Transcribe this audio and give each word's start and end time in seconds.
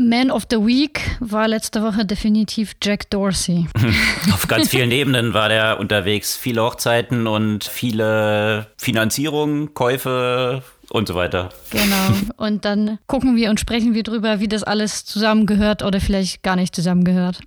Man 0.00 0.30
of 0.30 0.46
the 0.48 0.56
Week 0.56 0.98
war 1.20 1.46
letzte 1.46 1.82
Woche 1.82 2.06
definitiv 2.06 2.72
Jack 2.82 3.10
Dorsey. 3.10 3.66
Auf 4.32 4.48
ganz 4.48 4.70
vielen 4.70 4.90
Ebenen 4.92 5.34
war 5.34 5.50
der 5.50 5.78
unterwegs. 5.78 6.38
Viele 6.38 6.62
Hochzeiten 6.62 7.26
und 7.26 7.64
viele 7.64 8.68
Finanzierungen, 8.78 9.74
Käufe 9.74 10.62
und 10.88 11.06
so 11.06 11.14
weiter. 11.16 11.50
Genau. 11.68 12.14
Und 12.38 12.64
dann 12.64 12.98
gucken 13.08 13.36
wir 13.36 13.50
und 13.50 13.60
sprechen 13.60 13.92
wir 13.92 14.02
drüber, 14.02 14.40
wie 14.40 14.48
das 14.48 14.62
alles 14.62 15.04
zusammengehört 15.04 15.82
oder 15.82 16.00
vielleicht 16.00 16.42
gar 16.42 16.56
nicht 16.56 16.74
zusammengehört. 16.74 17.40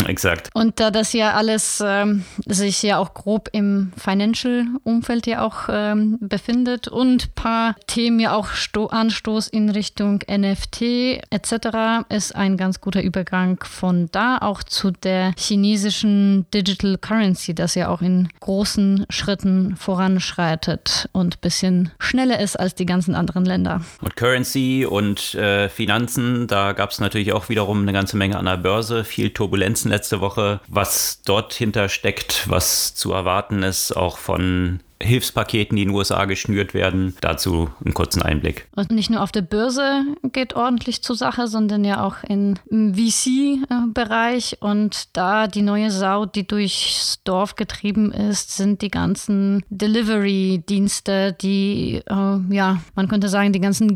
Exakt. 0.06 0.50
Und 0.54 0.80
da 0.80 0.90
das 0.90 1.12
ja 1.12 1.32
alles 1.32 1.82
ähm, 1.84 2.24
sich 2.46 2.82
ja 2.82 2.98
auch 2.98 3.14
grob 3.14 3.48
im 3.52 3.92
Financial-Umfeld 3.96 5.26
ja 5.26 5.42
auch 5.42 5.68
ähm, 5.68 6.18
befindet 6.20 6.88
und 6.88 7.24
ein 7.24 7.32
paar 7.34 7.76
Themen 7.86 8.20
ja 8.20 8.34
auch 8.34 8.48
Sto 8.48 8.86
Anstoß 8.86 9.48
in 9.48 9.70
Richtung 9.70 10.20
NFT 10.30 10.82
etc., 11.30 12.04
ist 12.08 12.34
ein 12.34 12.56
ganz 12.56 12.80
guter 12.80 13.02
Übergang 13.02 13.62
von 13.64 14.08
da 14.12 14.38
auch 14.38 14.62
zu 14.62 14.90
der 14.90 15.32
chinesischen 15.36 16.46
Digital 16.52 16.98
Currency, 16.98 17.54
das 17.54 17.74
ja 17.74 17.88
auch 17.88 18.02
in 18.02 18.28
großen 18.40 19.06
Schritten 19.10 19.76
voranschreitet 19.76 21.08
und 21.12 21.36
ein 21.36 21.40
bisschen 21.40 21.90
schneller 21.98 22.40
ist 22.40 22.58
als 22.58 22.74
die 22.74 22.86
ganzen 22.86 23.14
anderen 23.14 23.44
Länder. 23.44 23.82
Und 24.00 24.16
Currency 24.16 24.86
und 24.88 25.34
äh, 25.34 25.68
Finanzen, 25.68 26.46
da 26.46 26.72
gab 26.72 26.90
es 26.90 27.00
natürlich 27.00 27.32
auch 27.32 27.48
wiederum 27.48 27.82
eine 27.82 27.92
ganze 27.92 28.16
Menge 28.16 28.38
an 28.38 28.44
der 28.46 28.56
Börse, 28.56 29.04
viel 29.04 29.30
Turbulenzen 29.30 29.83
letzte 29.90 30.20
Woche, 30.20 30.60
was 30.68 31.22
dort 31.24 31.52
hinter 31.52 31.88
steckt, 31.88 32.48
was 32.48 32.94
zu 32.94 33.12
erwarten 33.12 33.62
ist, 33.62 33.92
auch 33.92 34.18
von 34.18 34.80
Hilfspaketen, 35.04 35.76
die 35.76 35.82
in 35.82 35.88
den 35.88 35.96
USA 35.96 36.24
geschnürt 36.24 36.74
werden. 36.74 37.14
Dazu 37.20 37.70
einen 37.84 37.94
kurzen 37.94 38.22
Einblick. 38.22 38.66
Und 38.74 38.90
nicht 38.90 39.10
nur 39.10 39.22
auf 39.22 39.32
der 39.32 39.42
Börse 39.42 40.02
geht 40.22 40.54
ordentlich 40.54 41.02
zur 41.02 41.16
Sache, 41.16 41.46
sondern 41.46 41.84
ja 41.84 42.04
auch 42.04 42.16
im 42.24 42.56
VC-Bereich. 42.70 44.58
Und 44.60 45.16
da 45.16 45.46
die 45.46 45.62
neue 45.62 45.90
Sau, 45.90 46.26
die 46.26 46.46
durchs 46.46 47.20
Dorf 47.24 47.56
getrieben 47.56 48.12
ist, 48.12 48.56
sind 48.56 48.82
die 48.82 48.90
ganzen 48.90 49.62
Delivery-Dienste, 49.68 51.32
die, 51.32 52.02
äh, 52.06 52.54
ja, 52.54 52.80
man 52.94 53.08
könnte 53.08 53.28
sagen, 53.28 53.52
die 53.52 53.60
ganzen 53.60 53.94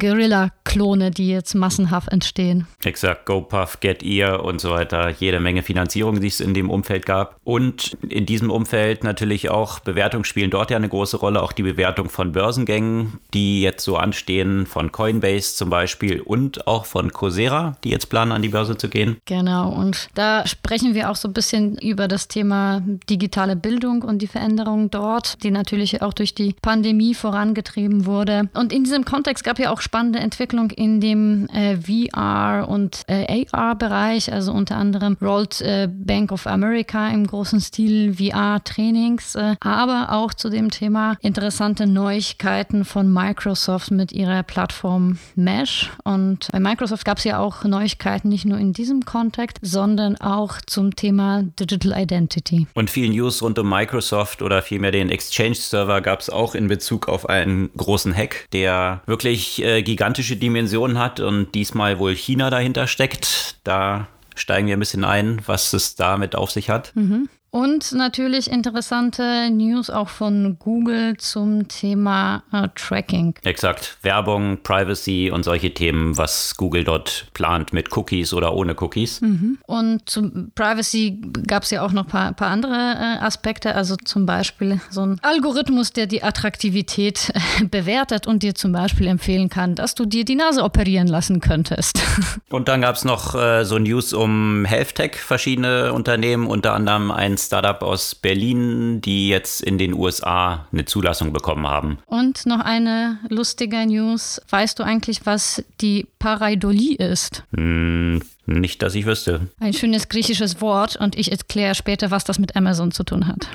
Guerilla-Klone, 0.69 1.11
die 1.11 1.29
jetzt 1.29 1.55
massenhaft 1.55 2.09
entstehen. 2.09 2.67
Exakt, 2.85 3.27
GoPuff, 3.27 3.81
GetEar 3.81 4.45
und 4.45 4.61
so 4.61 4.71
weiter. 4.71 5.11
Jede 5.11 5.41
Menge 5.41 5.63
Finanzierung, 5.63 6.21
die 6.21 6.27
es 6.27 6.41
in 6.41 6.55
dem 6.55 6.71
Umfeld 6.71 7.07
gab. 7.07 7.37
Und 7.45 7.97
in 8.09 8.27
diesem 8.27 8.51
Umfeld 8.51 9.05
natürlich 9.05 9.51
auch 9.51 9.81
Bewertungen 9.81 10.25
spielen 10.25 10.51
dort 10.51 10.71
ja 10.71 10.77
eine 10.77 10.89
große 10.89 11.17
Rolle, 11.17 11.43
auch 11.43 11.53
die 11.53 11.63
Bewertung 11.63 12.09
von 12.09 12.33
Börsengängen, 12.33 13.19
die 13.35 13.63
jetzt 13.63 13.85
so 13.85 13.97
anstehen, 13.97 14.67
von 14.67 14.93
Coinbase 14.93 15.57
zum 15.57 15.71
Beispiel 15.71 16.21
und 16.21 16.67
auch 16.67 16.85
von 16.85 17.13
Coursera, 17.13 17.77
die 17.85 17.91
jetzt 17.91 18.07
planen, 18.07 18.33
an 18.33 18.43
die 18.43 18.49
Börse 18.49 18.77
zu 18.77 18.89
gehen. 18.89 19.17
Genau, 19.25 19.71
und 19.71 20.09
da 20.15 20.47
sprechen 20.47 20.95
wir 20.95 21.11
auch 21.11 21.17
so 21.17 21.29
ein 21.29 21.33
bisschen 21.33 21.79
über 21.79 22.09
das 22.09 22.29
Thema 22.29 22.83
digitale 23.09 23.57
Bildung 23.57 24.03
und 24.03 24.21
die 24.21 24.27
Veränderung 24.27 24.91
dort, 24.91 25.43
die 25.43 25.51
natürlich 25.51 26.03
auch 26.03 26.13
durch 26.13 26.35
die 26.35 26.55
Pandemie 26.61 27.15
vorangetrieben 27.15 28.07
wurde. 28.07 28.49
Und 28.55 28.73
in 28.73 28.85
diesem 28.85 29.05
Kontext 29.05 29.45
gab 29.45 29.59
ja 29.59 29.71
auch 29.71 29.81
spannende 29.81 30.19
Entwicklung 30.59 30.71
in 30.71 31.01
dem 31.01 31.49
äh, 31.53 31.77
VR- 31.77 32.67
und 32.69 33.03
äh, 33.07 33.47
AR-Bereich, 33.53 34.33
also 34.33 34.53
unter 34.53 34.77
anderem 34.77 35.17
rollt 35.21 35.61
äh, 35.61 35.89
Bank 35.91 36.33
of 36.33 36.47
America 36.47 37.09
im 37.09 37.27
großen 37.27 37.61
Stil 37.61 38.15
VR-Trainings, 38.15 39.35
äh, 39.35 39.55
aber 39.61 40.09
auch 40.13 40.35
zu 40.35 40.51
dem 40.51 40.71
Thema 40.71 41.17
interessante 41.21 41.87
Neuigkeiten 41.87 42.85
von 42.85 43.13
Microsoft 43.13 43.91
mit 43.91 44.13
ihrer 44.13 44.43
Plattform 44.43 45.19
Mesh. 45.35 45.91
Und 46.05 46.49
bei 46.53 46.61
Microsoft 46.61 47.05
gab 47.05 47.19
es 47.19 47.25
ja 47.25 47.39
auch 47.39 47.65
Neuigkeiten, 47.65 48.29
nicht 48.29 48.45
nur 48.45 48.59
in 48.59 48.73
diesem 48.73 49.05
Kontext, 49.05 49.59
sondern 49.63 50.17
auch 50.21 50.57
zum 50.67 50.97
Thema 50.97 51.45
Digital 51.59 52.01
Identity. 52.01 52.67
Und 52.75 52.91
viel 52.91 53.09
News 53.11 53.43
rund 53.43 53.59
um 53.59 53.69
Microsoft 53.69 54.43
oder 54.43 54.63
vielmehr 54.63 54.91
den 54.91 55.11
Exchange-Server 55.11 56.01
gab 56.01 56.21
es 56.21 56.31
auch 56.31 56.55
in 56.55 56.69
Bezug 56.69 57.09
auf 57.09 57.29
einen 57.29 57.71
großen 57.77 58.15
Hack, 58.15 58.49
der 58.53 59.03
wirklich 59.07 59.63
äh, 59.63 59.83
gigantische 59.83 60.37
Dimensionen 60.49 60.99
hat 60.99 61.21
und 61.21 61.55
diesmal 61.55 61.99
wohl 61.99 62.15
China 62.15 62.49
dahinter 62.49 62.87
steckt. 62.87 63.57
Da 63.65 64.09
steigen 64.35 64.67
wir 64.67 64.77
ein 64.77 64.81
bisschen 64.81 65.05
ein, 65.05 65.41
was 65.47 65.73
es 65.75 65.95
damit 65.95 66.35
auf 66.35 66.51
sich 66.51 66.71
hat. 66.71 66.93
Mhm. 66.97 67.29
Und 67.51 67.93
natürlich 67.93 68.51
interessante 68.51 69.51
News 69.51 69.89
auch 69.89 70.11
von 70.11 70.59
Google 70.59 71.17
zum 71.17 71.67
Thema 71.69 72.43
äh, 72.53 72.69
Tracking. 72.75 73.35
Exakt. 73.43 73.97
Werbung, 74.03 74.59
Privacy 74.63 75.31
und 75.33 75.45
solche 75.45 75.73
Themen, 75.73 76.19
was 76.19 76.57
Google 76.59 76.85
dort 76.85 77.29
plant 77.33 77.73
mit 77.73 77.97
Cookies 77.97 78.35
oder 78.35 78.53
ohne 78.55 78.75
Cookies. 78.79 79.23
Mhm. 79.23 79.59
Und 79.67 80.11
zum 80.11 80.53
Privacy 80.55 81.23
gab 81.47 81.63
es 81.63 81.71
ja 81.71 81.83
auch 81.83 81.93
noch 81.93 82.05
ein 82.05 82.11
paar, 82.11 82.33
paar 82.35 82.49
andere 82.49 82.75
äh, 82.75 83.25
Aspekte. 83.25 83.75
Also 83.75 83.97
zum 83.97 84.27
Beispiel 84.27 84.81
so 84.91 85.07
ein 85.07 85.19
Algorithmus, 85.23 85.93
der 85.93 86.07
die 86.07 86.23
Attraktivität 86.23 87.33
äh, 87.33 87.65
bewertet 87.65 88.27
und 88.27 88.43
dir 88.43 88.55
zum 88.55 88.73
Beispiel 88.73 89.07
empfehlen 89.07 89.49
kann, 89.49 89.75
dass 89.75 89.95
du 89.95 90.05
dir 90.05 90.27
die 90.27 90.35
Nase 90.37 90.63
operieren 90.63 91.09
lassen 91.09 91.41
könntest. 91.41 92.03
Und 92.51 92.69
dann 92.69 92.81
gab 92.81 92.97
es 92.97 93.05
noch 93.05 93.35
äh, 93.35 93.65
so 93.65 93.79
News 93.79 94.13
um 94.13 94.65
Health 94.65 94.95
Tech, 94.95 95.17
verschiedene 95.17 95.93
Unternehmen, 95.93 96.47
unter 96.47 96.75
anderem 96.75 97.11
ein 97.11 97.38
Startup 97.39 97.83
aus 97.83 98.15
Berlin, 98.15 99.01
die 99.01 99.29
jetzt 99.29 99.63
in 99.63 99.79
den 99.79 99.95
USA 99.95 100.67
eine 100.73 100.85
Zulassung 100.85 101.33
bekommen 101.33 101.67
haben. 101.67 101.99
Und 102.07 102.47
noch 102.47 102.61
eine 102.61 103.19
lustige 103.29 103.87
News. 103.87 104.41
Weißt 104.51 104.79
du 104.79 104.83
eigentlich, 104.83 105.25
was 105.25 105.65
die 105.81 106.07
Pareidolie 106.19 106.97
ist? 106.97 107.45
Hm, 107.55 108.21
nicht, 108.49 108.83
dass 108.83 108.95
ich 108.95 109.07
wüsste. 109.07 109.49
Ein 109.61 109.75
schönes 109.75 110.09
griechisches 110.09 110.61
Wort 110.61 110.97
und 110.97 111.17
ich 111.17 111.31
erkläre 111.31 111.75
später, 111.75 112.11
was 112.11 112.25
das 112.25 112.39
mit 112.39 112.57
Amazon 112.57 112.91
zu 112.91 113.05
tun 113.05 113.27
hat. 113.27 113.49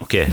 Okay. 0.00 0.26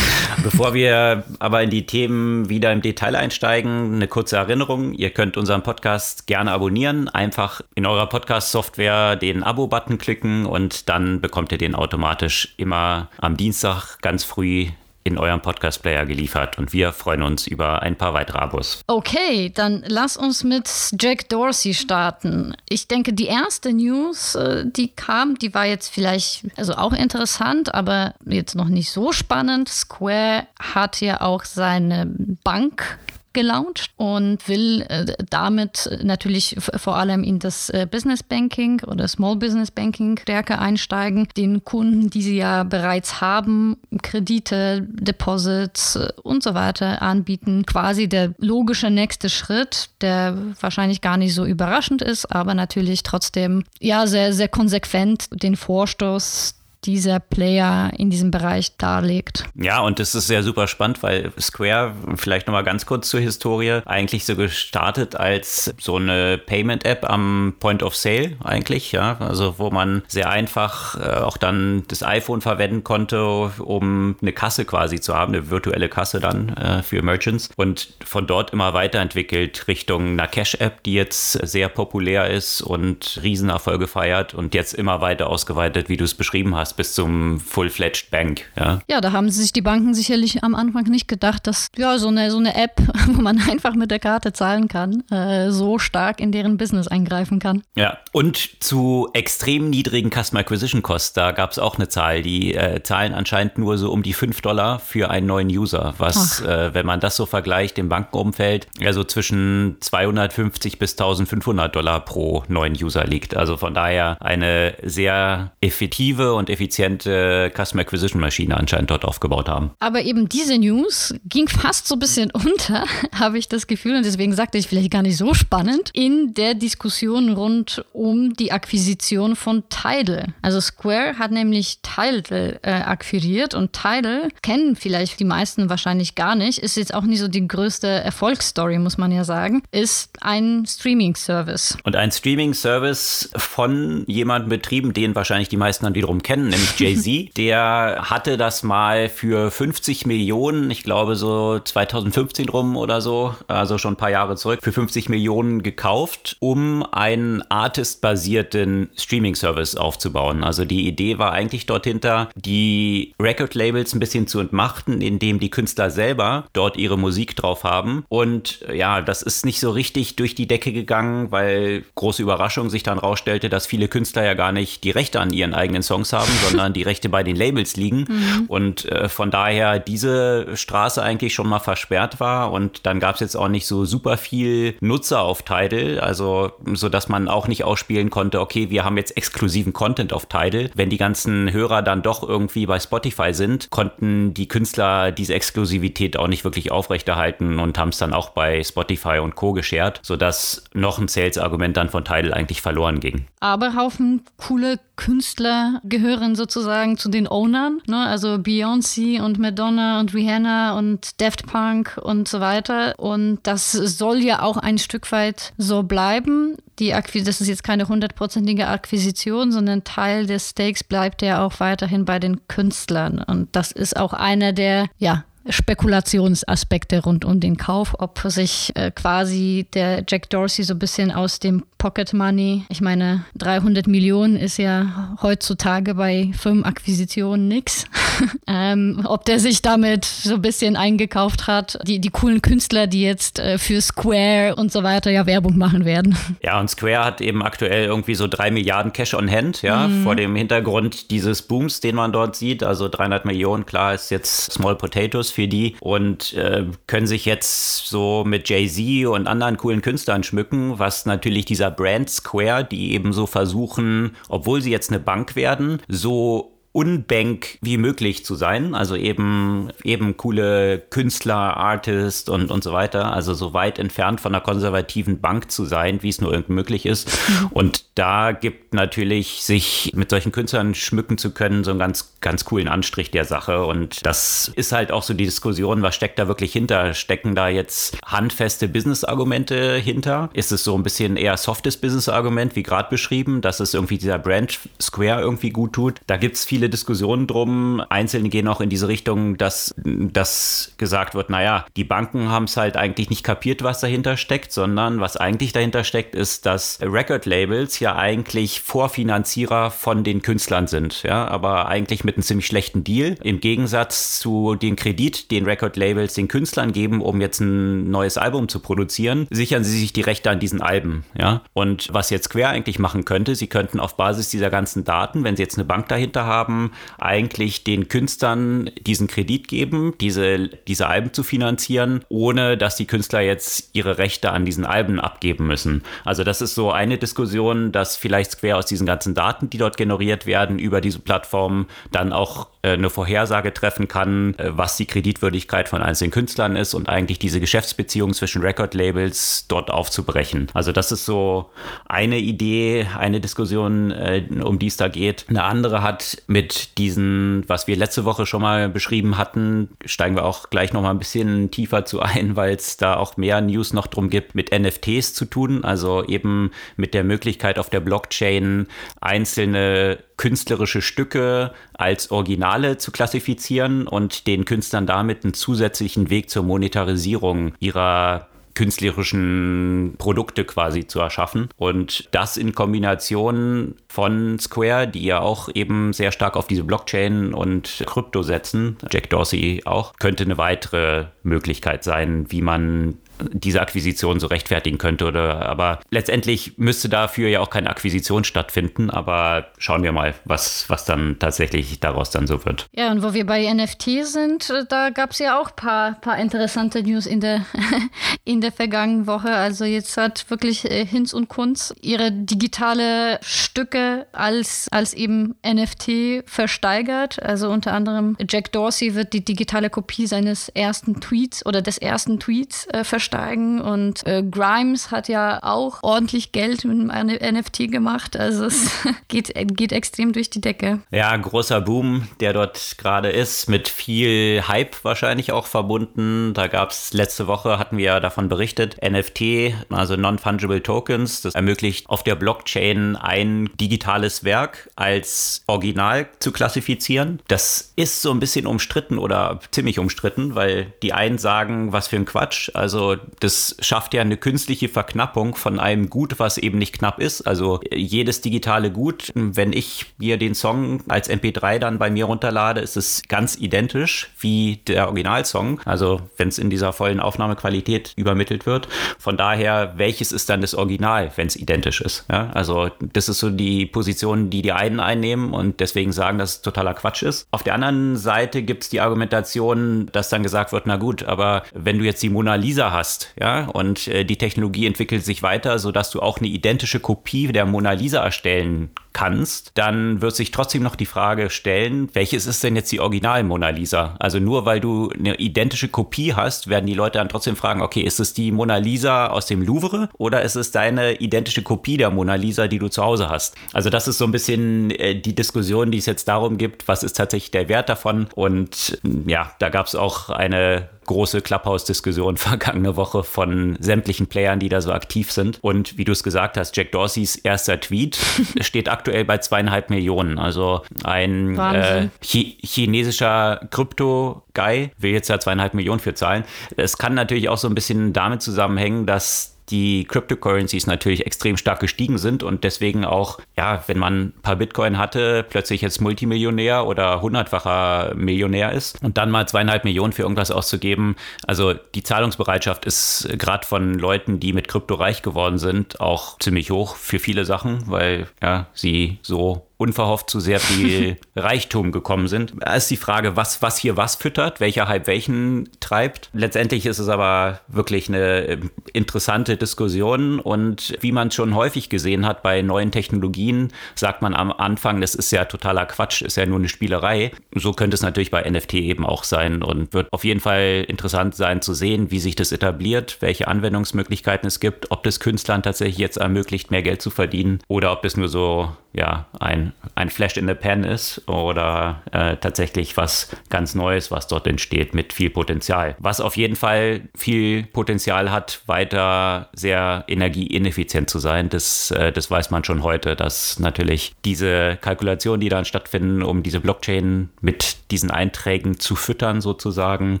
Bevor 0.42 0.74
wir 0.74 1.24
aber 1.38 1.62
in 1.62 1.70
die 1.70 1.86
Themen 1.86 2.48
wieder 2.48 2.72
im 2.72 2.82
Detail 2.82 3.16
einsteigen, 3.16 3.94
eine 3.94 4.08
kurze 4.08 4.36
Erinnerung. 4.36 4.92
Ihr 4.92 5.10
könnt 5.10 5.36
unseren 5.36 5.62
Podcast 5.62 6.26
gerne 6.26 6.52
abonnieren. 6.52 7.08
Einfach 7.08 7.60
in 7.74 7.86
eurer 7.86 8.08
Podcast-Software 8.08 9.16
den 9.16 9.42
Abo-Button 9.42 9.98
klicken 9.98 10.46
und 10.46 10.88
dann 10.88 11.20
bekommt 11.20 11.52
ihr 11.52 11.58
den 11.58 11.74
automatisch 11.74 12.54
immer 12.56 13.08
am 13.18 13.36
Dienstag 13.36 13.98
ganz 14.02 14.24
früh 14.24 14.68
in 15.06 15.18
eurem 15.18 15.40
Podcast-Player 15.40 16.04
geliefert 16.04 16.58
und 16.58 16.72
wir 16.72 16.92
freuen 16.92 17.22
uns 17.22 17.46
über 17.46 17.82
ein 17.82 17.94
paar 17.94 18.12
weitere 18.12 18.38
Abos. 18.38 18.80
Okay, 18.88 19.52
dann 19.54 19.84
lass 19.86 20.16
uns 20.16 20.42
mit 20.42 20.68
Jack 20.98 21.28
Dorsey 21.28 21.74
starten. 21.74 22.56
Ich 22.68 22.88
denke, 22.88 23.12
die 23.12 23.26
erste 23.26 23.72
News, 23.72 24.34
äh, 24.34 24.64
die 24.66 24.88
kam, 24.88 25.38
die 25.38 25.54
war 25.54 25.64
jetzt 25.64 25.88
vielleicht 25.94 26.46
also 26.56 26.74
auch 26.74 26.92
interessant, 26.92 27.72
aber 27.72 28.14
jetzt 28.24 28.56
noch 28.56 28.68
nicht 28.68 28.90
so 28.90 29.12
spannend. 29.12 29.68
Square 29.68 30.48
hat 30.58 31.00
ja 31.00 31.20
auch 31.20 31.44
seine 31.44 32.06
Bank 32.42 32.98
gelauncht 33.36 33.90
und 33.96 34.48
will 34.48 34.84
äh, 34.88 35.04
damit 35.28 35.90
natürlich 36.02 36.56
vor 36.58 36.96
allem 36.96 37.22
in 37.22 37.38
das 37.38 37.68
äh, 37.68 37.86
Business 37.88 38.22
Banking 38.22 38.82
oder 38.84 39.06
Small 39.06 39.36
Business 39.36 39.70
Banking 39.70 40.18
stärker 40.18 40.58
einsteigen, 40.58 41.28
den 41.36 41.62
Kunden, 41.62 42.08
die 42.08 42.22
sie 42.22 42.38
ja 42.38 42.64
bereits 42.64 43.20
haben, 43.20 43.76
Kredite, 44.02 44.88
Deposits 44.88 45.96
äh, 45.96 46.08
und 46.22 46.42
so 46.42 46.54
weiter 46.54 47.02
anbieten. 47.02 47.66
Quasi 47.66 48.08
der 48.08 48.32
logische 48.38 48.90
nächste 48.90 49.28
Schritt, 49.28 49.90
der 50.00 50.36
wahrscheinlich 50.60 51.02
gar 51.02 51.18
nicht 51.18 51.34
so 51.34 51.44
überraschend 51.44 52.00
ist, 52.00 52.24
aber 52.32 52.54
natürlich 52.54 53.02
trotzdem 53.02 53.64
ja 53.80 54.06
sehr, 54.06 54.32
sehr 54.32 54.48
konsequent 54.48 55.26
den 55.30 55.56
Vorstoß 55.56 56.55
dieser 56.86 57.20
Player 57.20 57.90
in 57.96 58.10
diesem 58.10 58.30
Bereich 58.30 58.76
darlegt. 58.76 59.44
Ja, 59.54 59.80
und 59.80 59.98
das 59.98 60.14
ist 60.14 60.30
ja 60.30 60.42
super 60.42 60.68
spannend, 60.68 61.02
weil 61.02 61.32
Square, 61.38 61.94
vielleicht 62.16 62.46
nochmal 62.46 62.64
ganz 62.64 62.86
kurz 62.86 63.10
zur 63.10 63.20
Historie, 63.20 63.80
eigentlich 63.84 64.24
so 64.24 64.36
gestartet 64.36 65.16
als 65.16 65.74
so 65.78 65.96
eine 65.96 66.38
Payment-App 66.38 67.08
am 67.08 67.54
Point 67.58 67.82
of 67.82 67.96
Sale 67.96 68.36
eigentlich, 68.42 68.92
ja, 68.92 69.16
also 69.18 69.58
wo 69.58 69.70
man 69.70 70.02
sehr 70.06 70.30
einfach 70.30 70.98
äh, 71.00 71.20
auch 71.20 71.36
dann 71.36 71.84
das 71.88 72.02
iPhone 72.02 72.40
verwenden 72.40 72.84
konnte, 72.84 73.24
um 73.58 74.16
eine 74.22 74.32
Kasse 74.32 74.64
quasi 74.64 75.00
zu 75.00 75.14
haben, 75.14 75.34
eine 75.34 75.50
virtuelle 75.50 75.88
Kasse 75.88 76.20
dann 76.20 76.50
äh, 76.50 76.82
für 76.82 77.02
Merchants. 77.02 77.50
Und 77.56 77.94
von 78.04 78.26
dort 78.26 78.52
immer 78.52 78.74
weiterentwickelt 78.74 79.66
Richtung 79.68 80.10
einer 80.12 80.28
Cash-App, 80.28 80.82
die 80.84 80.94
jetzt 80.94 81.32
sehr 81.32 81.68
populär 81.68 82.30
ist 82.30 82.62
und 82.62 83.20
Riesenerfolge 83.22 83.86
feiert 83.86 84.34
und 84.34 84.54
jetzt 84.54 84.74
immer 84.74 85.00
weiter 85.00 85.28
ausgeweitet, 85.28 85.88
wie 85.88 85.96
du 85.96 86.04
es 86.04 86.14
beschrieben 86.14 86.54
hast 86.54 86.75
bis 86.76 86.94
zum 86.94 87.40
Full-Fledged 87.40 88.10
Bank. 88.10 88.42
Ja. 88.56 88.80
ja, 88.88 89.00
da 89.00 89.12
haben 89.12 89.30
sich 89.30 89.52
die 89.52 89.62
Banken 89.62 89.94
sicherlich 89.94 90.44
am 90.44 90.54
Anfang 90.54 90.84
nicht 90.84 91.08
gedacht, 91.08 91.46
dass 91.46 91.68
ja 91.76 91.98
so 91.98 92.08
eine, 92.08 92.30
so 92.30 92.38
eine 92.38 92.56
App, 92.56 92.80
wo 93.06 93.20
man 93.20 93.40
einfach 93.40 93.74
mit 93.74 93.90
der 93.90 93.98
Karte 93.98 94.32
zahlen 94.32 94.68
kann, 94.68 95.02
äh, 95.10 95.50
so 95.50 95.78
stark 95.78 96.20
in 96.20 96.32
deren 96.32 96.56
Business 96.56 96.88
eingreifen 96.88 97.38
kann. 97.38 97.62
Ja, 97.74 97.98
und 98.12 98.62
zu 98.62 99.08
extrem 99.12 99.70
niedrigen 99.70 100.10
Customer 100.10 100.40
Acquisition 100.40 100.82
Costs, 100.82 101.12
da 101.12 101.32
gab 101.32 101.52
es 101.52 101.58
auch 101.58 101.76
eine 101.76 101.88
Zahl, 101.88 102.22
die 102.22 102.54
äh, 102.54 102.82
zahlen 102.82 103.14
anscheinend 103.14 103.58
nur 103.58 103.78
so 103.78 103.92
um 103.92 104.02
die 104.02 104.12
5 104.12 104.40
Dollar 104.40 104.78
für 104.78 105.10
einen 105.10 105.26
neuen 105.26 105.48
User, 105.48 105.94
was, 105.98 106.40
äh, 106.40 106.74
wenn 106.74 106.86
man 106.86 107.00
das 107.00 107.16
so 107.16 107.26
vergleicht 107.26 107.78
im 107.78 107.88
Bankenumfeld, 107.88 108.66
also 108.84 109.04
zwischen 109.04 109.76
250 109.80 110.78
bis 110.78 110.92
1500 110.92 111.74
Dollar 111.74 112.00
pro 112.04 112.44
neuen 112.48 112.72
User 112.74 113.04
liegt. 113.04 113.36
Also 113.36 113.56
von 113.56 113.74
daher 113.74 114.16
eine 114.20 114.74
sehr 114.82 115.52
effektive 115.60 116.34
und 116.34 116.50
effiziente 116.66 117.52
Customer 117.54 117.82
Acquisition 117.82 118.20
Maschine 118.20 118.56
anscheinend 118.56 118.90
dort 118.90 119.04
aufgebaut 119.04 119.48
haben. 119.48 119.70
Aber 119.78 120.02
eben 120.02 120.28
diese 120.28 120.58
News 120.58 121.14
ging 121.24 121.48
fast 121.48 121.86
so 121.86 121.94
ein 121.94 121.98
bisschen 122.00 122.30
unter, 122.32 122.84
habe 123.14 123.38
ich 123.38 123.48
das 123.48 123.66
Gefühl, 123.66 123.96
und 123.96 124.04
deswegen 124.04 124.34
sagte 124.34 124.58
ich 124.58 124.66
vielleicht 124.66 124.90
gar 124.90 125.02
nicht 125.02 125.16
so 125.16 125.32
spannend, 125.32 125.90
in 125.92 126.34
der 126.34 126.54
Diskussion 126.54 127.32
rund 127.32 127.84
um 127.92 128.34
die 128.34 128.50
Akquisition 128.50 129.36
von 129.36 129.62
Tidal. 129.68 130.34
Also 130.42 130.60
Square 130.60 131.18
hat 131.18 131.30
nämlich 131.30 131.78
Tidal 131.82 132.58
äh, 132.62 132.70
akquiriert 132.70 133.54
und 133.54 133.72
Tidal 133.72 134.28
kennen 134.42 134.74
vielleicht 134.74 135.20
die 135.20 135.24
meisten 135.24 135.70
wahrscheinlich 135.70 136.16
gar 136.16 136.34
nicht, 136.34 136.58
ist 136.58 136.76
jetzt 136.76 136.94
auch 136.94 137.02
nicht 137.02 137.20
so 137.20 137.28
die 137.28 137.46
größte 137.46 137.86
Erfolgsstory, 137.86 138.78
muss 138.78 138.98
man 138.98 139.12
ja 139.12 139.22
sagen, 139.22 139.62
ist 139.70 140.10
ein 140.20 140.64
Streaming-Service. 140.66 141.78
Und 141.84 141.94
ein 141.94 142.10
Streaming-Service 142.10 143.30
von 143.36 144.04
jemandem 144.06 144.48
betrieben, 144.48 144.92
den 144.92 145.14
wahrscheinlich 145.14 145.48
die 145.48 145.56
meisten 145.56 145.84
dann 145.84 145.94
wiederum 145.94 146.22
kennen, 146.22 146.45
nämlich 146.48 146.78
Jay-Z. 146.78 147.36
Der 147.36 148.06
hatte 148.10 148.36
das 148.36 148.62
mal 148.62 149.08
für 149.08 149.50
50 149.50 150.06
Millionen, 150.06 150.70
ich 150.70 150.82
glaube 150.82 151.16
so 151.16 151.58
2015 151.58 152.48
rum 152.48 152.76
oder 152.76 153.00
so, 153.00 153.34
also 153.48 153.78
schon 153.78 153.94
ein 153.94 153.96
paar 153.96 154.10
Jahre 154.10 154.36
zurück, 154.36 154.60
für 154.62 154.72
50 154.72 155.08
Millionen 155.08 155.62
gekauft, 155.62 156.36
um 156.40 156.82
einen 156.92 157.42
Artist-basierten 157.50 158.90
Streaming-Service 158.96 159.76
aufzubauen. 159.76 160.44
Also 160.44 160.64
die 160.64 160.86
Idee 160.86 161.18
war 161.18 161.32
eigentlich 161.32 161.66
dort 161.66 161.84
hinter, 161.84 162.28
die 162.34 163.14
Record-Labels 163.20 163.94
ein 163.94 164.00
bisschen 164.00 164.26
zu 164.26 164.40
entmachten, 164.40 165.00
indem 165.00 165.40
die 165.40 165.50
Künstler 165.50 165.90
selber 165.90 166.46
dort 166.52 166.76
ihre 166.76 166.98
Musik 166.98 167.36
drauf 167.36 167.64
haben. 167.64 168.04
Und 168.08 168.60
ja, 168.72 169.00
das 169.00 169.22
ist 169.22 169.44
nicht 169.44 169.60
so 169.60 169.70
richtig 169.70 170.16
durch 170.16 170.34
die 170.34 170.46
Decke 170.46 170.72
gegangen, 170.72 171.30
weil 171.30 171.84
große 171.94 172.22
Überraschung 172.22 172.70
sich 172.70 172.82
dann 172.82 172.98
rausstellte, 172.98 173.48
dass 173.48 173.66
viele 173.66 173.88
Künstler 173.88 174.24
ja 174.24 174.34
gar 174.34 174.52
nicht 174.52 174.84
die 174.84 174.90
Rechte 174.90 175.20
an 175.20 175.32
ihren 175.32 175.54
eigenen 175.54 175.82
Songs 175.82 176.12
haben, 176.12 176.30
sondern 176.36 176.72
die 176.72 176.82
Rechte 176.82 177.08
bei 177.08 177.22
den 177.22 177.36
Labels 177.36 177.76
liegen. 177.76 178.06
Mhm. 178.08 178.44
Und 178.48 178.84
äh, 178.86 179.08
von 179.08 179.30
daher 179.30 179.78
diese 179.78 180.56
Straße 180.56 181.02
eigentlich 181.02 181.34
schon 181.34 181.48
mal 181.48 181.58
versperrt 181.58 182.20
war. 182.20 182.52
Und 182.52 182.86
dann 182.86 183.00
gab 183.00 183.14
es 183.14 183.20
jetzt 183.20 183.36
auch 183.36 183.48
nicht 183.48 183.66
so 183.66 183.84
super 183.84 184.16
viel 184.16 184.76
Nutzer 184.80 185.22
auf 185.22 185.42
Tidal, 185.42 186.00
also 186.00 186.52
so 186.74 186.88
dass 186.88 187.08
man 187.08 187.28
auch 187.28 187.48
nicht 187.48 187.64
ausspielen 187.64 188.10
konnte, 188.10 188.40
okay, 188.40 188.70
wir 188.70 188.84
haben 188.84 188.96
jetzt 188.96 189.16
exklusiven 189.16 189.72
Content 189.72 190.12
auf 190.12 190.26
Tidal. 190.26 190.70
Wenn 190.74 190.90
die 190.90 190.96
ganzen 190.96 191.52
Hörer 191.52 191.82
dann 191.82 192.02
doch 192.02 192.22
irgendwie 192.22 192.66
bei 192.66 192.78
Spotify 192.78 193.32
sind, 193.32 193.70
konnten 193.70 194.34
die 194.34 194.48
Künstler 194.48 195.12
diese 195.12 195.34
Exklusivität 195.34 196.16
auch 196.16 196.28
nicht 196.28 196.44
wirklich 196.44 196.70
aufrechterhalten 196.70 197.58
und 197.58 197.78
haben 197.78 197.90
es 197.90 197.98
dann 197.98 198.12
auch 198.12 198.30
bei 198.30 198.62
Spotify 198.62 199.18
und 199.18 199.34
Co. 199.34 199.52
geschert, 199.52 200.00
sodass 200.02 200.64
noch 200.74 200.98
ein 200.98 201.08
Sales-Argument 201.08 201.76
dann 201.76 201.88
von 201.88 202.04
Tidal 202.04 202.32
eigentlich 202.34 202.62
verloren 202.62 203.00
ging. 203.00 203.26
Aber 203.40 203.74
Haufen 203.74 204.22
coole 204.36 204.78
Künstler 204.96 205.80
gehören 205.84 206.25
sozusagen 206.34 206.96
zu 206.98 207.08
den 207.08 207.28
Ownern, 207.28 207.80
ne? 207.86 208.06
also 208.06 208.34
Beyoncé 208.34 209.20
und 209.22 209.38
Madonna 209.38 210.00
und 210.00 210.14
Rihanna 210.14 210.76
und 210.78 211.20
Daft 211.20 211.46
Punk 211.46 211.98
und 212.02 212.28
so 212.28 212.40
weiter. 212.40 212.94
Und 212.98 213.38
das 213.44 213.72
soll 213.72 214.18
ja 214.18 214.42
auch 214.42 214.56
ein 214.56 214.78
Stück 214.78 215.10
weit 215.12 215.52
so 215.56 215.82
bleiben. 215.82 216.56
Die 216.78 216.90
das 216.90 217.40
ist 217.40 217.48
jetzt 217.48 217.64
keine 217.64 217.88
hundertprozentige 217.88 218.66
Akquisition, 218.68 219.52
sondern 219.52 219.84
Teil 219.84 220.26
des 220.26 220.50
Stakes 220.50 220.84
bleibt 220.84 221.22
ja 221.22 221.44
auch 221.44 221.60
weiterhin 221.60 222.04
bei 222.04 222.18
den 222.18 222.46
Künstlern. 222.48 223.18
Und 223.18 223.48
das 223.52 223.72
ist 223.72 223.96
auch 223.96 224.12
einer 224.12 224.52
der, 224.52 224.86
ja, 224.98 225.24
Spekulationsaspekte 225.48 227.02
rund 227.02 227.24
um 227.24 227.40
den 227.40 227.56
Kauf, 227.56 227.94
ob 227.98 228.18
sich 228.18 228.72
äh, 228.74 228.90
quasi 228.90 229.66
der 229.74 230.04
Jack 230.06 230.30
Dorsey 230.30 230.64
so 230.64 230.74
ein 230.74 230.78
bisschen 230.78 231.12
aus 231.12 231.38
dem 231.38 231.64
Pocket 231.78 232.12
Money, 232.12 232.64
ich 232.68 232.80
meine 232.80 233.24
300 233.36 233.86
Millionen 233.86 234.36
ist 234.36 234.56
ja 234.58 235.16
heutzutage 235.22 235.94
bei 235.94 236.30
Firmenakquisitionen 236.38 237.48
nix, 237.48 237.84
ähm, 238.46 239.02
ob 239.04 239.24
der 239.24 239.38
sich 239.38 239.62
damit 239.62 240.04
so 240.04 240.34
ein 240.34 240.42
bisschen 240.42 240.76
eingekauft 240.76 241.46
hat, 241.46 241.78
die, 241.86 242.00
die 242.00 242.08
coolen 242.08 242.40
Künstler, 242.40 242.86
die 242.86 243.02
jetzt 243.02 243.38
äh, 243.38 243.58
für 243.58 243.80
Square 243.80 244.54
und 244.56 244.72
so 244.72 244.82
weiter 244.82 245.10
ja 245.10 245.26
Werbung 245.26 245.58
machen 245.58 245.84
werden. 245.84 246.16
Ja, 246.42 246.60
und 246.60 246.68
Square 246.68 247.04
hat 247.04 247.20
eben 247.20 247.42
aktuell 247.42 247.86
irgendwie 247.86 248.14
so 248.14 248.28
drei 248.28 248.50
Milliarden 248.50 248.92
Cash 248.92 249.14
on 249.14 249.28
Hand, 249.28 249.62
ja, 249.62 249.88
mhm. 249.88 250.04
vor 250.04 250.14
dem 250.14 250.36
Hintergrund 250.36 251.10
dieses 251.10 251.42
Booms, 251.42 251.80
den 251.80 251.96
man 251.96 252.12
dort 252.12 252.36
sieht, 252.36 252.62
also 252.62 252.88
300 252.88 253.24
Millionen, 253.24 253.66
klar 253.66 253.94
ist 253.94 254.10
jetzt 254.10 254.52
Small 254.52 254.76
Potatoes 254.76 255.30
für 255.30 255.48
die 255.48 255.76
und 255.80 256.34
äh, 256.34 256.66
können 256.86 257.06
sich 257.06 257.24
jetzt 257.24 257.86
so 257.86 258.22
mit 258.24 258.48
Jay-Z 258.48 259.08
und 259.08 259.26
anderen 259.26 259.56
coolen 259.56 259.82
Künstlern 259.82 260.22
schmücken, 260.22 260.78
was 260.78 261.06
natürlich 261.06 261.46
dieser 261.46 261.65
Brand 261.70 262.10
Square, 262.10 262.64
die 262.64 262.92
eben 262.92 263.12
so 263.12 263.26
versuchen, 263.26 264.16
obwohl 264.28 264.60
sie 264.60 264.70
jetzt 264.70 264.90
eine 264.90 265.00
Bank 265.00 265.36
werden, 265.36 265.80
so 265.88 266.55
unbank 266.76 267.56
wie 267.62 267.78
möglich 267.78 268.26
zu 268.26 268.34
sein. 268.34 268.74
Also 268.74 268.96
eben, 268.96 269.70
eben 269.82 270.18
coole 270.18 270.78
Künstler, 270.78 271.56
Artist 271.56 272.28
und, 272.28 272.50
und 272.50 272.62
so 272.62 272.74
weiter. 272.74 273.14
Also 273.14 273.32
so 273.32 273.54
weit 273.54 273.78
entfernt 273.78 274.20
von 274.20 274.34
einer 274.34 274.44
konservativen 274.44 275.22
Bank 275.22 275.50
zu 275.50 275.64
sein, 275.64 276.02
wie 276.02 276.10
es 276.10 276.20
nur 276.20 276.34
irgend 276.34 276.50
möglich 276.50 276.84
ist. 276.84 277.08
Mhm. 277.28 277.46
Und 277.46 277.84
da 277.94 278.32
gibt 278.32 278.74
natürlich 278.74 279.42
sich 279.42 279.90
mit 279.94 280.10
solchen 280.10 280.32
Künstlern 280.32 280.74
schmücken 280.74 281.16
zu 281.16 281.30
können, 281.30 281.64
so 281.64 281.70
einen 281.70 281.80
ganz, 281.80 282.12
ganz 282.20 282.44
coolen 282.44 282.68
Anstrich 282.68 283.10
der 283.10 283.24
Sache. 283.24 283.64
Und 283.64 284.04
das 284.04 284.52
ist 284.54 284.72
halt 284.72 284.92
auch 284.92 285.02
so 285.02 285.14
die 285.14 285.24
Diskussion, 285.24 285.80
was 285.80 285.94
steckt 285.94 286.18
da 286.18 286.28
wirklich 286.28 286.52
hinter? 286.52 286.92
Stecken 286.92 287.34
da 287.34 287.48
jetzt 287.48 287.96
handfeste 288.04 288.68
Business-Argumente 288.68 289.76
hinter? 289.76 290.28
Ist 290.34 290.52
es 290.52 290.62
so 290.62 290.76
ein 290.76 290.82
bisschen 290.82 291.16
eher 291.16 291.38
softes 291.38 291.78
Business-Argument, 291.78 292.54
wie 292.54 292.62
gerade 292.62 292.90
beschrieben, 292.90 293.40
dass 293.40 293.60
es 293.60 293.72
irgendwie 293.72 293.96
dieser 293.96 294.18
Brand 294.18 294.58
Square 294.78 295.22
irgendwie 295.22 295.48
gut 295.48 295.72
tut? 295.72 296.00
Da 296.06 296.18
gibt 296.18 296.36
es 296.36 296.44
viele 296.44 296.65
viele 296.66 296.70
Diskussionen 296.70 297.26
drum. 297.26 297.82
Einzelne 297.88 298.28
gehen 298.28 298.48
auch 298.48 298.60
in 298.60 298.68
diese 298.68 298.88
Richtung, 298.88 299.36
dass, 299.36 299.74
dass 299.84 300.72
gesagt 300.78 301.14
wird, 301.14 301.30
naja, 301.30 301.64
die 301.76 301.84
Banken 301.84 302.28
haben 302.28 302.44
es 302.44 302.56
halt 302.56 302.76
eigentlich 302.76 303.08
nicht 303.08 303.22
kapiert, 303.22 303.62
was 303.62 303.80
dahinter 303.80 304.16
steckt, 304.16 304.52
sondern 304.52 305.00
was 305.00 305.16
eigentlich 305.16 305.52
dahinter 305.52 305.84
steckt, 305.84 306.14
ist, 306.14 306.44
dass 306.44 306.78
Record-Labels 306.82 307.78
ja 307.78 307.96
eigentlich 307.96 308.60
Vorfinanzierer 308.60 309.70
von 309.70 310.02
den 310.02 310.22
Künstlern 310.22 310.66
sind, 310.66 311.02
ja, 311.04 311.28
aber 311.28 311.68
eigentlich 311.68 312.02
mit 312.04 312.16
einem 312.16 312.24
ziemlich 312.24 312.46
schlechten 312.46 312.82
Deal. 312.82 313.16
Im 313.22 313.40
Gegensatz 313.40 314.18
zu 314.18 314.56
dem 314.56 314.74
Kredit, 314.74 315.30
den 315.30 315.44
Record-Labels 315.44 316.14
den 316.14 316.28
Künstlern 316.28 316.72
geben, 316.72 317.00
um 317.00 317.20
jetzt 317.20 317.40
ein 317.40 317.90
neues 317.90 318.18
Album 318.18 318.48
zu 318.48 318.58
produzieren, 318.60 319.28
sichern 319.30 319.62
sie 319.62 319.78
sich 319.78 319.92
die 319.92 320.02
Rechte 320.02 320.30
an 320.30 320.40
diesen 320.40 320.62
Alben, 320.62 321.04
ja. 321.16 321.42
Und 321.52 321.88
was 321.92 322.10
jetzt 322.10 322.30
Quer 322.30 322.48
eigentlich 322.48 322.78
machen 322.78 323.04
könnte, 323.04 323.36
sie 323.36 323.46
könnten 323.46 323.78
auf 323.78 323.96
Basis 323.96 324.30
dieser 324.30 324.50
ganzen 324.50 324.84
Daten, 324.84 325.22
wenn 325.22 325.36
sie 325.36 325.42
jetzt 325.42 325.58
eine 325.58 325.64
Bank 325.64 325.88
dahinter 325.88 326.26
haben, 326.26 326.55
eigentlich 326.98 327.64
den 327.64 327.88
Künstlern 327.88 328.70
diesen 328.80 329.06
Kredit 329.06 329.48
geben, 329.48 329.94
diese, 330.00 330.48
diese 330.48 330.86
Alben 330.86 331.12
zu 331.12 331.22
finanzieren, 331.22 332.04
ohne 332.08 332.56
dass 332.56 332.76
die 332.76 332.86
Künstler 332.86 333.20
jetzt 333.20 333.70
ihre 333.72 333.98
Rechte 333.98 334.32
an 334.32 334.44
diesen 334.44 334.64
Alben 334.64 335.00
abgeben 335.00 335.46
müssen. 335.46 335.82
Also 336.04 336.24
das 336.24 336.40
ist 336.40 336.54
so 336.54 336.70
eine 336.70 336.98
Diskussion, 336.98 337.72
dass 337.72 337.96
vielleicht 337.96 338.32
Square 338.32 338.56
aus 338.56 338.66
diesen 338.66 338.86
ganzen 338.86 339.14
Daten, 339.14 339.50
die 339.50 339.58
dort 339.58 339.76
generiert 339.76 340.26
werden, 340.26 340.58
über 340.58 340.80
diese 340.80 340.98
Plattform 340.98 341.66
dann 341.92 342.12
auch 342.12 342.48
äh, 342.66 342.72
eine 342.72 342.90
Vorhersage 342.90 343.54
treffen 343.54 343.88
kann, 343.88 344.34
äh, 344.38 344.50
was 344.56 344.76
die 344.76 344.86
Kreditwürdigkeit 344.86 345.68
von 345.68 345.82
einzelnen 345.82 346.10
Künstlern 346.10 346.56
ist 346.56 346.74
und 346.74 346.88
eigentlich 346.88 347.18
diese 347.18 347.40
Geschäftsbeziehung 347.40 348.12
zwischen 348.12 348.42
Record-Labels 348.42 349.46
dort 349.48 349.70
aufzubrechen. 349.70 350.48
Also 350.52 350.72
das 350.72 350.92
ist 350.92 351.04
so 351.04 351.50
eine 351.86 352.18
Idee, 352.18 352.86
eine 352.98 353.20
Diskussion, 353.20 353.90
äh, 353.92 354.24
um 354.42 354.58
die 354.58 354.66
es 354.66 354.76
da 354.76 354.88
geht. 354.88 355.26
Eine 355.28 355.44
andere 355.44 355.82
hat 355.82 356.22
mit 356.26 356.45
diesen, 356.78 357.44
was 357.48 357.66
wir 357.66 357.76
letzte 357.76 358.04
Woche 358.04 358.26
schon 358.26 358.42
mal 358.42 358.68
beschrieben 358.68 359.18
hatten, 359.18 359.70
steigen 359.84 360.16
wir 360.16 360.24
auch 360.24 360.50
gleich 360.50 360.72
noch 360.72 360.82
mal 360.82 360.90
ein 360.90 360.98
bisschen 360.98 361.50
tiefer 361.50 361.84
zu 361.84 362.00
ein, 362.00 362.36
weil 362.36 362.54
es 362.54 362.76
da 362.76 362.96
auch 362.96 363.16
mehr 363.16 363.40
News 363.40 363.72
noch 363.72 363.86
drum 363.86 364.10
gibt, 364.10 364.34
mit 364.34 364.50
NFTs 364.52 365.14
zu 365.14 365.24
tun, 365.24 365.64
also 365.64 366.04
eben 366.04 366.50
mit 366.76 366.94
der 366.94 367.04
Möglichkeit 367.04 367.58
auf 367.58 367.70
der 367.70 367.80
Blockchain 367.80 368.66
einzelne 369.00 369.98
künstlerische 370.16 370.82
Stücke 370.82 371.52
als 371.74 372.10
Originale 372.10 372.78
zu 372.78 372.90
klassifizieren 372.90 373.86
und 373.86 374.26
den 374.26 374.44
Künstlern 374.44 374.86
damit 374.86 375.24
einen 375.24 375.34
zusätzlichen 375.34 376.10
Weg 376.10 376.30
zur 376.30 376.42
Monetarisierung 376.42 377.52
ihrer 377.60 378.28
künstlerischen 378.56 379.94
Produkte 379.98 380.44
quasi 380.44 380.86
zu 380.88 380.98
erschaffen. 380.98 381.48
Und 381.56 382.08
das 382.10 382.36
in 382.36 382.54
Kombination 382.54 383.76
von 383.96 384.38
Square, 384.38 384.88
die 384.88 385.06
ja 385.06 385.20
auch 385.20 385.48
eben 385.54 385.94
sehr 385.94 386.12
stark 386.12 386.36
auf 386.36 386.46
diese 386.46 386.64
Blockchain 386.64 387.32
und 387.32 387.82
Krypto 387.86 388.22
setzen. 388.22 388.76
Jack 388.90 389.08
Dorsey 389.08 389.62
auch. 389.64 389.94
Könnte 389.98 390.24
eine 390.24 390.36
weitere 390.36 391.06
Möglichkeit 391.22 391.82
sein, 391.82 392.26
wie 392.28 392.42
man 392.42 392.98
diese 393.32 393.60
Akquisition 393.60 394.20
so 394.20 394.26
rechtfertigen 394.26 394.78
könnte. 394.78 395.06
Oder, 395.06 395.46
aber 395.46 395.80
letztendlich 395.90 396.58
müsste 396.58 396.88
dafür 396.88 397.28
ja 397.28 397.40
auch 397.40 397.50
keine 397.50 397.70
Akquisition 397.70 398.24
stattfinden. 398.24 398.90
Aber 398.90 399.46
schauen 399.58 399.82
wir 399.82 399.92
mal, 399.92 400.14
was, 400.24 400.68
was 400.68 400.84
dann 400.84 401.18
tatsächlich 401.18 401.80
daraus 401.80 402.10
dann 402.10 402.26
so 402.26 402.44
wird. 402.44 402.66
Ja, 402.74 402.90
und 402.90 403.02
wo 403.02 403.14
wir 403.14 403.26
bei 403.26 403.52
NFT 403.52 404.04
sind, 404.04 404.50
äh, 404.50 404.64
da 404.68 404.90
gab 404.90 405.12
es 405.12 405.18
ja 405.18 405.40
auch 405.40 405.48
ein 405.48 405.56
paar, 405.56 405.92
paar 406.00 406.18
interessante 406.18 406.82
News 406.82 407.06
in 407.06 407.20
der, 407.20 407.46
in 408.24 408.40
der 408.40 408.52
vergangenen 408.52 409.06
Woche. 409.06 409.30
Also 409.30 409.64
jetzt 409.64 409.96
hat 409.96 410.28
wirklich 410.28 410.70
äh, 410.70 410.84
Hinz 410.84 411.12
und 411.12 411.28
Kunz 411.28 411.74
ihre 411.80 412.12
digitale 412.12 413.18
Stücke 413.22 413.85
als, 414.12 414.68
als 414.70 414.94
eben 414.94 415.34
NFT 415.46 416.24
versteigert. 416.26 417.22
Also 417.22 417.50
unter 417.50 417.72
anderem 417.72 418.16
Jack 418.28 418.52
Dorsey 418.52 418.94
wird 418.94 419.12
die 419.12 419.24
digitale 419.24 419.70
Kopie 419.70 420.06
seines 420.06 420.48
ersten 420.50 421.00
Tweets 421.00 421.44
oder 421.44 421.62
des 421.62 421.78
ersten 421.78 422.20
Tweets 422.20 422.66
äh, 422.66 422.84
versteigert 422.84 423.16
steigen. 423.16 423.60
Und 423.60 424.06
äh, 424.06 424.22
Grimes 424.22 424.90
hat 424.90 425.08
ja 425.08 425.42
auch 425.42 425.82
ordentlich 425.82 426.32
Geld 426.32 426.64
mit 426.64 426.90
einem 426.90 427.16
NFT 427.16 427.70
gemacht. 427.70 428.16
Also 428.16 428.46
es 428.46 428.70
geht, 429.08 429.32
geht 429.56 429.72
extrem 429.72 430.12
durch 430.12 430.30
die 430.30 430.40
Decke. 430.40 430.80
Ja, 430.90 431.16
großer 431.16 431.60
Boom, 431.60 432.08
der 432.20 432.32
dort 432.32 432.76
gerade 432.78 433.10
ist, 433.10 433.48
mit 433.48 433.68
viel 433.68 434.42
Hype 434.46 434.84
wahrscheinlich 434.84 435.32
auch 435.32 435.46
verbunden. 435.46 436.34
Da 436.34 436.46
gab 436.48 436.70
es 436.70 436.92
letzte 436.92 437.26
Woche, 437.26 437.58
hatten 437.58 437.78
wir 437.78 437.84
ja 437.84 438.00
davon 438.00 438.28
berichtet, 438.28 438.76
NFT, 438.82 439.54
also 439.70 439.96
Non-Fungible 439.96 440.62
Tokens. 440.62 441.22
Das 441.22 441.34
ermöglicht 441.34 441.88
auf 441.88 442.02
der 442.02 442.16
Blockchain 442.16 442.96
ein 442.96 443.50
digitales 443.60 443.75
Werk 444.24 444.68
als 444.76 445.42
Original 445.46 446.08
zu 446.18 446.32
klassifizieren. 446.32 447.20
Das 447.28 447.72
ist 447.76 448.02
so 448.02 448.10
ein 448.10 448.20
bisschen 448.20 448.46
umstritten 448.46 448.98
oder 448.98 449.40
ziemlich 449.50 449.78
umstritten, 449.78 450.34
weil 450.34 450.72
die 450.82 450.92
einen 450.92 451.18
sagen, 451.18 451.72
was 451.72 451.88
für 451.88 451.96
ein 451.96 452.04
Quatsch. 452.04 452.50
Also 452.54 452.96
das 453.20 453.56
schafft 453.60 453.94
ja 453.94 454.00
eine 454.00 454.16
künstliche 454.16 454.68
Verknappung 454.68 455.34
von 455.34 455.60
einem 455.60 455.90
Gut, 455.90 456.18
was 456.18 456.38
eben 456.38 456.58
nicht 456.58 456.78
knapp 456.78 457.00
ist. 457.00 457.22
Also 457.22 457.60
jedes 457.72 458.20
digitale 458.20 458.70
Gut, 458.70 459.12
wenn 459.14 459.52
ich 459.52 459.86
mir 459.98 460.16
den 460.16 460.34
Song 460.34 460.82
als 460.88 461.10
MP3 461.10 461.58
dann 461.58 461.78
bei 461.78 461.90
mir 461.90 462.06
runterlade, 462.06 462.60
ist 462.60 462.76
es 462.76 463.02
ganz 463.08 463.36
identisch 463.36 464.10
wie 464.18 464.58
der 464.66 464.86
Originalsong. 464.86 465.60
Also 465.64 466.00
wenn 466.16 466.28
es 466.28 466.38
in 466.38 466.50
dieser 466.50 466.72
vollen 466.72 467.00
Aufnahmequalität 467.00 467.92
übermittelt 467.96 468.46
wird. 468.46 468.68
Von 468.98 469.16
daher, 469.16 469.74
welches 469.76 470.12
ist 470.12 470.28
dann 470.28 470.40
das 470.40 470.54
Original, 470.54 471.12
wenn 471.16 471.26
es 471.26 471.36
identisch 471.36 471.80
ist? 471.80 472.04
Ja, 472.10 472.30
also 472.30 472.70
das 472.80 473.08
ist 473.08 473.18
so 473.18 473.30
die 473.30 473.55
Position, 473.64 474.28
die 474.28 474.42
die 474.42 474.52
einen 474.52 474.80
einnehmen 474.80 475.32
und 475.32 475.60
deswegen 475.60 475.92
sagen, 475.92 476.18
dass 476.18 476.32
es 476.32 476.42
totaler 476.42 476.74
Quatsch 476.74 477.02
ist. 477.02 477.26
Auf 477.30 477.42
der 477.42 477.54
anderen 477.54 477.96
Seite 477.96 478.42
gibt 478.42 478.64
es 478.64 478.68
die 478.68 478.82
Argumentation, 478.82 479.88
dass 479.92 480.10
dann 480.10 480.22
gesagt 480.22 480.52
wird, 480.52 480.66
na 480.66 480.76
gut, 480.76 481.04
aber 481.04 481.44
wenn 481.54 481.78
du 481.78 481.86
jetzt 481.86 482.02
die 482.02 482.10
Mona 482.10 482.34
Lisa 482.34 482.72
hast, 482.72 482.96
hast, 482.96 483.12
ja, 483.20 483.46
und 483.46 483.88
äh, 483.88 484.04
die 484.04 484.16
Technologie 484.16 484.66
entwickelt 484.66 485.04
sich 485.04 485.22
weiter, 485.22 485.58
sodass 485.58 485.90
du 485.90 486.00
auch 486.00 486.18
eine 486.18 486.28
identische 486.28 486.80
Kopie 486.80 487.28
der 487.32 487.46
Mona 487.46 487.72
Lisa 487.72 488.02
erstellen 488.02 488.70
kannst, 488.92 489.52
dann 489.56 490.00
wird 490.00 490.16
sich 490.16 490.30
trotzdem 490.30 490.62
noch 490.62 490.74
die 490.74 490.86
Frage 490.86 491.28
stellen, 491.28 491.90
welches 491.92 492.26
ist 492.26 492.42
denn 492.42 492.56
jetzt 492.56 492.72
die 492.72 492.80
Original 492.80 493.24
Mona 493.24 493.50
Lisa? 493.50 493.94
Also 493.98 494.20
nur 494.20 494.46
weil 494.46 494.58
du 494.58 494.90
eine 494.98 495.16
identische 495.16 495.68
Kopie 495.68 496.14
hast, 496.14 496.48
werden 496.48 496.64
die 496.64 496.72
Leute 496.72 496.96
dann 496.96 497.10
trotzdem 497.10 497.36
fragen, 497.36 497.60
okay, 497.60 497.82
ist 497.82 498.00
es 498.00 498.14
die 498.14 498.32
Mona 498.32 498.56
Lisa 498.56 499.08
aus 499.08 499.26
dem 499.26 499.42
Louvre 499.42 499.90
oder 499.98 500.22
ist 500.22 500.34
es 500.34 500.50
deine 500.50 500.94
identische 500.94 501.42
Kopie 501.42 501.76
der 501.76 501.90
Mona 501.90 502.14
Lisa, 502.14 502.48
die 502.48 502.58
du 502.58 502.68
zu 502.68 502.82
Hause 502.82 503.10
hast? 503.10 503.34
Also 503.52 503.70
das 503.70 503.88
ist 503.88 503.98
so 503.98 504.04
ein 504.04 504.12
bisschen 504.12 504.70
äh, 504.70 504.94
die 504.94 505.14
Diskussion, 505.14 505.70
die 505.70 505.78
es 505.78 505.86
jetzt 505.86 506.08
darum 506.08 506.38
gibt, 506.38 506.68
was 506.68 506.82
ist 506.82 506.94
tatsächlich 506.94 507.30
der 507.30 507.48
Wert 507.48 507.68
davon? 507.68 508.08
Und 508.14 508.80
ja, 509.06 509.32
da 509.38 509.48
gab 509.48 509.66
es 509.66 509.74
auch 509.74 510.10
eine 510.10 510.68
große 510.86 511.20
Clubhouse-Diskussion 511.20 512.16
vergangene 512.16 512.76
Woche 512.76 513.02
von 513.02 513.56
sämtlichen 513.60 514.06
Playern, 514.06 514.38
die 514.38 514.48
da 514.48 514.60
so 514.60 514.72
aktiv 514.72 515.12
sind. 515.12 515.38
Und 515.42 515.76
wie 515.76 515.84
du 515.84 515.92
es 515.92 516.02
gesagt 516.02 516.36
hast, 516.36 516.56
Jack 516.56 516.72
Dorseys 516.72 517.16
erster 517.16 517.60
Tweet 517.60 517.98
steht 518.40 518.68
aktuell 518.68 519.04
bei 519.04 519.18
zweieinhalb 519.18 519.70
Millionen. 519.70 520.18
Also 520.18 520.62
ein 520.84 521.38
äh, 521.38 521.88
chi 522.00 522.38
chinesischer 522.42 523.40
Krypto-Guy 523.50 524.70
will 524.78 524.92
jetzt 524.92 525.10
da 525.10 525.20
zweieinhalb 525.20 525.54
Millionen 525.54 525.80
für 525.80 525.94
zahlen. 525.94 526.24
Es 526.56 526.78
kann 526.78 526.94
natürlich 526.94 527.28
auch 527.28 527.38
so 527.38 527.48
ein 527.48 527.54
bisschen 527.54 527.92
damit 527.92 528.22
zusammenhängen, 528.22 528.86
dass 528.86 529.35
die 529.50 529.84
Cryptocurrencies 529.84 530.66
natürlich 530.66 531.06
extrem 531.06 531.36
stark 531.36 531.60
gestiegen 531.60 531.98
sind 531.98 532.22
und 532.22 532.44
deswegen 532.44 532.84
auch, 532.84 533.20
ja, 533.36 533.62
wenn 533.66 533.78
man 533.78 534.00
ein 534.00 534.14
paar 534.22 534.36
Bitcoin 534.36 534.78
hatte, 534.78 535.24
plötzlich 535.28 535.60
jetzt 535.60 535.80
Multimillionär 535.80 536.66
oder 536.66 537.00
hundertfacher 537.00 537.94
Millionär 537.94 538.52
ist 538.52 538.82
und 538.82 538.98
dann 538.98 539.10
mal 539.10 539.28
zweieinhalb 539.28 539.64
Millionen 539.64 539.92
für 539.92 540.02
irgendwas 540.02 540.30
auszugeben. 540.30 540.96
Also 541.26 541.54
die 541.74 541.82
Zahlungsbereitschaft 541.82 542.64
ist 542.64 543.08
gerade 543.18 543.46
von 543.46 543.74
Leuten, 543.74 544.20
die 544.20 544.32
mit 544.32 544.48
Krypto 544.48 544.74
reich 544.74 545.02
geworden 545.02 545.38
sind, 545.38 545.80
auch 545.80 546.18
ziemlich 546.18 546.50
hoch 546.50 546.76
für 546.76 546.98
viele 546.98 547.24
Sachen, 547.24 547.64
weil 547.66 548.08
ja, 548.22 548.46
sie 548.54 548.98
so 549.02 549.46
unverhofft 549.58 550.10
zu 550.10 550.20
sehr 550.20 550.40
viel 550.40 550.96
Reichtum 551.16 551.72
gekommen 551.72 552.08
sind. 552.08 552.34
Da 552.38 552.54
ist 552.54 552.70
die 552.70 552.76
Frage, 552.76 553.16
was, 553.16 553.40
was 553.42 553.56
hier 553.56 553.76
was 553.76 553.96
füttert, 553.96 554.40
welcher 554.40 554.68
Hype 554.68 554.86
welchen 554.86 555.48
treibt. 555.60 556.10
Letztendlich 556.12 556.66
ist 556.66 556.78
es 556.78 556.88
aber 556.88 557.40
wirklich 557.48 557.88
eine 557.88 558.26
ähm, 558.26 558.50
interessante 558.72 559.36
Diskussion 559.36 560.20
und 560.20 560.76
wie 560.80 560.92
man 560.92 561.10
schon 561.10 561.34
häufig 561.34 561.70
gesehen 561.70 562.06
hat 562.06 562.22
bei 562.22 562.42
neuen 562.42 562.70
Technologien, 562.70 563.52
sagt 563.74 564.02
man 564.02 564.14
am 564.14 564.30
Anfang, 564.30 564.80
das 564.80 564.94
ist 564.94 565.10
ja 565.10 565.24
totaler 565.24 565.66
Quatsch, 565.66 566.02
ist 566.02 566.16
ja 566.16 566.26
nur 566.26 566.38
eine 566.38 566.48
Spielerei. 566.48 567.12
So 567.34 567.52
könnte 567.52 567.74
es 567.74 567.82
natürlich 567.82 568.10
bei 568.10 568.28
NFT 568.28 568.54
eben 568.54 568.84
auch 568.84 569.04
sein 569.04 569.42
und 569.42 569.72
wird 569.72 569.92
auf 569.92 570.04
jeden 570.04 570.20
Fall 570.20 570.64
interessant 570.68 571.14
sein 571.14 571.40
zu 571.40 571.54
sehen, 571.54 571.90
wie 571.90 571.98
sich 571.98 572.14
das 572.14 572.32
etabliert, 572.32 572.98
welche 573.00 573.28
Anwendungsmöglichkeiten 573.28 574.26
es 574.26 574.40
gibt, 574.40 574.70
ob 574.70 574.82
das 574.82 575.00
Künstlern 575.00 575.42
tatsächlich 575.42 575.78
jetzt 575.78 575.96
ermöglicht, 575.96 576.50
mehr 576.50 576.62
Geld 576.62 576.82
zu 576.82 576.90
verdienen 576.90 577.40
oder 577.48 577.72
ob 577.72 577.82
das 577.82 577.96
nur 577.96 578.08
so 578.08 578.50
ja, 578.76 579.06
ein, 579.18 579.45
ein 579.74 579.90
Flash 579.90 580.16
in 580.16 580.26
the 580.26 580.34
Pan 580.34 580.64
ist 580.64 581.06
oder 581.08 581.82
äh, 581.92 582.16
tatsächlich 582.16 582.76
was 582.76 583.08
ganz 583.28 583.54
Neues, 583.54 583.90
was 583.90 584.06
dort 584.06 584.26
entsteht 584.26 584.74
mit 584.74 584.92
viel 584.92 585.10
Potenzial. 585.10 585.76
Was 585.78 586.00
auf 586.00 586.16
jeden 586.16 586.36
Fall 586.36 586.82
viel 586.94 587.44
Potenzial 587.44 588.10
hat, 588.10 588.40
weiter 588.46 589.28
sehr 589.34 589.84
energieineffizient 589.88 590.88
zu 590.90 590.98
sein, 590.98 591.28
das, 591.28 591.70
äh, 591.70 591.92
das 591.92 592.10
weiß 592.10 592.30
man 592.30 592.44
schon 592.44 592.62
heute, 592.62 592.96
dass 592.96 593.38
natürlich 593.38 593.94
diese 594.04 594.58
Kalkulationen, 594.60 595.20
die 595.20 595.28
dann 595.28 595.44
stattfinden, 595.44 596.02
um 596.02 596.22
diese 596.22 596.40
Blockchain 596.40 597.10
mit 597.20 597.56
diesen 597.70 597.90
Einträgen 597.90 598.58
zu 598.58 598.76
füttern 598.76 599.20
sozusagen, 599.20 600.00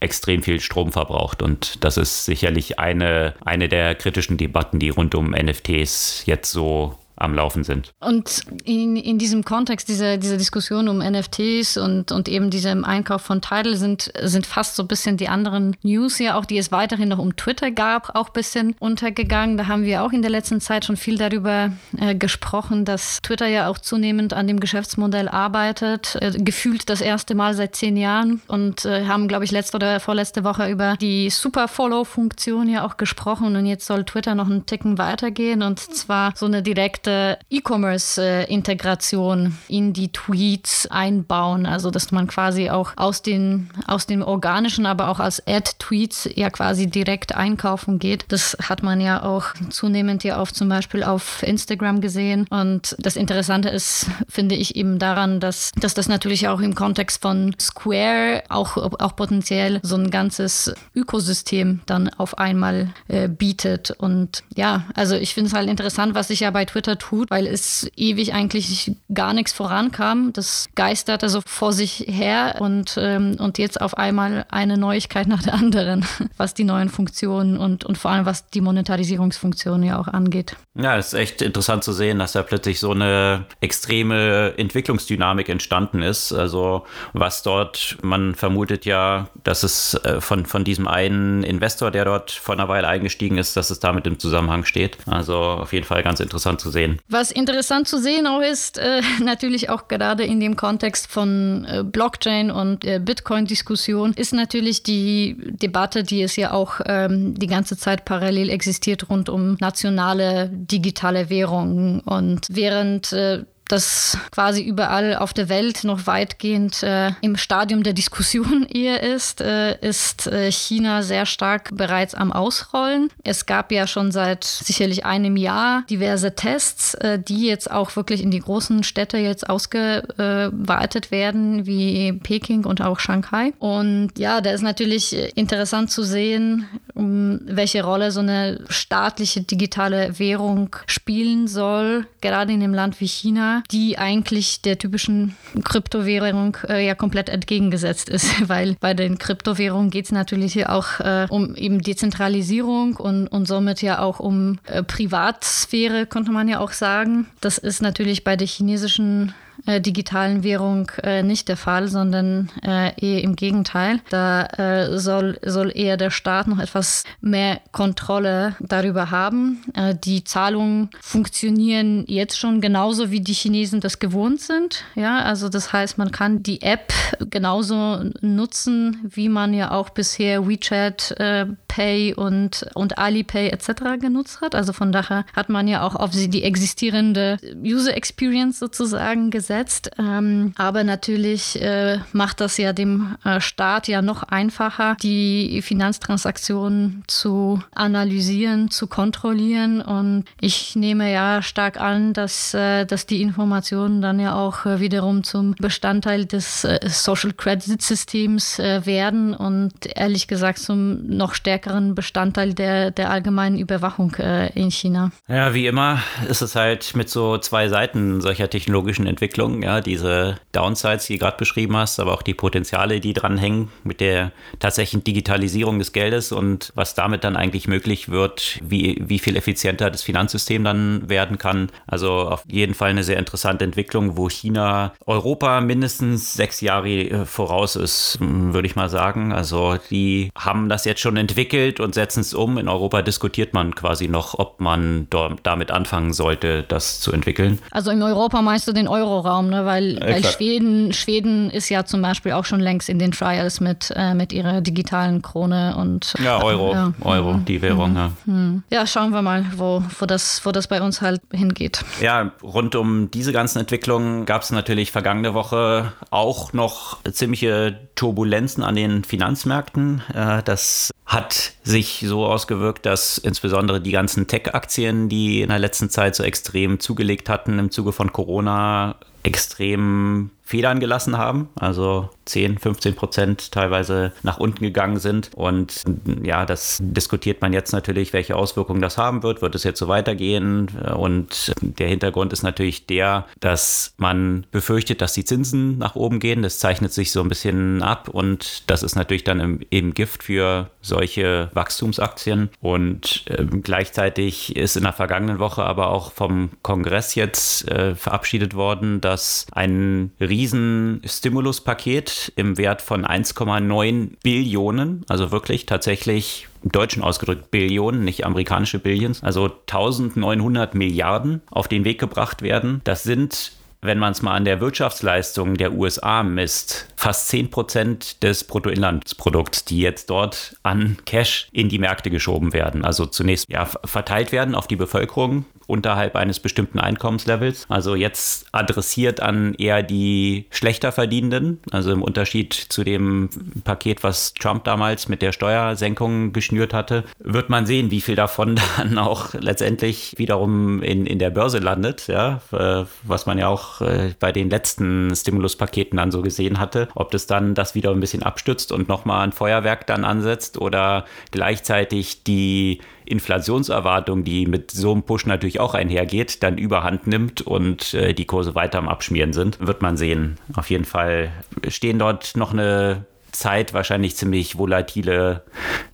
extrem 0.00 0.42
viel 0.42 0.60
Strom 0.60 0.92
verbraucht. 0.92 1.42
Und 1.42 1.84
das 1.84 1.96
ist 1.96 2.24
sicherlich 2.24 2.78
eine, 2.78 3.34
eine 3.44 3.68
der 3.68 3.94
kritischen 3.94 4.36
Debatten, 4.36 4.78
die 4.78 4.90
rund 4.90 5.14
um 5.14 5.30
NFTs 5.30 6.24
jetzt 6.26 6.50
so 6.50 6.98
am 7.20 7.34
Laufen 7.34 7.64
sind. 7.64 7.92
Und 8.00 8.42
in, 8.64 8.96
in 8.96 9.18
diesem 9.18 9.44
Kontext, 9.44 9.88
dieser, 9.88 10.16
dieser 10.16 10.36
Diskussion 10.36 10.88
um 10.88 10.98
NFTs 10.98 11.76
und, 11.76 12.12
und 12.12 12.28
eben 12.28 12.50
diesem 12.50 12.84
Einkauf 12.84 13.22
von 13.22 13.40
Tidal 13.40 13.76
sind, 13.76 14.12
sind 14.22 14.46
fast 14.46 14.76
so 14.76 14.84
ein 14.84 14.88
bisschen 14.88 15.16
die 15.16 15.28
anderen 15.28 15.76
News 15.82 16.18
ja 16.18 16.36
auch, 16.36 16.44
die 16.44 16.58
es 16.58 16.72
weiterhin 16.72 17.08
noch 17.08 17.18
um 17.18 17.36
Twitter 17.36 17.70
gab, 17.70 18.14
auch 18.14 18.28
ein 18.28 18.32
bisschen 18.32 18.76
untergegangen. 18.78 19.56
Da 19.56 19.66
haben 19.66 19.84
wir 19.84 20.02
auch 20.02 20.12
in 20.12 20.22
der 20.22 20.30
letzten 20.30 20.60
Zeit 20.60 20.84
schon 20.84 20.96
viel 20.96 21.18
darüber 21.18 21.72
äh, 21.98 22.14
gesprochen, 22.14 22.84
dass 22.84 23.18
Twitter 23.22 23.46
ja 23.46 23.68
auch 23.68 23.78
zunehmend 23.78 24.32
an 24.32 24.46
dem 24.46 24.60
Geschäftsmodell 24.60 25.28
arbeitet, 25.28 26.16
äh, 26.20 26.32
gefühlt 26.32 26.88
das 26.88 27.00
erste 27.00 27.34
Mal 27.34 27.54
seit 27.54 27.74
zehn 27.74 27.96
Jahren 27.96 28.40
und 28.46 28.84
äh, 28.84 29.06
haben, 29.06 29.28
glaube 29.28 29.44
ich, 29.44 29.50
letzte 29.50 29.76
oder 29.76 30.00
vorletzte 30.00 30.44
Woche 30.44 30.70
über 30.70 30.96
die 31.00 31.30
Super-Follow-Funktion 31.30 32.68
ja 32.68 32.86
auch 32.86 32.96
gesprochen 32.96 33.56
und 33.56 33.66
jetzt 33.66 33.86
soll 33.86 34.04
Twitter 34.04 34.34
noch 34.34 34.46
einen 34.46 34.66
Ticken 34.66 34.98
weitergehen 34.98 35.62
und 35.62 35.78
zwar 35.78 36.32
so 36.36 36.46
eine 36.46 36.62
direkte 36.62 37.07
direkte 37.08 37.38
E-Commerce-Integration 37.50 39.56
in 39.68 39.92
die 39.92 40.10
Tweets 40.12 40.86
einbauen. 40.90 41.66
Also 41.66 41.90
dass 41.90 42.12
man 42.12 42.26
quasi 42.26 42.70
auch 42.70 42.92
aus 42.96 43.20
den, 43.22 43.70
aus 43.86 44.06
dem 44.06 44.22
organischen, 44.22 44.86
aber 44.86 45.08
auch 45.08 45.20
als 45.20 45.46
Ad-Tweets 45.46 46.30
ja 46.34 46.48
quasi 46.50 46.88
direkt 46.88 47.34
einkaufen 47.34 47.98
geht. 47.98 48.24
Das 48.28 48.56
hat 48.68 48.82
man 48.82 49.00
ja 49.00 49.22
auch 49.22 49.46
zunehmend 49.70 50.24
ja 50.24 50.38
auf 50.38 50.52
zum 50.52 50.68
Beispiel 50.68 51.02
auf 51.02 51.42
Instagram 51.42 52.00
gesehen. 52.00 52.46
Und 52.50 52.94
das 52.98 53.16
Interessante 53.16 53.70
ist, 53.70 54.06
finde 54.28 54.54
ich 54.54 54.76
eben 54.76 54.98
daran, 54.98 55.40
dass, 55.40 55.72
dass 55.72 55.94
das 55.94 56.08
natürlich 56.08 56.48
auch 56.48 56.60
im 56.60 56.74
Kontext 56.74 57.22
von 57.22 57.54
Square 57.58 58.42
auch, 58.48 58.76
auch 58.76 59.16
potenziell 59.16 59.80
so 59.82 59.96
ein 59.96 60.10
ganzes 60.10 60.74
Ökosystem 60.94 61.80
dann 61.86 62.08
auf 62.08 62.38
einmal 62.38 62.90
äh, 63.08 63.28
bietet. 63.28 63.90
Und 63.92 64.42
ja, 64.54 64.84
also 64.94 65.16
ich 65.16 65.34
finde 65.34 65.48
es 65.48 65.54
halt 65.54 65.68
interessant, 65.68 66.14
was 66.14 66.28
sich 66.28 66.40
ja 66.40 66.50
bei 66.50 66.64
Twitter 66.64 66.97
tut, 66.98 67.30
weil 67.30 67.46
es 67.46 67.90
ewig 67.96 68.34
eigentlich 68.34 68.92
gar 69.12 69.32
nichts 69.32 69.52
vorankam. 69.52 70.32
Das 70.32 70.68
geisterte 70.74 71.28
so 71.28 71.40
vor 71.44 71.72
sich 71.72 72.04
her 72.08 72.56
und, 72.60 72.96
ähm, 72.98 73.36
und 73.38 73.58
jetzt 73.58 73.80
auf 73.80 73.96
einmal 73.96 74.46
eine 74.50 74.76
Neuigkeit 74.76 75.26
nach 75.26 75.42
der 75.42 75.54
anderen, 75.54 76.04
was 76.36 76.54
die 76.54 76.64
neuen 76.64 76.88
Funktionen 76.88 77.56
und, 77.56 77.84
und 77.84 77.98
vor 77.98 78.10
allem 78.10 78.26
was 78.26 78.48
die 78.50 78.60
Monetarisierungsfunktionen 78.60 79.82
ja 79.86 79.98
auch 79.98 80.08
angeht. 80.08 80.56
Ja, 80.74 80.96
es 80.96 81.08
ist 81.08 81.14
echt 81.14 81.42
interessant 81.42 81.84
zu 81.84 81.92
sehen, 81.92 82.18
dass 82.18 82.32
da 82.32 82.42
plötzlich 82.42 82.78
so 82.78 82.92
eine 82.92 83.46
extreme 83.60 84.54
Entwicklungsdynamik 84.56 85.48
entstanden 85.48 86.02
ist. 86.02 86.32
Also 86.32 86.84
was 87.12 87.42
dort, 87.42 87.98
man 88.02 88.34
vermutet 88.34 88.84
ja, 88.84 89.28
dass 89.44 89.62
es 89.62 89.94
äh, 90.04 90.20
von, 90.20 90.46
von 90.46 90.64
diesem 90.64 90.86
einen 90.86 91.42
Investor, 91.42 91.90
der 91.90 92.04
dort 92.04 92.30
vor 92.30 92.54
einer 92.54 92.68
Weile 92.68 92.88
eingestiegen 92.88 93.38
ist, 93.38 93.56
dass 93.56 93.70
es 93.70 93.80
damit 93.80 94.06
im 94.06 94.18
Zusammenhang 94.18 94.64
steht. 94.64 94.98
Also 95.06 95.36
auf 95.36 95.72
jeden 95.72 95.86
Fall 95.86 96.02
ganz 96.02 96.20
interessant 96.20 96.60
zu 96.60 96.70
sehen. 96.70 96.87
Was 97.08 97.30
interessant 97.30 97.88
zu 97.88 97.98
sehen 97.98 98.26
auch 98.26 98.40
ist, 98.40 98.78
äh, 98.78 99.00
natürlich 99.22 99.70
auch 99.70 99.88
gerade 99.88 100.24
in 100.24 100.40
dem 100.40 100.56
Kontext 100.56 101.10
von 101.10 101.64
äh, 101.64 101.84
Blockchain 101.84 102.50
und 102.50 102.84
äh, 102.84 103.00
Bitcoin-Diskussion, 103.00 104.12
ist 104.14 104.32
natürlich 104.32 104.82
die 104.82 105.36
Debatte, 105.38 106.02
die 106.02 106.22
es 106.22 106.36
ja 106.36 106.52
auch 106.52 106.80
ähm, 106.86 107.34
die 107.34 107.46
ganze 107.46 107.76
Zeit 107.76 108.04
parallel 108.04 108.50
existiert 108.50 109.08
rund 109.08 109.28
um 109.28 109.56
nationale 109.60 110.50
digitale 110.52 111.30
Währungen. 111.30 112.00
Und 112.00 112.46
während 112.50 113.12
äh, 113.12 113.44
das 113.68 114.18
quasi 114.30 114.62
überall 114.62 115.16
auf 115.16 115.32
der 115.32 115.48
Welt 115.48 115.84
noch 115.84 116.06
weitgehend 116.06 116.82
äh, 116.82 117.12
im 117.20 117.36
Stadium 117.36 117.82
der 117.82 117.92
Diskussion 117.92 118.66
eher 118.72 119.02
ist, 119.02 119.40
äh, 119.40 119.78
ist 119.80 120.26
äh, 120.26 120.50
China 120.50 121.02
sehr 121.02 121.26
stark 121.26 121.76
bereits 121.76 122.14
am 122.14 122.32
Ausrollen. 122.32 123.10
Es 123.24 123.46
gab 123.46 123.70
ja 123.70 123.86
schon 123.86 124.10
seit 124.10 124.44
sicherlich 124.44 125.04
einem 125.04 125.36
Jahr 125.36 125.84
diverse 125.90 126.34
Tests, 126.34 126.94
äh, 126.94 127.18
die 127.18 127.46
jetzt 127.46 127.70
auch 127.70 127.94
wirklich 127.96 128.22
in 128.22 128.30
die 128.30 128.40
großen 128.40 128.82
Städte 128.82 129.18
jetzt 129.18 129.48
ausgeweitet 129.48 131.10
werden, 131.10 131.66
wie 131.66 132.12
Peking 132.12 132.64
und 132.64 132.80
auch 132.80 132.98
Shanghai. 132.98 133.52
Und 133.58 134.18
ja, 134.18 134.40
da 134.40 134.50
ist 134.50 134.62
natürlich 134.62 135.36
interessant 135.36 135.90
zu 135.90 136.02
sehen, 136.02 136.66
um 136.94 137.40
welche 137.44 137.84
Rolle 137.84 138.10
so 138.10 138.20
eine 138.20 138.60
staatliche 138.68 139.42
digitale 139.42 140.18
Währung 140.18 140.74
spielen 140.86 141.46
soll, 141.48 142.06
gerade 142.20 142.52
in 142.52 142.62
einem 142.62 142.74
Land 142.74 143.00
wie 143.00 143.08
China 143.08 143.57
die 143.70 143.98
eigentlich 143.98 144.62
der 144.62 144.78
typischen 144.78 145.36
Kryptowährung 145.64 146.56
äh, 146.68 146.86
ja 146.86 146.94
komplett 146.94 147.28
entgegengesetzt 147.28 148.08
ist, 148.08 148.48
weil 148.48 148.76
bei 148.80 148.94
den 148.94 149.18
Kryptowährungen 149.18 149.90
geht 149.90 150.06
es 150.06 150.12
natürlich 150.12 150.52
hier 150.52 150.72
auch 150.72 151.00
äh, 151.00 151.26
um 151.30 151.54
eben 151.54 151.80
Dezentralisierung 151.80 152.96
und, 152.96 153.28
und 153.28 153.46
somit 153.46 153.82
ja 153.82 154.00
auch 154.00 154.20
um 154.20 154.58
äh, 154.66 154.82
Privatsphäre, 154.82 156.06
konnte 156.06 156.32
man 156.32 156.48
ja 156.48 156.60
auch 156.60 156.72
sagen. 156.72 157.26
Das 157.40 157.58
ist 157.58 157.82
natürlich 157.82 158.24
bei 158.24 158.36
der 158.36 158.46
chinesischen 158.46 159.34
äh, 159.66 159.80
digitalen 159.80 160.42
Währung 160.42 160.90
äh, 161.02 161.22
nicht 161.22 161.48
der 161.48 161.56
Fall, 161.56 161.88
sondern 161.88 162.50
äh, 162.64 162.92
eher 163.00 163.22
im 163.22 163.36
Gegenteil. 163.36 164.00
Da 164.10 164.46
äh, 164.46 164.98
soll, 164.98 165.38
soll 165.44 165.72
eher 165.74 165.96
der 165.96 166.10
Staat 166.10 166.46
noch 166.46 166.58
etwas 166.58 167.04
mehr 167.20 167.60
Kontrolle 167.72 168.56
darüber 168.60 169.10
haben. 169.10 169.64
Äh, 169.74 169.94
die 169.94 170.24
Zahlungen 170.24 170.90
funktionieren 171.00 172.04
jetzt 172.06 172.38
schon 172.38 172.60
genauso, 172.60 173.10
wie 173.10 173.20
die 173.20 173.32
Chinesen 173.32 173.80
das 173.80 173.98
gewohnt 173.98 174.40
sind. 174.40 174.84
Ja, 174.94 175.18
also 175.20 175.48
das 175.48 175.72
heißt, 175.72 175.98
man 175.98 176.12
kann 176.12 176.42
die 176.42 176.62
App 176.62 176.92
genauso 177.30 178.04
nutzen, 178.20 179.00
wie 179.04 179.28
man 179.28 179.52
ja 179.54 179.72
auch 179.72 179.90
bisher 179.90 180.48
WeChat 180.48 181.12
äh, 181.18 181.46
Pay 181.66 182.14
und, 182.14 182.66
und 182.74 182.98
Alipay 182.98 183.48
etc. 183.50 184.00
genutzt 184.00 184.40
hat. 184.40 184.54
Also 184.54 184.72
von 184.72 184.92
daher 184.92 185.24
hat 185.34 185.48
man 185.48 185.68
ja 185.68 185.82
auch 185.82 185.94
auf 185.94 186.10
die 186.12 186.42
existierende 186.42 187.38
User 187.62 187.96
Experience 187.96 188.58
sozusagen 188.58 189.30
gesetzt 189.30 189.47
gesetzt. 189.48 189.90
Ähm, 189.98 190.52
aber 190.56 190.84
natürlich 190.84 191.60
äh, 191.60 191.98
macht 192.12 192.40
das 192.40 192.58
ja 192.58 192.72
dem 192.72 193.16
äh, 193.24 193.40
Staat 193.40 193.88
ja 193.88 194.02
noch 194.02 194.22
einfacher, 194.22 194.96
die 195.02 195.62
Finanztransaktionen 195.62 197.02
zu 197.06 197.62
analysieren, 197.74 198.70
zu 198.70 198.86
kontrollieren. 198.86 199.80
Und 199.80 200.24
ich 200.40 200.76
nehme 200.76 201.10
ja 201.10 201.40
stark 201.40 201.80
an, 201.80 202.12
dass, 202.12 202.52
äh, 202.52 202.84
dass 202.84 203.06
die 203.06 203.22
Informationen 203.22 204.02
dann 204.02 204.20
ja 204.20 204.34
auch 204.34 204.66
äh, 204.66 204.80
wiederum 204.80 205.24
zum 205.24 205.54
Bestandteil 205.58 206.26
des 206.26 206.64
äh, 206.64 206.78
Social 206.86 207.32
Credit 207.32 207.80
Systems 207.80 208.58
äh, 208.58 208.84
werden 208.84 209.34
und 209.34 209.72
ehrlich 209.96 210.28
gesagt 210.28 210.58
zum 210.58 211.06
noch 211.06 211.34
stärkeren 211.34 211.94
Bestandteil 211.94 212.52
der, 212.52 212.90
der 212.90 213.10
allgemeinen 213.10 213.58
Überwachung 213.58 214.14
in 214.54 214.70
China. 214.70 215.10
Ja, 215.28 215.54
wie 215.54 215.66
immer 215.66 216.00
ist 216.28 216.42
es 216.42 216.54
halt 216.54 216.94
mit 216.96 217.08
so 217.08 217.38
zwei 217.38 217.68
Seiten 217.68 218.20
solcher 218.20 218.50
technologischen 218.50 219.06
Entwicklungen 219.06 219.37
Entwicklung, 219.38 219.62
ja, 219.62 219.80
diese 219.80 220.36
Downsides, 220.52 221.06
die 221.06 221.14
du 221.14 221.20
gerade 221.20 221.36
beschrieben 221.36 221.76
hast, 221.76 222.00
aber 222.00 222.12
auch 222.12 222.22
die 222.22 222.34
Potenziale, 222.34 223.00
die 223.00 223.12
dranhängen 223.12 223.70
mit 223.84 224.00
der 224.00 224.32
tatsächlichen 224.58 225.04
Digitalisierung 225.04 225.78
des 225.78 225.92
Geldes 225.92 226.32
und 226.32 226.72
was 226.74 226.94
damit 226.94 227.22
dann 227.22 227.36
eigentlich 227.36 227.68
möglich 227.68 228.08
wird, 228.08 228.58
wie, 228.62 229.00
wie 229.00 229.18
viel 229.18 229.36
effizienter 229.36 229.90
das 229.90 230.02
Finanzsystem 230.02 230.64
dann 230.64 231.08
werden 231.08 231.38
kann. 231.38 231.70
Also 231.86 232.10
auf 232.10 232.42
jeden 232.48 232.74
Fall 232.74 232.90
eine 232.90 233.04
sehr 233.04 233.18
interessante 233.18 233.64
Entwicklung, 233.64 234.16
wo 234.16 234.28
China 234.28 234.92
Europa 235.06 235.60
mindestens 235.60 236.34
sechs 236.34 236.60
Jahre 236.60 236.88
äh, 236.88 237.24
voraus 237.24 237.76
ist, 237.76 238.18
würde 238.20 238.66
ich 238.66 238.74
mal 238.74 238.88
sagen. 238.88 239.32
Also 239.32 239.76
die 239.90 240.30
haben 240.36 240.68
das 240.68 240.84
jetzt 240.84 241.00
schon 241.00 241.16
entwickelt 241.16 241.78
und 241.78 241.94
setzen 241.94 242.20
es 242.20 242.34
um. 242.34 242.58
In 242.58 242.68
Europa 242.68 243.02
diskutiert 243.02 243.54
man 243.54 243.74
quasi 243.74 244.08
noch, 244.08 244.36
ob 244.38 244.60
man 244.60 245.06
damit 245.42 245.70
anfangen 245.70 246.12
sollte, 246.12 246.64
das 246.64 247.00
zu 247.00 247.12
entwickeln. 247.12 247.60
Also 247.70 247.90
in 247.90 248.02
Europa 248.02 248.42
meinst 248.42 248.66
du 248.66 248.72
den 248.72 248.88
Euro 248.88 249.20
Raum, 249.28 249.48
ne? 249.50 249.64
weil, 249.64 250.00
weil 250.00 250.24
Schweden, 250.24 250.92
Schweden 250.92 251.50
ist 251.50 251.68
ja 251.68 251.84
zum 251.84 252.02
Beispiel 252.02 252.32
auch 252.32 252.44
schon 252.44 252.60
längst 252.60 252.88
in 252.88 252.98
den 252.98 253.12
Trials 253.12 253.60
mit, 253.60 253.92
äh, 253.94 254.14
mit 254.14 254.32
ihrer 254.32 254.60
digitalen 254.60 255.22
Krone 255.22 255.76
und 255.76 256.14
ja, 256.22 256.42
Euro, 256.42 256.72
ja. 256.72 256.92
Euro, 257.02 257.34
die 257.46 257.60
Währung, 257.60 257.90
mhm. 257.90 257.96
ja. 257.96 258.12
Mhm. 258.26 258.62
Ja, 258.70 258.86
schauen 258.86 259.10
wir 259.10 259.22
mal, 259.22 259.44
wo, 259.56 259.82
wo, 259.98 260.06
das, 260.06 260.40
wo 260.44 260.52
das 260.52 260.66
bei 260.66 260.80
uns 260.80 261.00
halt 261.00 261.20
hingeht. 261.32 261.84
Ja, 262.00 262.32
rund 262.42 262.74
um 262.74 263.10
diese 263.10 263.32
ganzen 263.32 263.58
Entwicklungen 263.58 264.24
gab 264.26 264.42
es 264.42 264.50
natürlich 264.50 264.90
vergangene 264.92 265.34
Woche 265.34 265.92
auch 266.10 266.52
noch 266.52 267.02
ziemliche 267.04 267.78
Turbulenzen 267.94 268.62
an 268.62 268.76
den 268.76 269.04
Finanzmärkten. 269.04 270.02
Äh, 270.14 270.42
das 270.44 270.90
hat 271.08 271.52
sich 271.64 272.04
so 272.06 272.26
ausgewirkt, 272.26 272.84
dass 272.84 273.16
insbesondere 273.18 273.80
die 273.80 273.92
ganzen 273.92 274.26
Tech-Aktien, 274.26 275.08
die 275.08 275.40
in 275.40 275.48
der 275.48 275.58
letzten 275.58 275.88
Zeit 275.88 276.14
so 276.14 276.22
extrem 276.22 276.80
zugelegt 276.80 277.30
hatten 277.30 277.58
im 277.58 277.70
Zuge 277.70 277.92
von 277.92 278.12
Corona, 278.12 278.96
extrem 279.28 280.30
Federn 280.48 280.80
gelassen 280.80 281.18
haben, 281.18 281.50
also 281.56 282.08
10, 282.24 282.56
15 282.56 282.94
Prozent 282.94 283.52
teilweise 283.52 284.12
nach 284.22 284.38
unten 284.38 284.64
gegangen 284.64 284.98
sind. 284.98 285.30
Und 285.34 285.84
ja, 286.22 286.46
das 286.46 286.78
diskutiert 286.80 287.42
man 287.42 287.52
jetzt 287.52 287.72
natürlich, 287.72 288.14
welche 288.14 288.34
Auswirkungen 288.34 288.80
das 288.80 288.96
haben 288.96 289.22
wird. 289.22 289.42
Wird 289.42 289.54
es 289.54 289.64
jetzt 289.64 289.78
so 289.78 289.88
weitergehen? 289.88 290.68
Und 290.96 291.52
der 291.60 291.88
Hintergrund 291.88 292.32
ist 292.32 292.44
natürlich 292.44 292.86
der, 292.86 293.26
dass 293.40 293.92
man 293.98 294.46
befürchtet, 294.50 295.02
dass 295.02 295.12
die 295.12 295.26
Zinsen 295.26 295.76
nach 295.76 295.96
oben 295.96 296.18
gehen. 296.18 296.40
Das 296.40 296.58
zeichnet 296.58 296.94
sich 296.94 297.12
so 297.12 297.20
ein 297.20 297.28
bisschen 297.28 297.82
ab 297.82 298.08
und 298.08 298.70
das 298.70 298.82
ist 298.82 298.96
natürlich 298.96 299.24
dann 299.24 299.60
eben 299.70 299.92
Gift 299.92 300.22
für 300.22 300.70
solche 300.80 301.50
Wachstumsaktien. 301.52 302.48
Und 302.62 303.24
äh, 303.26 303.44
gleichzeitig 303.44 304.56
ist 304.56 304.78
in 304.78 304.84
der 304.84 304.94
vergangenen 304.94 305.40
Woche 305.40 305.64
aber 305.64 305.90
auch 305.90 306.12
vom 306.12 306.48
Kongress 306.62 307.16
jetzt 307.16 307.68
äh, 307.68 307.94
verabschiedet 307.94 308.54
worden, 308.54 309.02
dass 309.02 309.46
ein 309.52 310.12
riesiges 310.18 310.37
Riesen-Stimuluspaket 310.38 312.32
im 312.36 312.58
Wert 312.58 312.80
von 312.80 313.04
1,9 313.04 314.10
Billionen, 314.22 315.04
also 315.08 315.32
wirklich 315.32 315.66
tatsächlich 315.66 316.46
im 316.62 316.70
Deutschen 316.70 317.02
ausgedrückt 317.02 317.50
Billionen, 317.50 318.04
nicht 318.04 318.24
amerikanische 318.24 318.78
Billions, 318.78 319.22
also 319.22 319.46
1900 319.46 320.76
Milliarden 320.76 321.42
auf 321.50 321.66
den 321.66 321.84
Weg 321.84 321.98
gebracht 321.98 322.42
werden. 322.42 322.80
Das 322.84 323.02
sind 323.02 323.52
wenn 323.80 323.98
man 323.98 324.10
es 324.10 324.22
mal 324.22 324.34
an 324.34 324.44
der 324.44 324.60
Wirtschaftsleistung 324.60 325.54
der 325.54 325.72
USA 325.72 326.24
misst, 326.24 326.88
fast 326.96 327.28
10 327.28 327.50
Prozent 327.50 328.22
des 328.24 328.42
Bruttoinlandsprodukts, 328.42 329.66
die 329.66 329.78
jetzt 329.78 330.10
dort 330.10 330.56
an 330.64 330.96
Cash 331.06 331.48
in 331.52 331.68
die 331.68 331.78
Märkte 331.78 332.10
geschoben 332.10 332.52
werden. 332.52 332.84
Also 332.84 333.06
zunächst 333.06 333.48
ja, 333.48 333.66
verteilt 333.66 334.32
werden 334.32 334.56
auf 334.56 334.66
die 334.66 334.74
Bevölkerung 334.74 335.44
unterhalb 335.68 336.16
eines 336.16 336.40
bestimmten 336.40 336.80
Einkommenslevels. 336.80 337.66
Also 337.68 337.94
jetzt 337.94 338.46
adressiert 338.52 339.20
an 339.20 339.54
eher 339.54 339.82
die 339.82 340.46
schlechter 340.50 340.92
verdienenden. 340.92 341.60
Also 341.70 341.92
im 341.92 342.02
Unterschied 342.02 342.54
zu 342.54 342.84
dem 342.84 343.28
Paket, 343.64 344.02
was 344.02 344.32
Trump 344.32 344.64
damals 344.64 345.08
mit 345.08 345.20
der 345.20 345.32
Steuersenkung 345.32 346.32
geschnürt 346.32 346.72
hatte, 346.72 347.04
wird 347.18 347.50
man 347.50 347.66
sehen, 347.66 347.90
wie 347.90 348.00
viel 348.00 348.16
davon 348.16 348.58
dann 348.78 348.98
auch 348.98 349.34
letztendlich 349.34 350.14
wiederum 350.16 350.82
in, 350.82 351.06
in 351.06 351.18
der 351.18 351.30
Börse 351.30 351.58
landet. 351.58 352.08
Ja, 352.08 352.40
äh, 352.50 352.86
was 353.02 353.26
man 353.26 353.36
ja 353.36 353.48
auch 353.48 353.82
äh, 353.82 354.14
bei 354.18 354.32
den 354.32 354.48
letzten 354.48 355.14
Stimuluspaketen 355.14 355.98
dann 355.98 356.10
so 356.10 356.22
gesehen 356.22 356.58
hatte. 356.58 356.88
Ob 356.94 357.10
das 357.10 357.26
dann 357.26 357.54
das 357.54 357.74
wieder 357.74 357.90
ein 357.90 358.00
bisschen 358.00 358.22
abstützt 358.22 358.72
und 358.72 358.88
nochmal 358.88 359.22
ein 359.24 359.32
Feuerwerk 359.32 359.86
dann 359.86 360.06
ansetzt 360.06 360.56
oder 360.56 361.04
gleichzeitig 361.30 362.24
die 362.24 362.80
Inflationserwartungen, 363.08 364.24
die 364.24 364.46
mit 364.46 364.70
so 364.70 364.92
einem 364.92 365.02
Push 365.02 365.26
natürlich 365.26 365.48
natürlich 365.48 365.60
auch 365.60 365.74
einhergeht, 365.74 366.42
dann 366.42 366.58
überhand 366.58 367.06
nimmt 367.06 367.40
und 367.42 367.94
äh, 367.94 368.12
die 368.12 368.26
Kurse 368.26 368.54
weiter 368.54 368.78
am 368.78 368.88
Abschmieren 368.88 369.32
sind. 369.32 369.58
Wird 369.60 369.82
man 369.82 369.96
sehen. 369.96 370.36
Auf 370.54 370.68
jeden 370.68 370.84
Fall 370.84 371.30
stehen 371.68 371.98
dort 371.98 372.36
noch 372.36 372.52
eine 372.52 373.06
Zeit 373.32 373.72
wahrscheinlich 373.72 374.16
ziemlich 374.16 374.58
volatile 374.58 375.42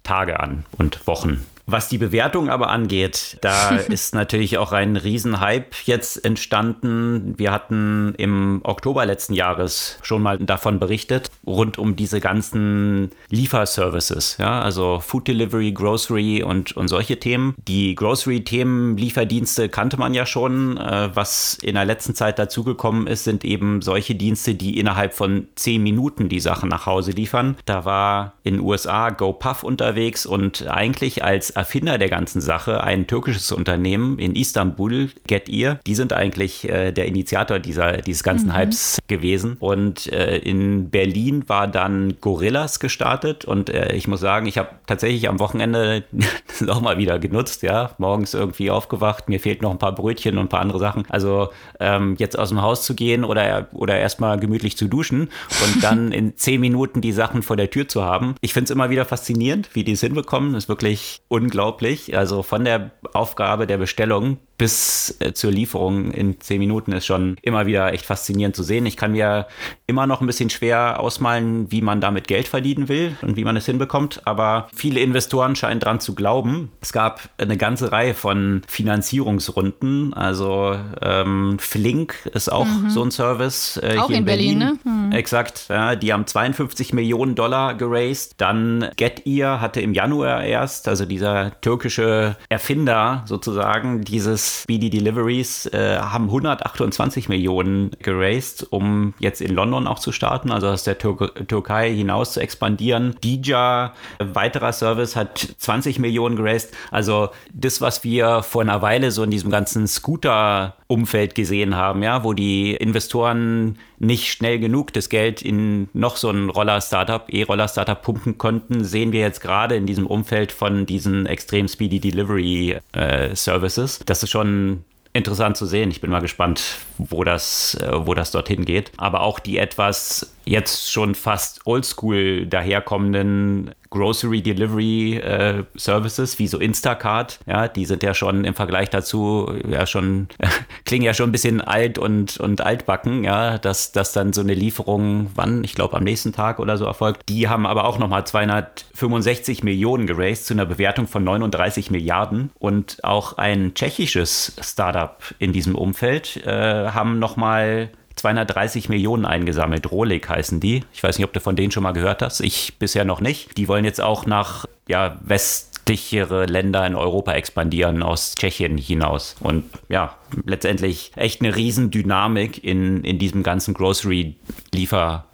Tage 0.03 0.41
an 0.41 0.65
und 0.79 1.07
Wochen. 1.07 1.45
Was 1.67 1.89
die 1.89 1.99
Bewertung 1.99 2.51
aber 2.51 2.69
angeht, 2.69 3.39
da 3.41 3.77
ist 3.89 4.15
natürlich 4.15 4.59
auch 4.59 4.73
ein 4.73 4.97
Riesenhype 4.97 5.69
jetzt 5.85 6.25
entstanden. 6.25 7.35
Wir 7.39 7.53
hatten 7.53 8.15
im 8.19 8.61
Oktober 8.65 9.07
letzten 9.07 9.33
Jahres 9.33 9.99
schon 10.03 10.23
mal 10.23 10.39
davon 10.39 10.79
berichtet, 10.79 11.31
rund 11.47 11.79
um 11.79 11.97
diese 11.97 12.21
ganzen 12.21 13.11
Lieferservices, 13.31 14.37
ja, 14.39 14.61
also 14.61 15.01
Food 15.01 15.29
Delivery, 15.29 15.73
Grocery 15.73 16.43
und, 16.43 16.77
und 16.77 16.89
solche 16.89 17.19
Themen. 17.19 17.55
Die 17.67 17.95
Grocery-Themen, 17.95 18.97
Lieferdienste 18.97 19.69
kannte 19.69 19.97
man 19.97 20.13
ja 20.15 20.27
schon. 20.27 20.77
Äh, 20.77 21.11
was 21.15 21.55
in 21.63 21.75
der 21.75 21.85
letzten 21.85 22.15
Zeit 22.15 22.39
dazugekommen 22.39 23.07
ist, 23.07 23.25
sind 23.25 23.45
eben 23.45 23.81
solche 23.81 24.15
Dienste, 24.15 24.55
die 24.55 24.79
innerhalb 24.79 25.15
von 25.15 25.49
zehn 25.55 25.83
Minuten 25.83 26.29
die 26.29 26.41
Sachen 26.41 26.69
nach 26.69 26.87
Hause 26.87 27.13
liefern. 27.13 27.57
Da 27.65 27.85
war 27.85 28.35
in 28.43 28.55
den 28.55 28.63
USA 28.63 29.11
GoPuff 29.11 29.63
unterwegs 29.63 30.27
und 30.27 30.67
eigentlich 30.67 31.25
als 31.25 31.54
Erfinder 31.55 31.99
der 31.99 32.09
ganzen 32.09 32.41
Sache 32.41 32.83
ein 32.83 33.07
türkisches 33.07 33.53
Unternehmen 33.53 34.19
in 34.19 34.35
Istanbul, 34.35 35.11
Get 35.27 35.49
Ear. 35.49 35.79
Die 35.87 35.95
sind 35.95 36.13
eigentlich 36.13 36.69
äh, 36.69 36.93
der 36.93 37.07
Initiator 37.07 37.59
dieser, 37.59 37.99
dieses 37.99 38.23
ganzen 38.23 38.49
mhm. 38.49 38.57
Hypes 38.57 38.99
gewesen. 39.09 39.57
Und 39.61 40.13
äh, 40.13 40.39
in 40.39 40.91
Berlin 40.91 41.49
war 41.49 41.69
dann 41.69 42.17
Gorillas 42.21 42.81
gestartet. 42.81 43.45
Und 43.45 43.71
äh, 43.71 43.95
ich 43.95 44.09
muss 44.09 44.21
sagen, 44.21 44.47
ich 44.47 44.59
habe 44.59 44.71
tatsächlich 44.87 45.29
am 45.29 45.39
Wochenende 45.39 46.05
das 46.59 46.69
auch 46.69 46.81
mal 46.81 46.99
wieder 46.99 47.19
genutzt. 47.19 47.63
Ja, 47.63 47.93
morgens 47.99 48.35
irgendwie 48.35 48.71
aufgewacht. 48.71 49.29
Mir 49.29 49.41
fehlt 49.41 49.63
noch 49.63 49.71
ein 49.71 49.79
paar 49.79 49.95
Brötchen 49.95 50.39
und 50.39 50.47
ein 50.47 50.49
paar 50.49 50.61
andere 50.61 50.79
Sachen. 50.79 51.05
Also 51.09 51.51
ähm, 51.81 52.17
jetzt 52.19 52.39
aus 52.39 52.49
dem 52.49 52.63
Haus 52.63 52.85
zu 52.85 52.95
gehen 52.95 53.25
oder, 53.25 53.69
oder 53.73 53.99
erstmal 53.99 54.39
gemütlich 54.39 54.77
zu 54.77 54.89
duschen 54.89 55.29
und 55.65 55.83
dann 55.83 56.13
in 56.13 56.37
zehn 56.37 56.61
Minuten 56.61 57.01
die 57.01 57.13
Sachen 57.13 57.43
vor 57.43 57.57
der 57.57 57.71
Tür 57.71 57.89
zu 57.89 58.03
haben. 58.03 58.35
Ich 58.41 58.53
finde 58.53 58.65
es 58.65 58.71
immer 58.71 58.91
wieder 58.91 59.05
faszinierend, 59.05 59.71
wie 59.75 59.85
die 59.85 59.93
es 59.93 60.01
hinbekommen. 60.01 60.53
Das 60.53 60.65
ist 60.65 60.69
wirklich 60.69 61.23
un 61.29 61.44
unglaublich. 61.45 62.17
Also 62.17 62.43
von 62.43 62.65
der 62.65 62.91
Aufgabe 63.13 63.67
der 63.67 63.79
Bestellung 63.79 64.39
bis 64.57 65.17
äh, 65.21 65.33
zur 65.33 65.51
Lieferung 65.53 66.11
in 66.11 66.41
zehn 66.41 66.59
Minuten 66.59 66.93
ist 66.93 67.07
schon 67.07 67.37
immer 67.43 67.67
wieder 67.67 67.93
echt 67.93 68.07
faszinierend 68.07 68.55
zu 68.55 68.63
sehen. 68.63 68.87
Ich 68.87 68.97
kann 68.97 69.13
mir 69.13 69.47
immer 69.87 70.07
noch 70.07 70.21
ein 70.21 70.27
bisschen 70.27 70.51
schwer 70.51 71.01
ausmalen, 71.01 71.71
wie 71.71 71.83
man 71.83 72.01
damit 72.01 72.29
Geld 72.29 72.49
verdienen 72.49 72.89
will 72.89 73.17
und 73.23 73.37
wie 73.37 73.45
man 73.45 73.57
es 73.57 73.67
hinbekommt, 73.67 74.23
aber 74.27 74.69
viele 74.75 75.01
Investoren 75.01 75.57
scheinen 75.57 75.81
dran 75.81 76.01
zu 76.01 76.15
glauben. 76.15 76.71
Es 76.81 76.93
gab 76.93 77.29
eine 77.39 77.57
ganze 77.57 77.93
Reihe 77.93 78.15
von 78.15 78.63
Finanzierungsrunden. 78.69 80.15
Also 80.15 80.77
ähm, 81.03 81.59
Flink 81.59 82.15
ist 82.33 82.51
auch 82.51 82.67
mhm. 82.67 82.91
so 82.91 83.03
ein 83.03 83.11
Service. 83.11 83.79
Äh, 83.83 83.99
auch 83.99 84.11
in 84.11 84.25
Berlin, 84.25 84.59
Berlin, 84.59 84.79
ne? 84.85 84.91
Mhm. 85.09 85.13
Exakt. 85.13 85.67
Ja, 85.69 85.97
die 85.97 86.13
haben 86.13 86.27
52 86.27 86.93
Millionen 86.93 87.35
Dollar 87.35 87.75
geraced. 87.75 88.35
Dann 88.39 88.89
GetEar 88.97 89.61
hatte 89.61 89.81
im 89.81 89.95
Januar 89.95 90.45
erst, 90.45 90.89
also 90.89 91.05
dieser 91.05 91.61
türkische 91.61 92.37
Erfinder 92.49 93.25
sozusagen, 93.27 94.03
dieses 94.03 94.44
Speedy 94.45 94.91
Deliveries 94.91 95.67
äh, 95.67 95.99
haben 95.99 96.27
128 96.27 97.29
Millionen 97.29 97.91
geraced, 98.01 98.67
um 98.71 99.15
jetzt 99.19 99.41
in 99.41 99.55
London 99.55 99.87
auch 99.87 99.99
zu 99.99 100.13
starten, 100.13 100.51
also 100.51 100.69
aus 100.69 100.85
der 100.85 100.99
Tür 100.99 101.35
Türkei 101.47 101.93
hinaus 101.93 102.33
zu 102.33 102.41
expandieren. 102.41 103.17
Dija, 103.23 103.95
weiterer 104.19 104.73
Service, 104.73 105.17
hat 105.17 105.39
20 105.59 105.99
Millionen 105.99 106.37
geraced. 106.37 106.75
Also 106.91 107.31
das, 107.53 107.81
was 107.81 108.05
wir 108.05 108.43
vor 108.43 108.63
einer 108.63 108.83
Weile 108.83 109.11
so 109.11 109.23
in 109.23 109.31
diesem 109.31 109.51
ganzen 109.51 109.87
Scooter-Umfeld 109.87 111.35
gesehen 111.35 111.77
haben, 111.77 112.03
ja, 112.03 112.25
wo 112.25 112.33
die 112.33 112.75
Investoren 112.75 113.79
nicht 113.99 114.31
schnell 114.31 114.59
genug 114.59 114.93
das 114.93 115.09
Geld 115.09 115.43
in 115.43 115.89
noch 115.93 116.17
so 116.17 116.31
ein 116.31 116.49
Roller-Startup, 116.51 117.25
E-Roller-Startup 117.29 118.01
pumpen 118.01 118.39
konnten, 118.39 118.85
sehen 118.85 119.13
wir 119.13 119.21
jetzt 119.21 119.41
gerade 119.41 119.77
in 119.77 119.87
diesem 119.87 120.07
Umfeld 120.07 120.53
von 120.53 120.87
diesen 120.87 121.27
extrem 121.27 121.69
speedy 121.69 122.01
Delivery 122.01 122.79
äh, 122.93 123.35
Services. 123.35 124.01
Das 124.07 124.23
ist 124.23 124.31
schon 124.31 124.85
interessant 125.13 125.57
zu 125.57 125.65
sehen. 125.65 125.91
Ich 125.91 126.01
bin 126.01 126.11
mal 126.11 126.21
gespannt, 126.21 126.79
wo 126.99 127.25
das, 127.25 127.75
äh, 127.77 128.07
wo 128.07 128.15
das 128.15 128.33
dorthin 128.33 128.65
geht. 128.65 128.91
Aber 128.97 129.21
auch 129.21 129.39
die 129.39 129.59
etwas 129.59 130.34
jetzt 130.45 130.91
schon 130.91 131.15
fast 131.15 131.61
oldschool 131.65 132.47
daherkommenden 132.47 133.75
Grocery 133.91 134.43
Delivery 134.43 135.19
äh, 135.19 135.65
Services 135.77 136.39
wie 136.41 136.49
so 136.49 136.59
Instacart, 136.59 137.39
ja, 137.47 137.69
die 137.69 137.85
sind 137.85 138.03
ja 138.03 138.13
schon 138.13 138.45
im 138.45 138.55
Vergleich 138.55 138.91
dazu 138.91 139.53
ja 139.69 139.87
schon 139.87 140.29
klingen 140.85 141.05
ja 141.05 141.15
schon 141.15 141.29
ein 141.29 141.33
bisschen 141.33 141.61
alt 141.61 141.99
und 141.99 142.39
und 142.39 142.61
altbacken, 142.61 143.23
ja, 143.23 143.59
dass 143.59 143.93
dass 143.93 144.13
dann 144.13 144.33
so 144.33 144.41
eine 144.41 144.55
Lieferung 144.55 145.31
wann, 145.35 145.65
ich 145.65 145.75
glaube 145.75 145.97
am 145.97 146.05
nächsten 146.05 146.33
Tag 146.33 146.59
oder 146.59 146.77
so 146.77 146.85
erfolgt. 146.85 147.29
Die 147.29 147.49
haben 147.49 147.67
aber 147.67 147.85
auch 147.85 147.99
noch 147.99 148.09
mal 148.09 148.25
265 148.25 149.63
Millionen 149.63 150.07
geraced 150.07 150.47
zu 150.47 150.55
einer 150.55 150.67
Bewertung 150.67 151.07
von 151.07 151.25
39 151.25 151.91
Milliarden. 151.91 152.51
Und 152.59 153.03
auch 153.05 153.39
ein 153.39 153.75
tschechisches 153.75 154.57
Startup 154.61 155.23
in 155.39 155.53
diesem 155.53 155.75
Umfeld 155.75 156.45
äh, 156.47 156.91
haben 156.91 157.19
noch 157.19 157.37
mal 157.37 157.91
230 158.17 158.89
Millionen 158.89 159.25
eingesammelt. 159.25 159.91
Rolik 159.91 160.29
heißen 160.29 160.61
die. 160.61 160.83
Ich 160.93 161.03
weiß 161.03 161.19
nicht, 161.19 161.27
ob 161.27 161.33
du 161.33 161.41
von 161.41 161.57
denen 161.57 161.71
schon 161.71 161.83
mal 161.83 161.93
gehört 161.93 162.23
hast. 162.23 162.41
Ich 162.41 162.79
bisher 162.79 163.05
noch 163.05 163.21
nicht. 163.21 163.57
Die 163.57 163.69
wollen 163.69 163.85
jetzt 163.85 164.01
auch 164.01 164.27
nach 164.27 164.67
ja, 164.89 165.19
westlichere 165.23 166.47
Länder 166.47 166.87
in 166.87 166.95
Europa 166.95 167.33
expandieren 167.33 168.03
aus 168.03 168.35
Tschechien 168.35 168.79
hinaus. 168.79 169.37
Und 169.41 169.65
ja, 169.89 170.17
letztendlich 170.45 171.13
echt 171.17 171.41
eine 171.41 171.57
Riesendynamik 171.57 172.63
in, 172.63 173.03
in 173.05 173.19
diesem 173.19 173.43
ganzen 173.43 173.75
Grocery-Liefer- 173.75 175.25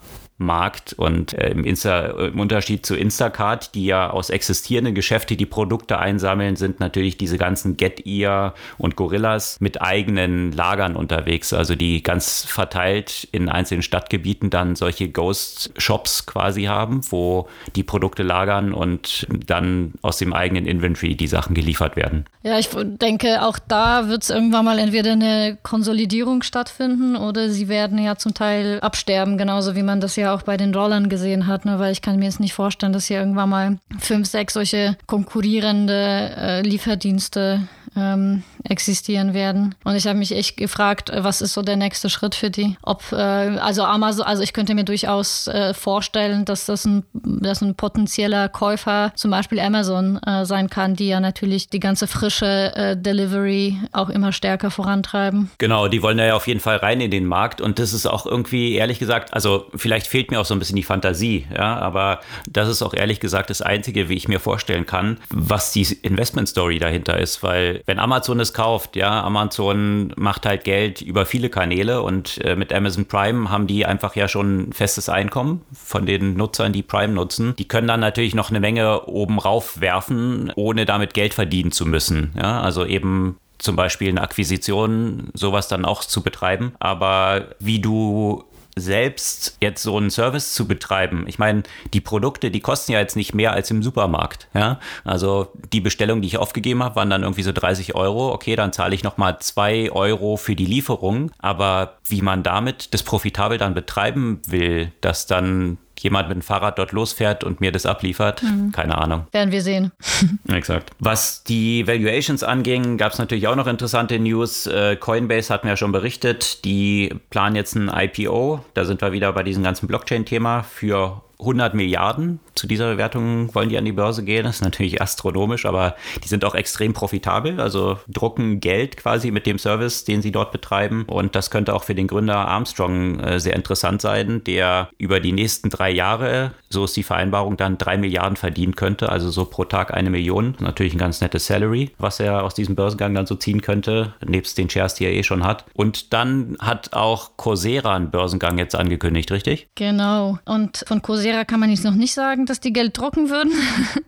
Markt 0.40 0.94
und 0.94 1.35
äh, 1.35 1.50
im, 1.50 1.64
Insta, 1.64 2.07
im, 2.26 2.40
Unterschied 2.40 2.85
zu 2.87 2.96
Instacart, 2.96 3.74
die 3.74 3.85
ja 3.85 4.11
aus 4.11 4.31
existierenden 4.31 4.94
Geschäften 4.94 5.37
die 5.37 5.46
Produkte 5.46 5.98
einsammeln, 5.98 6.57
sind 6.57 6.81
natürlich 6.81 7.18
diese 7.18 7.38
ganzen 7.38 7.76
Get-Ear 7.76 8.55
und 8.79 8.96
Gorillas 8.96 9.59
mit 9.61 9.83
eigenen 9.83 10.53
Lagern 10.53 10.96
unterwegs, 10.96 11.53
also 11.53 11.74
die 11.74 12.03
ganz 12.03 12.44
verteilt 12.44 13.29
in 13.33 13.48
einzelnen 13.48 13.83
Stadtgebieten 13.83 14.50
dann 14.50 14.76
solche 14.76 15.09
Ghost-Shops 15.11 16.26
quasi 16.26 16.64
haben, 16.64 17.03
wo 17.11 17.46
die 17.76 17.83
Produkte 17.83 18.22
lagern 18.22 18.72
und 18.72 19.26
dann 19.46 19.92
aus 20.00 20.18
dem 20.18 20.33
eigenen 20.33 20.66
Inventory 20.66 21.14
die 21.14 21.26
Sachen 21.26 21.55
geliefert 21.55 21.96
werden. 21.96 22.24
Ja, 22.42 22.59
ich 22.59 22.70
denke, 22.72 23.42
auch 23.42 23.59
da 23.59 24.09
wird 24.09 24.22
es 24.22 24.31
irgendwann 24.31 24.64
mal 24.64 24.79
entweder 24.79 25.12
eine 25.12 25.59
Konsolidierung 25.62 26.42
stattfinden 26.42 27.14
oder 27.16 27.50
sie 27.50 27.68
werden 27.68 27.98
ja 27.98 28.16
zum 28.16 28.33
Teil 28.33 28.81
absterben, 28.81 29.37
genauso 29.37 29.76
wie 29.76 29.83
man 29.83 30.00
das 30.00 30.16
ja 30.16 30.30
auch 30.35 30.43
bei 30.43 30.57
den 30.57 30.75
Rollern 30.75 31.09
gesehen 31.09 31.47
hat, 31.47 31.64
ne? 31.64 31.79
weil 31.79 31.93
ich 31.93 32.03
kann 32.03 32.19
mir 32.19 32.27
jetzt 32.27 32.40
nicht 32.40 32.55
vorstellen, 32.55 32.93
dass 32.93 33.07
hier 33.07 33.19
irgendwann 33.19 33.49
mal 33.49 33.79
fünf, 33.99 34.27
sechs 34.29 34.55
solche 34.55 34.97
konkurrierende 35.07 36.33
äh, 36.37 36.62
Lieferdienste 36.62 37.69
ähm, 37.97 38.43
existieren 38.64 39.35
werden. 39.35 39.75
Und 39.85 39.96
ich 39.96 40.07
habe 40.07 40.18
mich 40.18 40.33
echt 40.33 40.57
gefragt, 40.57 41.11
äh, 41.11 41.25
was 41.25 41.40
ist 41.40 41.55
so 41.55 41.62
der 41.62 41.77
nächste 41.77 42.11
Schritt 42.11 42.35
für 42.35 42.51
die? 42.51 42.77
Ob, 42.83 43.03
äh, 43.12 43.16
also 43.16 43.85
Amazon, 43.85 44.27
also 44.27 44.42
ich 44.42 44.53
könnte 44.53 44.75
mir 44.75 44.85
durchaus 44.85 45.46
äh, 45.49 45.75
vorstellen, 45.75 46.44
dass 46.44 46.66
das 46.66 46.85
ein, 46.85 47.05
dass 47.12 47.62
ein 47.62 47.75
potenzieller 47.75 48.49
Käufer 48.49 49.12
zum 49.14 49.31
Beispiel 49.31 49.61
Amazon 49.61 50.18
äh, 50.18 50.44
sein 50.44 50.68
kann, 50.70 50.94
die 50.94 51.09
ja 51.09 51.20
natürlich 51.20 51.68
die 51.68 51.81
ganze 51.81 52.07
frische 52.07 52.75
äh, 52.75 52.96
Delivery 52.96 53.79
auch 53.92 54.11
immer 54.11 54.33
stärker 54.33 54.70
vorantreiben. 54.70 55.51
Genau, 55.59 55.88
die 55.88 56.03
wollen 56.03 56.18
ja 56.18 56.35
auf 56.35 56.46
jeden 56.46 56.61
Fall 56.61 56.77
rein 56.77 57.01
in 57.01 57.11
den 57.11 57.27
Markt 57.27 57.61
und 57.61 57.79
das 57.79 57.92
ist 57.92 58.07
auch 58.07 58.27
irgendwie, 58.27 58.75
ehrlich 58.75 58.99
gesagt, 58.99 59.33
also 59.35 59.66
vielleicht 59.75 60.07
fehlt 60.07 60.31
mir 60.31 60.40
auch 60.40 60.44
so 60.44 60.55
ein 60.55 60.59
bisschen 60.59 60.77
die 60.77 60.83
Fantasie, 60.83 61.46
ja, 61.55 61.77
aber 61.79 62.20
das 62.49 62.68
ist 62.68 62.83
auch 62.83 62.94
ehrlich 62.94 63.20
gesagt 63.20 63.51
das 63.51 63.62
Einzige, 63.62 64.09
wie 64.09 64.14
ich 64.14 64.29
mir 64.29 64.40
vorstellen 64.40 64.87
kann, 64.87 65.18
was 65.31 65.73
die 65.73 65.87
Investment 66.03 66.49
Story 66.49 66.79
dahinter 66.79 67.18
ist, 67.18 67.42
weil 67.42 67.83
wenn 67.87 67.99
Amazon 67.99 68.40
es 68.40 68.50
kauft, 68.53 68.97
ja, 68.97 69.23
Amazon 69.23 70.13
macht 70.17 70.47
halt 70.47 70.65
Geld 70.65 71.01
über 71.01 71.27
viele 71.27 71.49
Kanäle 71.49 72.03
und 72.03 72.39
äh, 72.45 72.57
mit 72.57 72.73
Amazon 72.73 73.07
Prime 73.07 73.51
haben 73.51 73.67
die 73.67 73.87
einfach 73.87 74.17
ja 74.17 74.29
schon 74.29 74.73
festes 74.73 75.09
Einkommen 75.09 75.63
von 75.73 76.07
den 76.07 76.35
Nutzern, 76.35 76.73
die 76.73 76.83
Prime 76.83 77.13
nutzen. 77.13 77.55
Die 77.57 77.69
können 77.69 77.89
dann 77.89 78.01
natürlich 78.01 78.35
noch 78.35 78.51
eine 78.51 78.61
Menge 78.61 79.07
oben 79.07 79.39
rauf 79.39 79.81
werfen, 79.81 80.53
ohne 80.57 80.87
damit 80.87 81.15
Geld 81.15 81.35
verdienen 81.35 81.73
zu 81.73 81.87
müssen. 81.87 82.33
Ja, 82.37 82.61
also 82.61 82.85
eben 82.85 83.37
zum 83.59 83.77
Beispiel 83.77 84.09
eine 84.09 84.23
Akquisition, 84.23 85.29
sowas 85.35 85.69
dann 85.69 85.85
auch 85.85 86.03
zu 86.03 86.23
betreiben. 86.23 86.73
Aber 86.81 87.49
wie 87.59 87.81
du 87.81 88.45
selbst 88.81 89.57
jetzt 89.61 89.83
so 89.83 89.97
einen 89.97 90.11
Service 90.11 90.55
zu 90.55 90.66
betreiben. 90.66 91.25
Ich 91.27 91.38
meine, 91.38 91.62
die 91.93 92.01
Produkte, 92.01 92.51
die 92.51 92.61
kosten 92.61 92.93
ja 92.93 93.01
jetzt 93.01 93.16
nicht 93.16 93.35
mehr 93.35 93.53
als 93.53 93.71
im 93.71 93.83
Supermarkt. 93.83 94.49
Ja? 94.55 94.81
Also 95.05 95.49
die 95.73 95.81
Bestellung, 95.81 96.23
die 96.23 96.29
ich 96.29 96.38
aufgegeben 96.38 96.83
habe, 96.83 96.97
waren 96.97 97.11
dann 97.11 97.23
irgendwie 97.23 97.43
so 97.43 97.53
30 97.53 97.95
Euro. 97.95 98.33
Okay, 98.33 98.57
dann 98.57 98.73
zahle 98.73 98.95
ich 98.95 99.03
nochmal 99.03 99.38
2 99.38 99.93
Euro 99.93 100.37
für 100.37 100.57
die 100.57 100.66
Lieferung. 100.66 101.31
Aber 101.38 101.99
wie 102.09 102.23
man 102.23 102.43
damit 102.43 102.93
das 102.95 103.03
profitabel 103.03 103.59
dann 103.59 103.75
betreiben 103.75 104.40
will, 104.47 104.93
dass 105.01 105.27
dann 105.27 105.79
jemand 106.03 106.29
mit 106.29 106.37
dem 106.37 106.43
Fahrrad 106.43 106.79
dort 106.79 106.93
losfährt 106.93 107.45
und 107.45 107.61
mir 107.61 107.73
das 107.73 107.87
abliefert. 107.87 108.43
Mhm. 108.43 108.73
Keine 108.73 108.99
Ahnung. 108.99 109.27
Werden 109.33 109.53
wir 109.53 109.63
sehen. 109.63 109.93
Exakt. 110.49 110.91
Was 110.99 111.45
die 111.45 111.87
Valuations 111.87 112.43
anging, 112.43 112.97
gab 112.97 113.13
es 113.13 113.19
natürlich 113.19 113.49
auch 113.49 113.57
noch 113.57 113.67
interessante 113.67 114.19
News. 114.19 114.67
Äh, 114.67 114.97
Coinbase 114.97 115.53
hatten 115.53 115.67
wir 115.67 115.73
ja 115.73 115.77
schon 115.77 115.93
berichtet, 115.93 116.65
die 116.65 117.15
planen 117.31 117.57
jetzt 117.57 117.75
ein 117.75 117.91
IPO. 117.95 118.65
Da 118.75 118.85
sind 118.85 119.01
wir 119.01 119.13
wieder 119.13 119.33
bei 119.33 119.43
diesem 119.43 119.63
ganzen 119.63 119.87
Blockchain-Thema 119.87 120.63
für 120.63 121.23
100 121.40 121.74
Milliarden. 121.74 122.40
Zu 122.55 122.66
dieser 122.66 122.92
Bewertung 122.92 123.55
wollen 123.55 123.68
die 123.68 123.79
an 123.79 123.85
die 123.85 123.92
Börse 123.92 124.24
gehen. 124.24 124.44
Das 124.44 124.57
ist 124.57 124.62
natürlich 124.62 125.00
astronomisch, 125.00 125.66
aber 125.66 125.96
die 126.22 126.29
sind 126.29 126.44
auch 126.44 126.55
extrem 126.55 126.92
profitabel. 126.92 127.61
Also 127.61 127.98
drucken 128.09 128.61
Geld 128.61 128.96
quasi 128.96 129.31
mit 129.31 129.46
dem 129.46 129.59
Service, 129.59 130.05
den 130.05 130.22
sie 130.22 130.33
dort 130.33 130.53
betreiben. 130.53 131.05
Und 131.07 131.35
das 131.35 131.50
könnte 131.50 131.74
auch 131.74 131.85
für 131.85 131.94
den 131.94 132.07
Gründer 132.07 132.37
Armstrong 132.37 133.20
äh, 133.20 133.40
sehr 133.40 133.57
interessant 133.57 134.03
sein, 134.03 134.44
der 134.44 134.90
über 134.98 135.20
die 135.20 135.33
nächsten 135.33 135.70
drei 135.70 135.90
Jahre, 135.90 136.53
so 136.68 136.85
ist 136.85 136.96
die 136.96 137.03
Vereinbarung, 137.03 137.57
dann 137.57 137.79
drei 137.79 137.96
Milliarden 137.96 138.37
verdienen 138.37 138.76
könnte. 138.76 139.09
Also 139.09 139.31
so 139.31 139.44
pro 139.44 139.64
Tag 139.64 139.94
eine 139.94 140.11
Million. 140.11 140.57
Natürlich 140.61 140.94
ein 140.94 140.98
ganz 140.98 141.20
nettes 141.20 141.46
Salary, 141.46 141.90
was 141.98 142.20
er 142.20 142.44
aus 142.44 142.55
diesem 142.55 142.74
Börsengang 142.74 143.14
dann 143.14 143.26
so 143.26 143.35
ziehen 143.35 143.62
könnte, 143.62 144.14
nebst 144.26 144.59
den 144.59 144.68
Shares, 144.68 144.94
die 144.94 145.05
er 145.05 145.12
eh 145.12 145.22
schon 145.22 145.44
hat. 145.44 145.64
Und 145.74 146.12
dann 146.12 146.57
hat 146.61 146.92
auch 146.92 147.31
Coursera 147.37 147.96
einen 147.96 148.11
Börsengang 148.11 148.59
jetzt 148.59 148.74
angekündigt, 148.74 149.31
richtig? 149.31 149.68
Genau. 149.74 150.38
Und 150.44 150.85
von 150.87 151.03
Coursera 151.03 151.30
Coursera 151.31 151.45
kann 151.45 151.61
man 151.61 151.71
jetzt 151.71 151.85
noch 151.85 151.95
nicht 151.95 152.12
sagen, 152.12 152.47
dass 152.47 152.61
die 152.61 152.73
Geld 152.73 152.95
trocken 152.95 153.31
würden. 153.31 153.53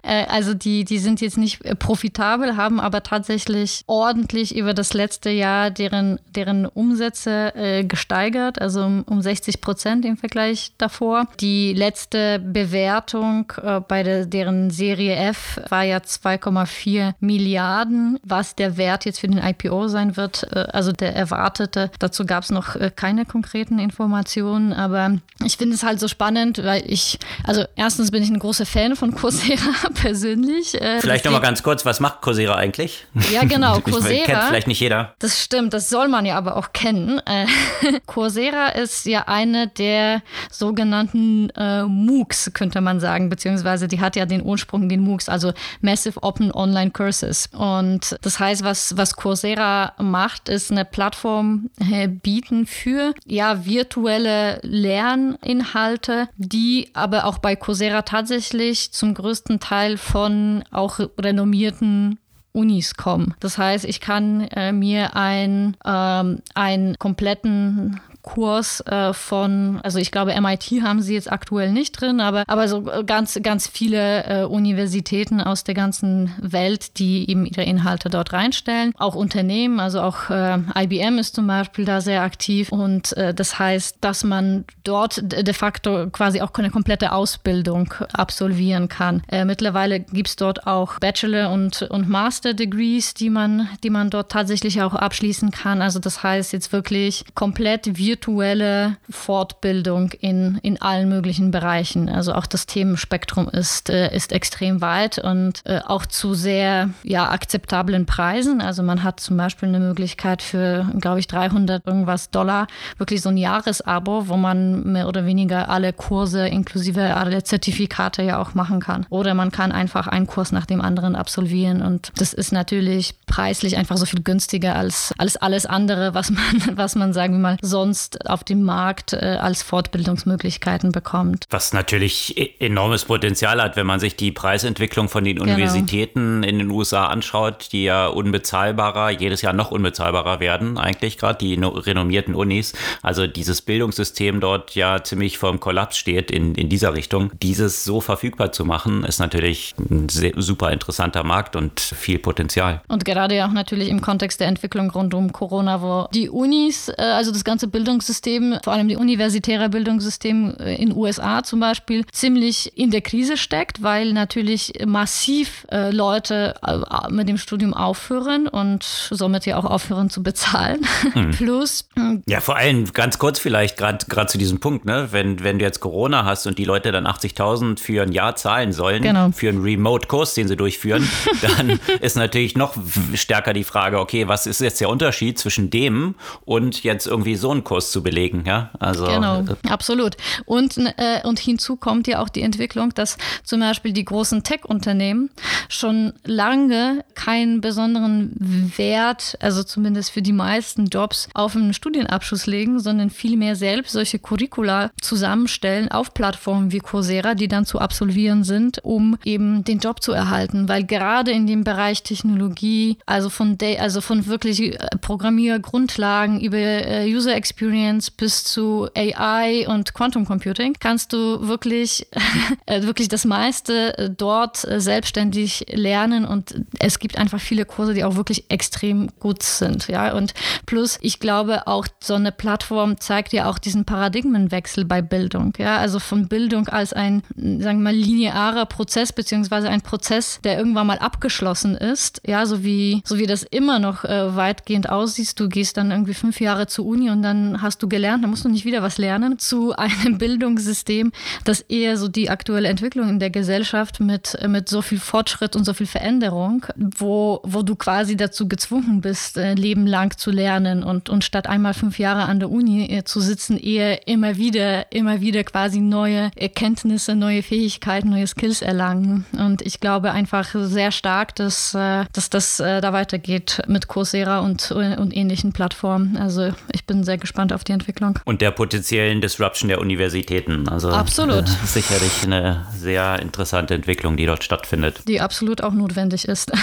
Äh, 0.04 0.26
also 0.26 0.52
die, 0.52 0.84
die 0.84 0.98
sind 0.98 1.20
jetzt 1.20 1.38
nicht 1.38 1.64
äh, 1.64 1.76
profitabel, 1.76 2.56
haben 2.56 2.80
aber 2.80 3.04
tatsächlich 3.04 3.84
ordentlich 3.86 4.56
über 4.56 4.74
das 4.74 4.94
letzte 4.94 5.30
Jahr 5.30 5.70
deren, 5.70 6.18
deren 6.34 6.66
Umsätze 6.66 7.54
äh, 7.54 7.84
gesteigert, 7.84 8.60
also 8.60 8.84
um, 8.84 9.04
um 9.04 9.22
60 9.22 9.60
Prozent 9.60 10.04
im 10.04 10.16
Vergleich 10.16 10.72
davor. 10.76 11.28
Die 11.38 11.72
letzte 11.72 12.40
Bewertung 12.40 13.52
äh, 13.62 13.78
bei 13.78 14.02
der, 14.02 14.26
deren 14.26 14.70
Serie 14.70 15.14
F 15.14 15.60
war 15.68 15.84
ja 15.84 15.98
2,4 15.98 17.14
Milliarden, 17.20 18.18
was 18.24 18.56
der 18.56 18.76
Wert 18.76 19.04
jetzt 19.04 19.20
für 19.20 19.28
den 19.28 19.38
IPO 19.38 19.86
sein 19.86 20.16
wird, 20.16 20.48
äh, 20.52 20.66
also 20.72 20.90
der 20.90 21.14
erwartete. 21.14 21.92
Dazu 22.00 22.26
gab 22.26 22.42
es 22.42 22.50
noch 22.50 22.74
äh, 22.74 22.90
keine 22.94 23.24
konkreten 23.24 23.78
Informationen, 23.78 24.72
aber 24.72 25.18
ich 25.44 25.58
finde 25.58 25.76
es 25.76 25.84
halt 25.84 26.00
so 26.00 26.08
spannend, 26.08 26.64
weil 26.64 26.82
ich 26.86 27.11
also 27.44 27.64
erstens 27.76 28.10
bin 28.10 28.22
ich 28.22 28.30
ein 28.30 28.38
großer 28.38 28.66
Fan 28.66 28.96
von 28.96 29.14
Coursera 29.14 29.88
persönlich. 29.94 30.80
Äh, 30.80 31.00
vielleicht 31.00 31.24
nochmal 31.24 31.40
ganz 31.40 31.62
kurz, 31.62 31.84
was 31.84 32.00
macht 32.00 32.20
Coursera 32.22 32.54
eigentlich? 32.54 33.06
Ja, 33.32 33.44
genau, 33.44 33.80
Coursera. 33.84 34.24
kennt 34.24 34.42
vielleicht 34.44 34.66
nicht 34.66 34.80
jeder. 34.80 35.14
Das 35.18 35.40
stimmt, 35.42 35.74
das 35.74 35.88
soll 35.88 36.08
man 36.08 36.26
ja 36.26 36.36
aber 36.36 36.56
auch 36.56 36.72
kennen. 36.72 37.20
Äh, 37.26 37.46
Coursera 38.06 38.68
ist 38.68 39.06
ja 39.06 39.24
eine 39.26 39.68
der 39.68 40.22
sogenannten 40.50 41.50
äh, 41.50 41.84
MOOCs, 41.84 42.52
könnte 42.54 42.80
man 42.80 43.00
sagen, 43.00 43.28
beziehungsweise 43.28 43.88
die 43.88 44.00
hat 44.00 44.16
ja 44.16 44.26
den 44.26 44.42
Ursprung, 44.42 44.88
den 44.88 45.00
MOOCs, 45.00 45.28
also 45.28 45.52
Massive 45.80 46.22
Open 46.22 46.52
Online 46.52 46.90
Courses. 46.90 47.48
Und 47.52 48.16
das 48.22 48.38
heißt, 48.38 48.64
was, 48.64 48.96
was 48.96 49.16
Coursera 49.16 49.92
macht, 49.98 50.48
ist 50.48 50.70
eine 50.70 50.84
Plattform 50.84 51.70
äh, 51.90 52.08
bieten 52.08 52.66
für 52.66 53.14
ja 53.26 53.64
virtuelle 53.64 54.60
Lerninhalte, 54.62 56.28
die 56.36 56.90
aber 57.02 57.26
auch 57.26 57.38
bei 57.38 57.56
Coursera 57.56 58.02
tatsächlich 58.02 58.92
zum 58.92 59.14
größten 59.14 59.60
Teil 59.60 59.98
von 59.98 60.64
auch 60.70 61.00
renommierten 61.18 62.18
Unis 62.52 62.94
kommen. 62.94 63.34
Das 63.40 63.58
heißt, 63.58 63.84
ich 63.84 64.00
kann 64.00 64.42
äh, 64.42 64.72
mir 64.72 65.16
ein, 65.16 65.76
ähm, 65.84 66.42
einen 66.54 66.98
kompletten 66.98 68.00
Kurs 68.22 68.80
äh, 68.86 69.12
von, 69.12 69.80
also 69.82 69.98
ich 69.98 70.12
glaube, 70.12 70.40
MIT 70.40 70.82
haben 70.82 71.02
sie 71.02 71.14
jetzt 71.14 71.30
aktuell 71.30 71.72
nicht 71.72 72.00
drin, 72.00 72.20
aber, 72.20 72.44
aber 72.46 72.68
so 72.68 72.82
ganz, 73.04 73.38
ganz 73.42 73.66
viele 73.66 74.24
äh, 74.24 74.44
Universitäten 74.44 75.40
aus 75.40 75.64
der 75.64 75.74
ganzen 75.74 76.32
Welt, 76.40 76.98
die 76.98 77.28
eben 77.28 77.44
ihre 77.46 77.64
Inhalte 77.64 78.10
dort 78.10 78.32
reinstellen. 78.32 78.92
Auch 78.96 79.16
Unternehmen, 79.16 79.80
also 79.80 80.00
auch 80.00 80.30
äh, 80.30 80.58
IBM 80.76 81.18
ist 81.18 81.34
zum 81.34 81.48
Beispiel 81.48 81.84
da 81.84 82.00
sehr 82.00 82.22
aktiv. 82.22 82.70
Und 82.70 83.16
äh, 83.16 83.34
das 83.34 83.58
heißt, 83.58 83.98
dass 84.00 84.22
man 84.22 84.64
dort 84.84 85.20
de 85.22 85.52
facto 85.52 86.08
quasi 86.10 86.40
auch 86.40 86.52
eine 86.54 86.70
komplette 86.70 87.12
Ausbildung 87.12 87.92
absolvieren 88.12 88.88
kann. 88.88 89.24
Äh, 89.28 89.44
mittlerweile 89.44 89.98
gibt 89.98 90.28
es 90.28 90.36
dort 90.36 90.66
auch 90.66 91.00
Bachelor- 91.00 91.50
und, 91.50 91.82
und 91.82 92.08
Master-Degrees, 92.08 93.14
die 93.14 93.30
man, 93.30 93.68
die 93.82 93.90
man 93.90 94.10
dort 94.10 94.30
tatsächlich 94.30 94.80
auch 94.80 94.94
abschließen 94.94 95.50
kann. 95.50 95.82
Also 95.82 95.98
das 95.98 96.22
heißt 96.22 96.52
jetzt 96.52 96.72
wirklich 96.72 97.24
komplett 97.34 97.98
virtuell 97.98 98.11
virtuelle 98.12 98.98
Fortbildung 99.08 100.10
in, 100.20 100.58
in 100.62 100.82
allen 100.82 101.08
möglichen 101.08 101.50
Bereichen. 101.50 102.10
Also 102.10 102.34
auch 102.34 102.44
das 102.44 102.66
Themenspektrum 102.66 103.48
ist, 103.48 103.88
äh, 103.88 104.14
ist 104.14 104.32
extrem 104.32 104.82
weit 104.82 105.18
und 105.18 105.62
äh, 105.64 105.80
auch 105.86 106.04
zu 106.04 106.34
sehr 106.34 106.90
ja, 107.04 107.30
akzeptablen 107.30 108.04
Preisen. 108.04 108.60
Also 108.60 108.82
man 108.82 109.02
hat 109.02 109.18
zum 109.20 109.38
Beispiel 109.38 109.70
eine 109.70 109.80
Möglichkeit 109.80 110.42
für, 110.42 110.86
glaube 111.00 111.20
ich, 111.20 111.26
300 111.26 111.86
irgendwas 111.86 112.28
Dollar, 112.28 112.66
wirklich 112.98 113.22
so 113.22 113.30
ein 113.30 113.38
Jahresabo, 113.38 114.28
wo 114.28 114.36
man 114.36 114.92
mehr 114.92 115.08
oder 115.08 115.24
weniger 115.24 115.70
alle 115.70 115.94
Kurse 115.94 116.46
inklusive 116.46 117.16
alle 117.16 117.42
Zertifikate 117.44 118.22
ja 118.22 118.38
auch 118.42 118.52
machen 118.52 118.80
kann. 118.80 119.06
Oder 119.08 119.32
man 119.32 119.50
kann 119.50 119.72
einfach 119.72 120.06
einen 120.06 120.26
Kurs 120.26 120.52
nach 120.52 120.66
dem 120.66 120.82
anderen 120.82 121.16
absolvieren 121.16 121.80
und 121.80 122.12
das 122.16 122.34
ist 122.34 122.52
natürlich 122.52 123.14
preislich 123.26 123.78
einfach 123.78 123.96
so 123.96 124.04
viel 124.04 124.22
günstiger 124.22 124.76
als, 124.76 125.14
als 125.16 125.38
alles 125.38 125.64
andere, 125.64 126.12
was 126.12 126.30
man, 126.30 126.42
was 126.74 126.94
man 126.94 127.14
sagen 127.14 127.32
wir 127.32 127.40
mal 127.40 127.56
sonst 127.62 128.01
sonst 128.02 128.28
auf 128.28 128.44
dem 128.44 128.62
Markt 128.62 129.12
äh, 129.12 129.38
als 129.40 129.62
Fortbildungsmöglichkeiten 129.62 130.92
bekommt. 130.92 131.44
Was 131.50 131.72
natürlich 131.72 132.36
e-, 132.36 132.50
enormes 132.58 133.04
Potenzial 133.06 133.62
hat, 133.62 133.76
wenn 133.76 133.86
man 133.86 134.00
sich 134.00 134.16
die 134.16 134.32
Preisentwicklung 134.32 135.08
von 135.08 135.24
den 135.24 135.36
genau. 135.36 135.52
Universitäten 135.52 136.42
in 136.42 136.58
den 136.58 136.70
USA 136.70 137.06
anschaut, 137.06 137.68
die 137.72 137.84
ja 137.84 138.06
unbezahlbarer, 138.06 139.10
jedes 139.10 139.42
Jahr 139.42 139.52
noch 139.52 139.70
unbezahlbarer 139.70 140.40
werden, 140.40 140.78
eigentlich 140.78 141.18
gerade 141.18 141.38
die 141.38 141.54
renommierten 141.54 142.34
Unis. 142.34 142.72
Also 143.02 143.26
dieses 143.26 143.62
Bildungssystem 143.62 144.40
dort 144.40 144.74
ja 144.74 145.02
ziemlich 145.02 145.38
vor 145.38 145.50
dem 145.50 145.60
Kollaps 145.60 145.96
steht 145.96 146.30
in, 146.30 146.54
in 146.54 146.68
dieser 146.68 146.94
Richtung. 146.94 147.30
Dieses 147.42 147.84
so 147.84 148.00
verfügbar 148.00 148.52
zu 148.52 148.64
machen, 148.64 149.04
ist 149.04 149.18
natürlich 149.18 149.74
ein 149.78 150.08
sehr, 150.08 150.32
super 150.36 150.70
interessanter 150.70 151.24
Markt 151.24 151.56
und 151.56 151.80
viel 151.80 152.18
Potenzial. 152.18 152.82
Und 152.88 153.04
gerade 153.04 153.44
auch 153.44 153.52
natürlich 153.52 153.88
im 153.88 154.00
Kontext 154.00 154.40
der 154.40 154.48
Entwicklung 154.48 154.90
rund 154.90 155.14
um 155.14 155.32
Corona, 155.32 155.82
wo 155.82 156.08
die 156.12 156.28
Unis, 156.28 156.88
äh, 156.88 156.94
also 157.02 157.32
das 157.32 157.44
ganze 157.44 157.68
Bildungssystem, 157.68 157.91
Bildungssystem, 157.92 158.58
vor 158.64 158.72
allem 158.72 158.88
die 158.88 158.96
universitäre 158.96 159.68
Bildungssystem 159.68 160.54
äh, 160.58 160.76
in 160.76 160.96
USA 160.96 161.42
zum 161.42 161.60
Beispiel, 161.60 162.04
ziemlich 162.10 162.76
in 162.76 162.90
der 162.90 163.02
Krise 163.02 163.36
steckt, 163.36 163.82
weil 163.82 164.12
natürlich 164.12 164.72
massiv 164.86 165.66
äh, 165.70 165.90
Leute 165.90 166.54
äh, 166.66 167.10
mit 167.10 167.28
dem 167.28 167.36
Studium 167.36 167.74
aufhören 167.74 168.48
und 168.48 168.82
somit 168.82 169.44
ja 169.44 169.58
auch 169.58 169.64
aufhören 169.64 170.10
zu 170.10 170.22
bezahlen. 170.22 170.80
Mhm. 171.14 171.32
Plus. 171.32 171.88
Hm, 171.94 172.22
ja, 172.26 172.40
vor 172.40 172.56
allem 172.56 172.90
ganz 172.92 173.18
kurz 173.18 173.38
vielleicht 173.38 173.76
gerade 173.76 174.26
zu 174.26 174.38
diesem 174.38 174.60
Punkt, 174.60 174.86
ne? 174.86 175.08
wenn, 175.10 175.42
wenn 175.42 175.58
du 175.58 175.64
jetzt 175.64 175.80
Corona 175.80 176.24
hast 176.24 176.46
und 176.46 176.58
die 176.58 176.64
Leute 176.64 176.90
dann 176.90 177.06
80.000 177.06 177.78
für 177.78 178.02
ein 178.02 178.12
Jahr 178.12 178.34
zahlen 178.36 178.72
sollen, 178.72 179.02
genau. 179.02 179.30
für 179.32 179.50
einen 179.50 179.62
Remote-Kurs, 179.62 180.34
den 180.34 180.48
sie 180.48 180.56
durchführen, 180.56 181.06
dann 181.42 181.80
ist 182.00 182.16
natürlich 182.16 182.56
noch 182.56 182.76
stärker 183.14 183.52
die 183.52 183.64
Frage, 183.64 183.98
okay, 183.98 184.26
was 184.28 184.46
ist 184.46 184.60
jetzt 184.60 184.80
der 184.80 184.88
Unterschied 184.88 185.38
zwischen 185.38 185.68
dem 185.70 186.14
und 186.44 186.82
jetzt 186.82 187.06
irgendwie 187.06 187.34
so 187.34 187.50
einen 187.50 187.64
Kurs 187.64 187.81
Kurs 187.82 187.90
zu 187.90 188.02
belegen, 188.02 188.44
ja. 188.46 188.70
Also 188.78 189.06
genau, 189.06 189.40
äh, 189.40 189.68
absolut. 189.68 190.16
Und, 190.44 190.76
äh, 190.78 191.20
und 191.24 191.38
hinzu 191.38 191.76
kommt 191.76 192.06
ja 192.06 192.22
auch 192.22 192.28
die 192.28 192.42
Entwicklung, 192.42 192.94
dass 192.94 193.18
zum 193.44 193.60
Beispiel 193.60 193.92
die 193.92 194.04
großen 194.04 194.42
Tech-Unternehmen 194.42 195.30
schon 195.68 196.12
lange 196.24 197.04
keinen 197.14 197.60
besonderen 197.60 198.32
Wert, 198.76 199.36
also 199.40 199.62
zumindest 199.62 200.10
für 200.10 200.22
die 200.22 200.32
meisten 200.32 200.86
Jobs, 200.86 201.28
auf 201.34 201.56
einen 201.56 201.74
Studienabschluss 201.74 202.46
legen, 202.46 202.78
sondern 202.78 203.10
vielmehr 203.10 203.56
selbst 203.56 203.92
solche 203.92 204.18
Curricula 204.18 204.90
zusammenstellen 205.00 205.90
auf 205.90 206.14
Plattformen 206.14 206.72
wie 206.72 206.78
Coursera, 206.78 207.34
die 207.34 207.48
dann 207.48 207.66
zu 207.66 207.78
absolvieren 207.78 208.44
sind, 208.44 208.78
um 208.84 209.18
eben 209.24 209.64
den 209.64 209.78
Job 209.78 210.02
zu 210.02 210.12
erhalten. 210.12 210.68
Weil 210.68 210.84
gerade 210.84 211.32
in 211.32 211.46
dem 211.46 211.64
Bereich 211.64 212.02
Technologie, 212.02 212.98
also 213.06 213.28
von, 213.30 213.58
also 213.78 214.00
von 214.00 214.26
wirklich 214.26 214.60
äh, 214.60 214.78
Programmiergrundlagen 215.00 216.40
über 216.40 216.58
äh, 216.58 217.12
User 217.12 217.34
Experience, 217.34 217.71
Experience 217.72 218.10
bis 218.10 218.44
zu 218.44 218.88
AI 218.94 219.66
und 219.66 219.94
Quantum 219.94 220.26
Computing 220.26 220.74
kannst 220.78 221.12
du 221.14 221.48
wirklich, 221.48 222.06
äh, 222.66 222.82
wirklich 222.82 223.08
das 223.08 223.24
meiste 223.24 223.96
äh, 223.96 224.10
dort 224.10 224.64
äh, 224.64 224.78
selbstständig 224.78 225.66
lernen 225.70 226.26
und 226.26 226.54
es 226.78 226.98
gibt 226.98 227.16
einfach 227.16 227.40
viele 227.40 227.64
Kurse, 227.64 227.94
die 227.94 228.04
auch 228.04 228.16
wirklich 228.16 228.50
extrem 228.50 229.08
gut 229.18 229.42
sind. 229.42 229.88
Ja, 229.88 230.12
und 230.12 230.34
plus, 230.66 230.98
ich 231.00 231.18
glaube 231.18 231.66
auch 231.66 231.86
so 232.00 232.14
eine 232.14 232.30
Plattform 232.30 233.00
zeigt 233.00 233.32
ja 233.32 233.48
auch 233.48 233.58
diesen 233.58 233.86
Paradigmenwechsel 233.86 234.84
bei 234.84 235.00
Bildung. 235.00 235.54
Ja, 235.56 235.78
also 235.78 235.98
von 235.98 236.28
Bildung 236.28 236.68
als 236.68 236.92
ein, 236.92 237.22
sagen 237.36 237.78
wir 237.78 237.92
mal, 237.92 237.94
linearer 237.94 238.66
Prozess 238.66 239.14
beziehungsweise 239.14 239.70
ein 239.70 239.80
Prozess, 239.80 240.40
der 240.44 240.58
irgendwann 240.58 240.86
mal 240.86 240.98
abgeschlossen 240.98 241.74
ist. 241.74 242.20
Ja, 242.26 242.44
so 242.44 242.62
wie, 242.64 243.02
so 243.06 243.16
wie 243.16 243.26
das 243.26 243.44
immer 243.44 243.78
noch 243.78 244.04
äh, 244.04 244.36
weitgehend 244.36 244.90
aussieht. 244.90 245.40
Du 245.40 245.48
gehst 245.48 245.78
dann 245.78 245.90
irgendwie 245.90 246.14
fünf 246.14 246.38
Jahre 246.40 246.66
zur 246.66 246.84
Uni 246.84 247.08
und 247.08 247.22
dann 247.22 247.61
hast 247.62 247.82
du 247.82 247.88
gelernt, 247.88 248.22
dann 248.22 248.30
musst 248.30 248.44
du 248.44 248.48
nicht 248.48 248.64
wieder 248.64 248.82
was 248.82 248.98
lernen, 248.98 249.38
zu 249.38 249.74
einem 249.76 250.18
Bildungssystem, 250.18 251.12
das 251.44 251.60
eher 251.60 251.96
so 251.96 252.08
die 252.08 252.30
aktuelle 252.30 252.68
Entwicklung 252.68 253.08
in 253.08 253.18
der 253.18 253.30
Gesellschaft 253.30 254.00
mit, 254.00 254.36
mit 254.46 254.68
so 254.68 254.82
viel 254.82 254.98
Fortschritt 254.98 255.56
und 255.56 255.64
so 255.64 255.72
viel 255.72 255.86
Veränderung, 255.86 256.66
wo, 256.76 257.40
wo 257.44 257.62
du 257.62 257.76
quasi 257.76 258.16
dazu 258.16 258.48
gezwungen 258.48 259.00
bist, 259.00 259.36
äh, 259.36 259.54
Leben 259.54 259.86
lang 259.86 260.16
zu 260.18 260.30
lernen 260.30 260.82
und, 260.82 261.08
und 261.08 261.24
statt 261.24 261.46
einmal 261.46 261.74
fünf 261.74 261.98
Jahre 261.98 262.24
an 262.24 262.40
der 262.40 262.50
Uni 262.50 262.86
äh, 262.86 263.04
zu 263.04 263.20
sitzen, 263.20 263.56
eher 263.56 264.06
immer 264.08 264.36
wieder, 264.36 264.90
immer 264.92 265.20
wieder 265.20 265.44
quasi 265.44 265.80
neue 265.80 266.30
Erkenntnisse, 266.36 267.14
neue 267.14 267.42
Fähigkeiten, 267.42 268.10
neue 268.10 268.26
Skills 268.26 268.62
erlangen. 268.62 269.24
Und 269.38 269.62
ich 269.62 269.80
glaube 269.80 270.12
einfach 270.12 270.50
sehr 270.54 270.90
stark, 270.90 271.34
dass, 271.36 271.74
äh, 271.74 272.04
dass 272.12 272.30
das 272.30 272.56
da 272.56 272.92
weitergeht 272.92 273.62
mit 273.66 273.88
Coursera 273.88 274.40
und, 274.40 274.70
und 274.70 275.16
ähnlichen 275.16 275.52
Plattformen. 275.52 276.16
Also 276.16 276.50
ich 276.72 276.84
bin 276.86 277.04
sehr 277.04 277.18
gespannt 277.18 277.51
auf 277.52 277.64
die 277.64 277.72
Entwicklung. 277.72 278.18
Und 278.24 278.40
der 278.40 278.50
potenziellen 278.50 279.20
Disruption 279.20 279.68
der 279.68 279.80
Universitäten. 279.80 280.68
Also 280.68 280.90
absolut. 280.90 281.48
Äh, 281.48 281.66
sicherlich 281.66 282.24
eine 282.24 282.66
sehr 282.76 283.20
interessante 283.20 283.74
Entwicklung, 283.74 284.16
die 284.16 284.26
dort 284.26 284.44
stattfindet. 284.44 285.02
Die 285.08 285.20
absolut 285.20 285.62
auch 285.62 285.72
notwendig 285.72 286.26
ist. 286.26 286.52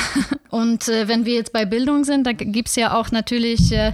Und 0.49 0.87
äh, 0.87 1.07
wenn 1.07 1.25
wir 1.25 1.35
jetzt 1.35 1.53
bei 1.53 1.65
Bildung 1.65 2.03
sind, 2.03 2.25
da 2.25 2.31
gibt 2.33 2.69
es 2.69 2.75
ja 2.75 2.97
auch 2.97 3.11
natürlich 3.11 3.71
äh, 3.71 3.93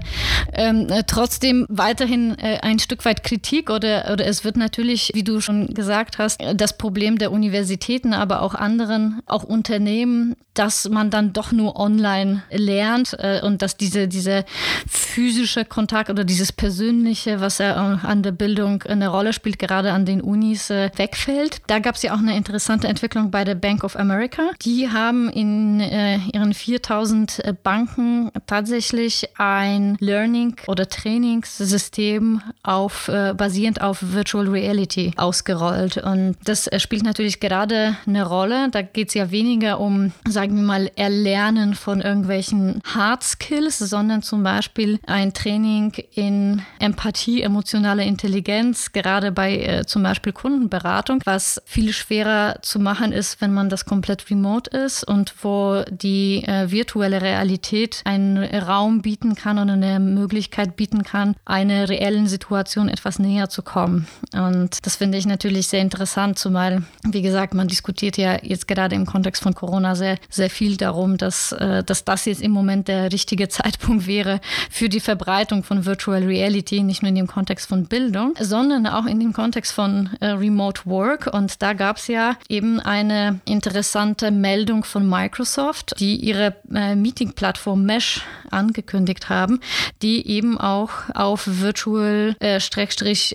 ähm, 0.53 0.87
äh, 0.89 1.03
trotzdem 1.05 1.65
weiterhin 1.69 2.37
äh, 2.39 2.59
ein 2.61 2.79
Stück 2.79 3.03
weit 3.03 3.23
Kritik 3.23 3.69
oder, 3.69 4.09
oder 4.11 4.25
es 4.25 4.45
wird 4.45 4.55
natürlich, 4.55 5.11
wie 5.13 5.23
du 5.23 5.41
schon 5.41 5.73
gesagt 5.73 6.17
hast, 6.17 6.39
das 6.55 6.77
Problem 6.77 7.17
der 7.17 7.31
Universitäten, 7.31 8.13
aber 8.13 8.41
auch 8.41 8.55
anderen, 8.55 9.21
auch 9.25 9.43
Unternehmen, 9.43 10.35
dass 10.53 10.87
man 10.89 11.09
dann 11.09 11.33
doch 11.33 11.51
nur 11.51 11.77
online 11.77 12.43
lernt 12.49 13.15
äh, 13.19 13.41
und 13.43 13.61
dass 13.61 13.75
diese, 13.75 14.07
diese 14.07 14.45
physische 14.87 15.65
Kontakt 15.65 16.09
oder 16.09 16.23
dieses 16.23 16.53
Persönliche, 16.53 16.74
was 16.79 17.57
ja 17.57 17.75
an 17.75 18.23
der 18.23 18.31
Bildung 18.31 18.83
eine 18.83 19.09
Rolle 19.09 19.33
spielt, 19.33 19.59
gerade 19.59 19.91
an 19.91 20.05
den 20.05 20.21
Unis, 20.21 20.69
äh, 20.69 20.89
wegfällt. 20.95 21.61
Da 21.67 21.79
gab 21.79 21.95
es 21.95 22.03
ja 22.03 22.13
auch 22.13 22.19
eine 22.19 22.37
interessante 22.37 22.87
Entwicklung 22.87 23.31
bei 23.31 23.43
der 23.43 23.55
Bank 23.55 23.83
of 23.83 23.95
America. 23.97 24.51
Die 24.63 24.89
haben 24.89 25.29
in 25.29 25.79
ihren 25.79 26.45
ihren 26.45 26.53
4000 26.53 27.39
äh, 27.39 27.53
Banken 27.61 28.31
tatsächlich 28.47 29.27
ein 29.37 29.97
Learning- 29.99 30.55
oder 30.67 30.87
Trainingssystem 30.87 32.41
auf, 32.63 33.07
äh, 33.07 33.33
basierend 33.35 33.81
auf 33.81 33.99
Virtual 34.01 34.47
Reality 34.47 35.13
ausgerollt. 35.17 35.97
Und 35.97 36.37
das 36.45 36.67
äh, 36.67 36.79
spielt 36.79 37.03
natürlich 37.03 37.39
gerade 37.39 37.97
eine 38.05 38.25
Rolle. 38.25 38.69
Da 38.69 38.81
geht 38.81 39.09
es 39.09 39.13
ja 39.13 39.31
weniger 39.31 39.79
um, 39.79 40.11
sagen 40.27 40.55
wir 40.55 40.63
mal, 40.63 40.91
Erlernen 40.95 41.73
von 41.73 42.01
irgendwelchen 42.01 42.81
Hard 42.85 43.23
Skills, 43.23 43.79
sondern 43.79 44.21
zum 44.21 44.43
Beispiel 44.43 44.99
ein 45.07 45.33
Training 45.33 45.93
in 46.13 46.61
Empathie, 46.79 47.41
emotionale 47.41 48.03
Intelligenz, 48.03 48.91
gerade 48.91 49.31
bei 49.31 49.57
äh, 49.57 49.85
zum 49.85 50.03
Beispiel 50.03 50.33
Kundenberatung, 50.33 51.21
was 51.25 51.61
viel 51.65 51.93
schwerer 51.93 52.57
zu 52.61 52.79
machen 52.79 53.11
ist, 53.11 53.41
wenn 53.41 53.53
man 53.53 53.69
das 53.69 53.85
komplett 53.85 54.29
remote 54.29 54.69
ist 54.69 55.03
und 55.03 55.33
wo 55.41 55.83
die 55.89 56.43
äh, 56.43 56.71
virtuelle 56.71 57.21
Realität 57.21 58.01
einen 58.03 58.43
Raum 58.43 59.01
bieten 59.01 59.35
kann 59.35 59.57
und 59.57 59.69
eine 59.69 59.99
Möglichkeit 59.99 60.75
bieten 60.75 61.03
kann, 61.03 61.35
einer 61.45 61.89
reellen 61.89 62.27
Situation 62.27 62.89
etwas 62.89 63.19
näher 63.19 63.49
zu 63.49 63.61
kommen. 63.61 64.07
Und 64.33 64.85
das 64.85 64.97
finde 64.97 65.17
ich 65.17 65.25
natürlich 65.25 65.67
sehr 65.67 65.81
interessant, 65.81 66.37
zumal, 66.37 66.83
wie 67.03 67.21
gesagt, 67.21 67.53
man 67.53 67.67
diskutiert 67.67 68.17
ja 68.17 68.37
jetzt 68.41 68.67
gerade 68.67 68.95
im 68.95 69.05
Kontext 69.05 69.41
von 69.41 69.55
Corona 69.55 69.95
sehr, 69.95 70.17
sehr 70.29 70.49
viel 70.49 70.77
darum, 70.77 71.17
dass, 71.17 71.51
äh, 71.53 71.83
dass 71.83 72.03
das 72.03 72.25
jetzt 72.25 72.41
im 72.41 72.51
Moment 72.51 72.87
der 72.87 73.11
richtige 73.11 73.47
Zeitpunkt 73.55 74.07
wäre 74.07 74.41
für 74.69 74.89
die 74.89 74.99
Verbreitung 74.99 75.63
von 75.63 75.85
Virtual 75.85 76.23
Reality, 76.23 76.54
nicht 76.83 77.01
nur 77.01 77.09
in 77.09 77.15
dem 77.15 77.27
Kontext 77.27 77.67
von 77.67 77.85
Bildung, 77.85 78.33
sondern 78.39 78.87
auch 78.87 79.05
in 79.05 79.19
dem 79.19 79.33
Kontext 79.33 79.71
von 79.71 80.09
äh, 80.19 80.27
Remote 80.27 80.81
Work. 80.85 81.29
Und 81.33 81.61
da 81.61 81.73
gab 81.73 81.97
es 81.97 82.07
ja 82.07 82.37
eben 82.49 82.79
eine 82.79 83.39
interessante 83.45 84.31
Meldung 84.31 84.83
von 84.83 85.07
Microsoft, 85.07 85.95
die 85.99 86.15
ihre 86.15 86.55
äh, 86.73 86.95
Meeting-Plattform 86.95 87.83
Mesh 87.83 88.21
angekündigt 88.51 89.29
haben, 89.29 89.59
die 90.01 90.27
eben 90.27 90.59
auch 90.59 90.91
auf 91.13 91.43
Virtual 91.45 92.35
äh, 92.39 92.59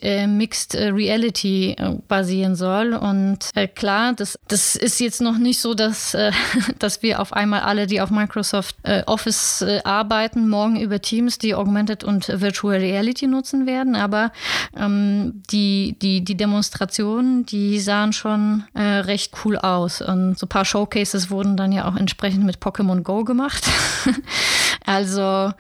äh, 0.03 0.27
Mixed 0.27 0.75
Reality 0.75 1.77
äh, 1.79 1.97
basieren 2.09 2.57
soll. 2.57 2.95
Und 2.95 3.51
äh, 3.55 3.69
klar, 3.69 4.15
das, 4.15 4.39
das 4.49 4.77
ist 4.77 5.01
jetzt 5.01 5.21
noch 5.21 5.39
nicht 5.39 5.61
so, 5.61 5.75
dass, 5.75 6.17
dass 6.79 7.03
wir 7.03 7.21
auf 7.21 7.33
einmal 7.33 7.61
alle, 7.61 7.87
die 7.87 8.01
auf 8.01 8.11
Microsoft 8.11 8.77
Office 9.07 9.65
arbeiten, 9.85 10.49
morgen 10.49 10.81
über 10.81 11.01
Teams 11.01 11.39
die 11.39 11.55
Augmented 11.55 12.05
und 12.05 12.29
Virtual 12.41 12.77
Reality 12.77 13.10
nutzen 13.27 13.67
werden. 13.67 13.97
Aber 13.97 14.33
ähm, 14.77 15.43
die, 15.51 15.97
die, 16.01 16.23
die 16.23 16.37
Demonstrationen, 16.37 17.47
die 17.47 17.81
sahen 17.81 18.13
schon 18.13 18.65
recht 18.75 19.35
cool 19.45 19.59
aus. 19.59 20.01
Und 20.01 20.39
so 20.39 20.47
ein 20.47 20.49
paar 20.49 20.65
Showcases 20.65 21.31
wurden 21.31 21.57
dann 21.57 21.73
ja 21.73 21.89
auch 21.89 21.97
entsprechend 21.97 22.45
mit 22.45 22.59
Pokémon 22.59 23.03
Go 23.03 23.25
gemacht. 23.25 23.69
also 24.85 25.53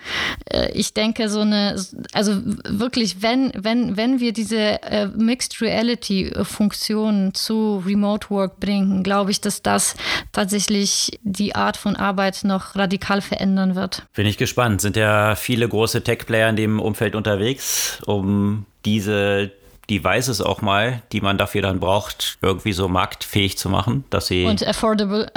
äh, 0.51 0.71
ich 0.73 0.95
denke, 0.95 1.29
so 1.29 1.41
eine, 1.41 1.77
also 2.13 2.41
wirklich, 2.65 3.23
wenn, 3.23 3.53
wenn, 3.55 3.97
wenn 3.97 4.21
wir 4.21 4.33
diese 4.33 4.83
äh, 4.83 5.07
Mixed 5.07 5.61
Reality 5.61 6.33
Funktion 6.43 7.35
zu 7.35 7.83
Remote 7.87 8.31
Work 8.31 8.61
bringen, 8.61 9.03
glaube 9.03 9.31
ich, 9.31 9.41
dass 9.41 9.63
das 9.63 9.95
tatsächlich 10.33 11.19
die 11.23 11.55
Art 11.55 11.77
von 11.77 11.97
Arbeit 11.97 12.41
noch 12.45 12.77
radikal 12.77 13.21
verändern 13.21 13.75
wird. 13.75 14.03
Bin 14.15 14.27
ich 14.27 14.39
gespannt. 14.39 14.81
Sind 14.81 14.97
ja 14.97 15.35
viele 15.35 15.69
große 15.69 16.03
Tech-Player 16.03 16.49
in 16.49 16.57
dem 16.57 16.81
Umfeld 16.81 17.15
unterwegs, 17.15 17.99
um 18.07 18.67
diese 18.85 19.53
Devices 19.91 20.41
auch 20.41 20.63
mal, 20.63 21.03
die 21.13 21.21
man 21.21 21.37
dafür 21.37 21.63
dann 21.63 21.81
braucht, 21.81 22.39
irgendwie 22.41 22.73
so 22.73 22.89
marktfähig 22.89 23.59
zu 23.59 23.69
machen, 23.69 24.05
dass 24.11 24.29
sie. 24.29 24.45
Und 24.45 24.67
affordable. 24.67 25.31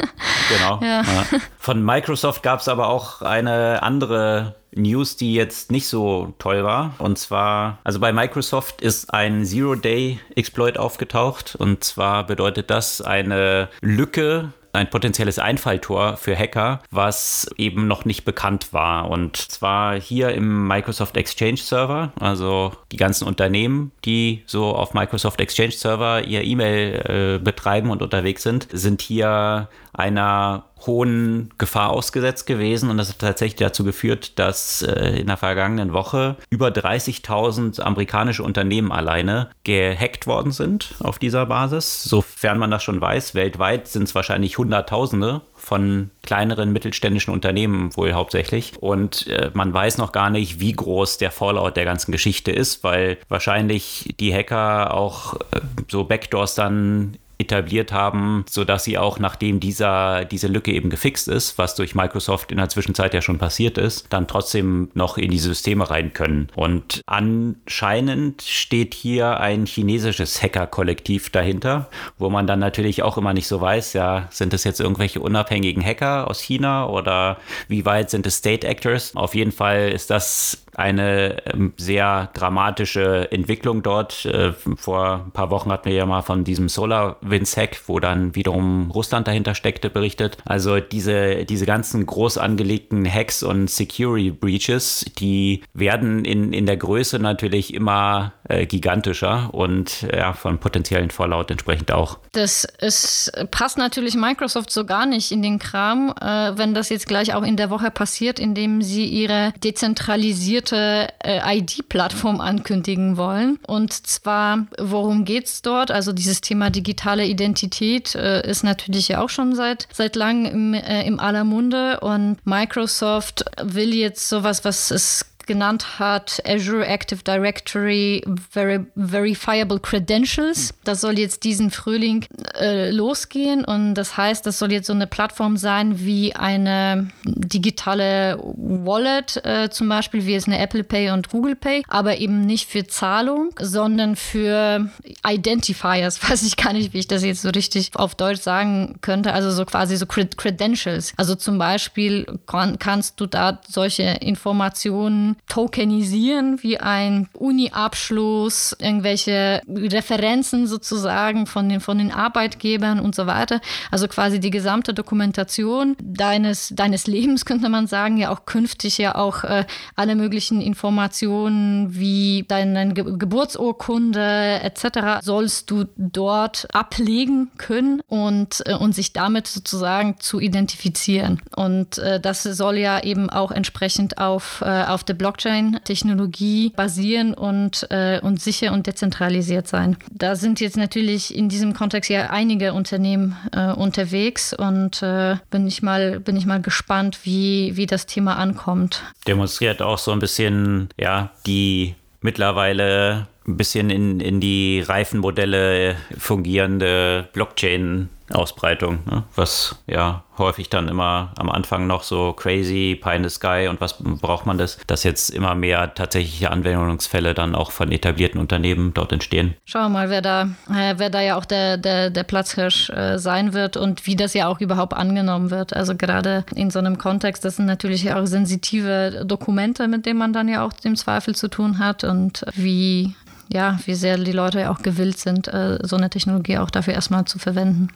genau. 0.48 0.80
Ja. 0.82 1.02
Ja. 1.02 1.26
Von 1.58 1.84
Microsoft 1.84 2.42
gab 2.42 2.60
es 2.60 2.68
aber 2.68 2.88
auch 2.88 3.22
eine 3.22 3.82
andere 3.82 4.56
News, 4.72 5.16
die 5.16 5.34
jetzt 5.34 5.70
nicht 5.70 5.88
so 5.88 6.34
toll 6.38 6.64
war. 6.64 6.94
Und 6.98 7.18
zwar, 7.18 7.78
also 7.84 8.00
bei 8.00 8.12
Microsoft 8.12 8.82
ist 8.82 9.12
ein 9.12 9.44
Zero-Day-Exploit 9.44 10.78
aufgetaucht. 10.78 11.56
Und 11.56 11.84
zwar 11.84 12.26
bedeutet 12.26 12.70
das 12.70 13.00
eine 13.00 13.68
Lücke 13.80 14.52
ein 14.72 14.90
potenzielles 14.90 15.38
Einfalltor 15.38 16.16
für 16.16 16.36
Hacker, 16.36 16.80
was 16.90 17.50
eben 17.56 17.86
noch 17.86 18.04
nicht 18.04 18.24
bekannt 18.24 18.72
war. 18.72 19.10
Und 19.10 19.36
zwar 19.36 20.00
hier 20.00 20.30
im 20.30 20.66
Microsoft 20.66 21.16
Exchange 21.16 21.58
Server, 21.58 22.12
also 22.18 22.72
die 22.92 22.96
ganzen 22.96 23.26
Unternehmen, 23.26 23.92
die 24.04 24.42
so 24.46 24.66
auf 24.74 24.94
Microsoft 24.94 25.40
Exchange 25.40 25.72
Server 25.72 26.24
ihr 26.24 26.44
E-Mail 26.44 27.38
äh, 27.38 27.42
betreiben 27.42 27.90
und 27.90 28.02
unterwegs 28.02 28.42
sind, 28.42 28.68
sind 28.70 29.02
hier 29.02 29.68
einer 29.92 30.64
hohen 30.86 31.50
Gefahr 31.58 31.90
ausgesetzt 31.90 32.46
gewesen 32.46 32.90
und 32.90 32.96
das 32.96 33.10
hat 33.10 33.18
tatsächlich 33.18 33.58
dazu 33.58 33.84
geführt, 33.84 34.38
dass 34.38 34.82
äh, 34.82 35.20
in 35.20 35.26
der 35.26 35.36
vergangenen 35.36 35.92
Woche 35.92 36.36
über 36.48 36.68
30.000 36.68 37.80
amerikanische 37.80 38.42
Unternehmen 38.42 38.92
alleine 38.92 39.50
gehackt 39.64 40.26
worden 40.26 40.52
sind 40.52 40.94
auf 41.00 41.18
dieser 41.18 41.46
Basis. 41.46 42.02
Sofern 42.04 42.58
man 42.58 42.70
das 42.70 42.82
schon 42.82 43.00
weiß, 43.00 43.34
weltweit 43.34 43.88
sind 43.88 44.04
es 44.04 44.14
wahrscheinlich 44.14 44.58
Hunderttausende 44.58 45.42
von 45.54 46.10
kleineren 46.22 46.72
mittelständischen 46.72 47.32
Unternehmen 47.32 47.94
wohl 47.96 48.14
hauptsächlich. 48.14 48.72
Und 48.80 49.26
äh, 49.26 49.50
man 49.52 49.72
weiß 49.72 49.98
noch 49.98 50.12
gar 50.12 50.30
nicht, 50.30 50.60
wie 50.60 50.72
groß 50.72 51.18
der 51.18 51.30
Fallout 51.30 51.76
der 51.76 51.84
ganzen 51.84 52.12
Geschichte 52.12 52.50
ist, 52.50 52.82
weil 52.82 53.18
wahrscheinlich 53.28 54.14
die 54.18 54.34
Hacker 54.34 54.94
auch 54.94 55.34
äh, 55.34 55.60
so 55.88 56.04
Backdoors 56.04 56.54
dann 56.54 57.18
etabliert 57.40 57.92
haben, 57.92 58.44
sodass 58.48 58.84
sie 58.84 58.98
auch 58.98 59.18
nachdem 59.18 59.60
dieser, 59.60 60.24
diese 60.24 60.46
Lücke 60.46 60.72
eben 60.72 60.90
gefixt 60.90 61.28
ist, 61.28 61.58
was 61.58 61.74
durch 61.74 61.94
Microsoft 61.94 62.52
in 62.52 62.58
der 62.58 62.68
Zwischenzeit 62.68 63.14
ja 63.14 63.22
schon 63.22 63.38
passiert 63.38 63.78
ist, 63.78 64.06
dann 64.10 64.28
trotzdem 64.28 64.90
noch 64.94 65.18
in 65.18 65.30
die 65.30 65.38
Systeme 65.38 65.90
rein 65.90 66.12
können. 66.12 66.48
Und 66.54 67.00
anscheinend 67.06 68.42
steht 68.42 68.94
hier 68.94 69.40
ein 69.40 69.66
chinesisches 69.66 70.42
Hacker-Kollektiv 70.42 71.30
dahinter, 71.30 71.88
wo 72.18 72.30
man 72.30 72.46
dann 72.46 72.58
natürlich 72.58 73.02
auch 73.02 73.16
immer 73.16 73.32
nicht 73.32 73.48
so 73.48 73.60
weiß, 73.60 73.94
ja, 73.94 74.28
sind 74.30 74.52
es 74.54 74.64
jetzt 74.64 74.80
irgendwelche 74.80 75.20
unabhängigen 75.20 75.84
Hacker 75.84 76.28
aus 76.28 76.40
China 76.40 76.88
oder 76.88 77.38
wie 77.68 77.84
weit 77.84 78.10
sind 78.10 78.26
es 78.26 78.36
State 78.36 78.66
Actors? 78.66 79.16
Auf 79.16 79.34
jeden 79.34 79.52
Fall 79.52 79.90
ist 79.90 80.10
das 80.10 80.64
eine 80.80 81.36
ähm, 81.46 81.72
sehr 81.76 82.30
dramatische 82.34 83.30
Entwicklung 83.30 83.82
dort. 83.82 84.24
Äh, 84.24 84.52
vor 84.52 85.24
ein 85.26 85.30
paar 85.30 85.50
Wochen 85.50 85.70
hatten 85.70 85.88
wir 85.88 85.96
ja 85.96 86.06
mal 86.06 86.22
von 86.22 86.44
diesem 86.44 86.68
Solar 86.68 87.16
Vince 87.20 87.60
Hack, 87.60 87.80
wo 87.86 88.00
dann 88.00 88.34
wiederum 88.34 88.90
Russland 88.90 89.28
dahinter 89.28 89.54
steckte, 89.54 89.90
berichtet. 89.90 90.38
Also 90.44 90.80
diese, 90.80 91.44
diese 91.44 91.66
ganzen 91.66 92.06
groß 92.06 92.38
angelegten 92.38 93.10
Hacks 93.10 93.42
und 93.42 93.70
Security 93.70 94.30
Breaches, 94.30 95.04
die 95.18 95.62
werden 95.74 96.24
in, 96.24 96.52
in 96.52 96.66
der 96.66 96.76
Größe 96.76 97.18
natürlich 97.18 97.74
immer 97.74 98.32
äh, 98.48 98.66
gigantischer 98.66 99.52
und 99.52 100.02
ja, 100.02 100.32
von 100.32 100.58
potenziellen 100.58 101.10
Fallout 101.10 101.50
entsprechend 101.50 101.92
auch. 101.92 102.18
Das 102.32 102.64
ist, 102.80 103.32
passt 103.50 103.78
natürlich 103.78 104.14
Microsoft 104.14 104.70
so 104.70 104.84
gar 104.84 105.06
nicht 105.06 105.30
in 105.30 105.42
den 105.42 105.58
Kram, 105.58 106.14
äh, 106.20 106.56
wenn 106.56 106.74
das 106.74 106.88
jetzt 106.88 107.06
gleich 107.06 107.34
auch 107.34 107.42
in 107.42 107.56
der 107.56 107.70
Woche 107.70 107.90
passiert, 107.90 108.38
indem 108.38 108.82
sie 108.82 109.04
ihre 109.04 109.52
dezentralisierte 109.62 110.69
äh, 110.72 111.58
ID-Plattform 111.58 112.40
ankündigen 112.40 113.16
wollen. 113.16 113.58
Und 113.66 113.92
zwar, 113.92 114.66
worum 114.78 115.24
geht 115.24 115.46
es 115.46 115.62
dort? 115.62 115.90
Also 115.90 116.12
dieses 116.12 116.40
Thema 116.40 116.70
digitale 116.70 117.26
Identität 117.26 118.14
äh, 118.14 118.48
ist 118.48 118.64
natürlich 118.64 119.08
ja 119.08 119.20
auch 119.20 119.28
schon 119.30 119.54
seit, 119.54 119.88
seit 119.92 120.16
langem 120.16 120.74
im, 120.74 120.74
äh, 120.74 121.06
im 121.06 121.20
aller 121.20 121.44
Munde 121.44 122.00
und 122.00 122.38
Microsoft 122.44 123.44
will 123.62 123.94
jetzt 123.94 124.28
sowas, 124.28 124.64
was 124.64 124.90
es 124.90 125.29
genannt 125.50 125.98
hat, 125.98 126.40
Azure 126.46 126.86
Active 126.86 127.24
Directory 127.24 128.22
Ver 128.50 128.86
Verifiable 128.94 129.80
Credentials. 129.80 130.72
Das 130.84 131.00
soll 131.00 131.18
jetzt 131.18 131.42
diesen 131.42 131.72
Frühling 131.72 132.24
äh, 132.54 132.92
losgehen 132.92 133.64
und 133.64 133.94
das 133.94 134.16
heißt, 134.16 134.46
das 134.46 134.60
soll 134.60 134.70
jetzt 134.70 134.86
so 134.86 134.92
eine 134.92 135.08
Plattform 135.08 135.56
sein 135.56 135.98
wie 135.98 136.36
eine 136.36 137.10
digitale 137.24 138.38
Wallet, 138.40 139.44
äh, 139.44 139.70
zum 139.70 139.88
Beispiel 139.88 140.24
wie 140.24 140.36
es 140.36 140.46
eine 140.46 140.60
Apple 140.60 140.84
Pay 140.84 141.10
und 141.10 141.30
Google 141.30 141.56
Pay, 141.56 141.82
aber 141.88 142.18
eben 142.18 142.42
nicht 142.42 142.70
für 142.70 142.86
Zahlung, 142.86 143.52
sondern 143.58 144.14
für 144.14 144.88
Identifiers. 145.28 146.22
Weiß 146.30 146.44
ich 146.44 146.56
gar 146.56 146.74
nicht, 146.74 146.92
wie 146.92 147.00
ich 147.00 147.08
das 147.08 147.24
jetzt 147.24 147.42
so 147.42 147.48
richtig 147.48 147.90
auf 147.94 148.14
Deutsch 148.14 148.40
sagen 148.40 148.98
könnte. 149.00 149.32
Also 149.32 149.50
so 149.50 149.64
quasi 149.64 149.96
so 149.96 150.06
Credentials. 150.06 151.12
Also 151.16 151.34
zum 151.34 151.58
Beispiel 151.58 152.38
kann, 152.46 152.78
kannst 152.78 153.20
du 153.20 153.26
da 153.26 153.60
solche 153.66 154.04
Informationen 154.04 155.39
tokenisieren, 155.48 156.62
wie 156.62 156.78
ein 156.78 157.28
Uni-Abschluss, 157.34 158.76
irgendwelche 158.78 159.62
Referenzen 159.68 160.66
sozusagen 160.66 161.46
von 161.46 161.68
den, 161.68 161.80
von 161.80 161.98
den 161.98 162.12
Arbeitgebern 162.12 163.00
und 163.00 163.14
so 163.14 163.26
weiter. 163.26 163.60
Also 163.90 164.08
quasi 164.08 164.40
die 164.40 164.50
gesamte 164.50 164.94
Dokumentation 164.94 165.96
deines, 166.02 166.68
deines 166.74 167.06
Lebens, 167.06 167.44
könnte 167.50 167.68
man 167.68 167.86
sagen, 167.86 168.16
ja 168.16 168.30
auch 168.30 168.46
künftig 168.46 168.98
ja 168.98 169.14
auch 169.16 169.44
äh, 169.44 169.64
alle 169.96 170.14
möglichen 170.14 170.60
Informationen 170.60 171.98
wie 171.98 172.44
deine 172.48 172.94
Ge 172.94 173.04
Geburtsurkunde 173.18 174.60
etc. 174.62 175.22
sollst 175.22 175.70
du 175.70 175.86
dort 175.96 176.68
ablegen 176.72 177.50
können 177.56 178.00
und, 178.08 178.62
äh, 178.66 178.74
und 178.74 178.94
sich 178.94 179.12
damit 179.12 179.46
sozusagen 179.46 180.16
zu 180.20 180.40
identifizieren. 180.40 181.40
Und 181.56 181.98
äh, 181.98 182.20
das 182.20 182.42
soll 182.42 182.78
ja 182.78 183.02
eben 183.02 183.30
auch 183.30 183.50
entsprechend 183.50 184.18
auf, 184.18 184.62
äh, 184.64 184.84
auf 184.84 185.04
der 185.04 185.14
Blockchain-Technologie 185.30 186.72
basieren 186.74 187.34
und, 187.34 187.86
äh, 187.90 188.20
und 188.20 188.40
sicher 188.40 188.72
und 188.72 188.86
dezentralisiert 188.86 189.68
sein. 189.68 189.96
Da 190.10 190.34
sind 190.34 190.60
jetzt 190.60 190.76
natürlich 190.76 191.34
in 191.34 191.48
diesem 191.48 191.72
Kontext 191.72 192.10
ja 192.10 192.30
einige 192.30 192.72
Unternehmen 192.72 193.36
äh, 193.52 193.72
unterwegs 193.72 194.52
und 194.52 195.02
äh, 195.02 195.36
bin, 195.50 195.66
ich 195.66 195.82
mal, 195.82 196.20
bin 196.20 196.36
ich 196.36 196.46
mal 196.46 196.60
gespannt, 196.60 197.20
wie, 197.22 197.76
wie 197.76 197.86
das 197.86 198.06
Thema 198.06 198.36
ankommt. 198.36 199.02
Demonstriert 199.26 199.82
auch 199.82 199.98
so 199.98 200.10
ein 200.10 200.18
bisschen 200.18 200.88
ja, 200.98 201.30
die 201.46 201.94
mittlerweile 202.20 203.28
ein 203.46 203.56
bisschen 203.56 203.90
in, 203.90 204.20
in 204.20 204.40
die 204.40 204.80
Reifenmodelle 204.80 205.96
fungierende 206.18 207.28
Blockchain 207.32 208.08
Ausbreitung, 208.32 209.00
ne? 209.06 209.24
was 209.34 209.76
ja 209.86 210.24
häufig 210.38 210.68
dann 210.70 210.88
immer 210.88 211.32
am 211.36 211.48
Anfang 211.50 211.86
noch 211.86 212.02
so 212.02 212.32
crazy, 212.32 212.98
pie 213.00 213.16
in 213.16 213.22
the 213.22 213.28
sky 213.28 213.68
und 213.68 213.80
was 213.80 213.96
braucht 213.98 214.46
man 214.46 214.58
das, 214.58 214.78
dass 214.86 215.04
jetzt 215.04 215.30
immer 215.30 215.54
mehr 215.54 215.94
tatsächliche 215.94 216.50
Anwendungsfälle 216.50 217.34
dann 217.34 217.54
auch 217.54 217.70
von 217.70 217.92
etablierten 217.92 218.40
Unternehmen 218.40 218.92
dort 218.94 219.12
entstehen. 219.12 219.54
Schauen 219.64 219.84
wir 219.84 219.88
mal, 219.90 220.10
wer 220.10 220.22
da, 220.22 220.48
äh, 220.70 220.94
wer 220.96 221.10
da 221.10 221.20
ja 221.20 221.36
auch 221.36 221.44
der, 221.44 221.76
der, 221.76 222.10
der 222.10 222.24
Platzhirsch 222.24 222.90
äh, 222.90 223.18
sein 223.18 223.52
wird 223.52 223.76
und 223.76 224.06
wie 224.06 224.16
das 224.16 224.34
ja 224.34 224.48
auch 224.48 224.60
überhaupt 224.60 224.94
angenommen 224.94 225.50
wird. 225.50 225.74
Also 225.74 225.94
gerade 225.94 226.44
in 226.54 226.70
so 226.70 226.78
einem 226.78 226.98
Kontext, 226.98 227.44
das 227.44 227.56
sind 227.56 227.66
natürlich 227.66 228.12
auch 228.12 228.26
sensitive 228.26 229.24
Dokumente, 229.26 229.86
mit 229.88 230.06
denen 230.06 230.18
man 230.18 230.32
dann 230.32 230.48
ja 230.48 230.64
auch 230.64 230.72
im 230.82 230.96
Zweifel 230.96 231.34
zu 231.34 231.48
tun 231.48 231.78
hat 231.78 232.02
und 232.02 232.44
wie 232.54 233.14
ja, 233.52 233.78
wie 233.84 233.94
sehr 233.94 234.16
die 234.16 234.32
Leute 234.32 234.70
auch 234.70 234.82
gewillt 234.82 235.18
sind, 235.18 235.48
äh, 235.48 235.78
so 235.82 235.96
eine 235.96 236.10
Technologie 236.10 236.58
auch 236.58 236.70
dafür 236.70 236.94
erstmal 236.94 237.24
zu 237.24 237.38
verwenden. 237.38 237.88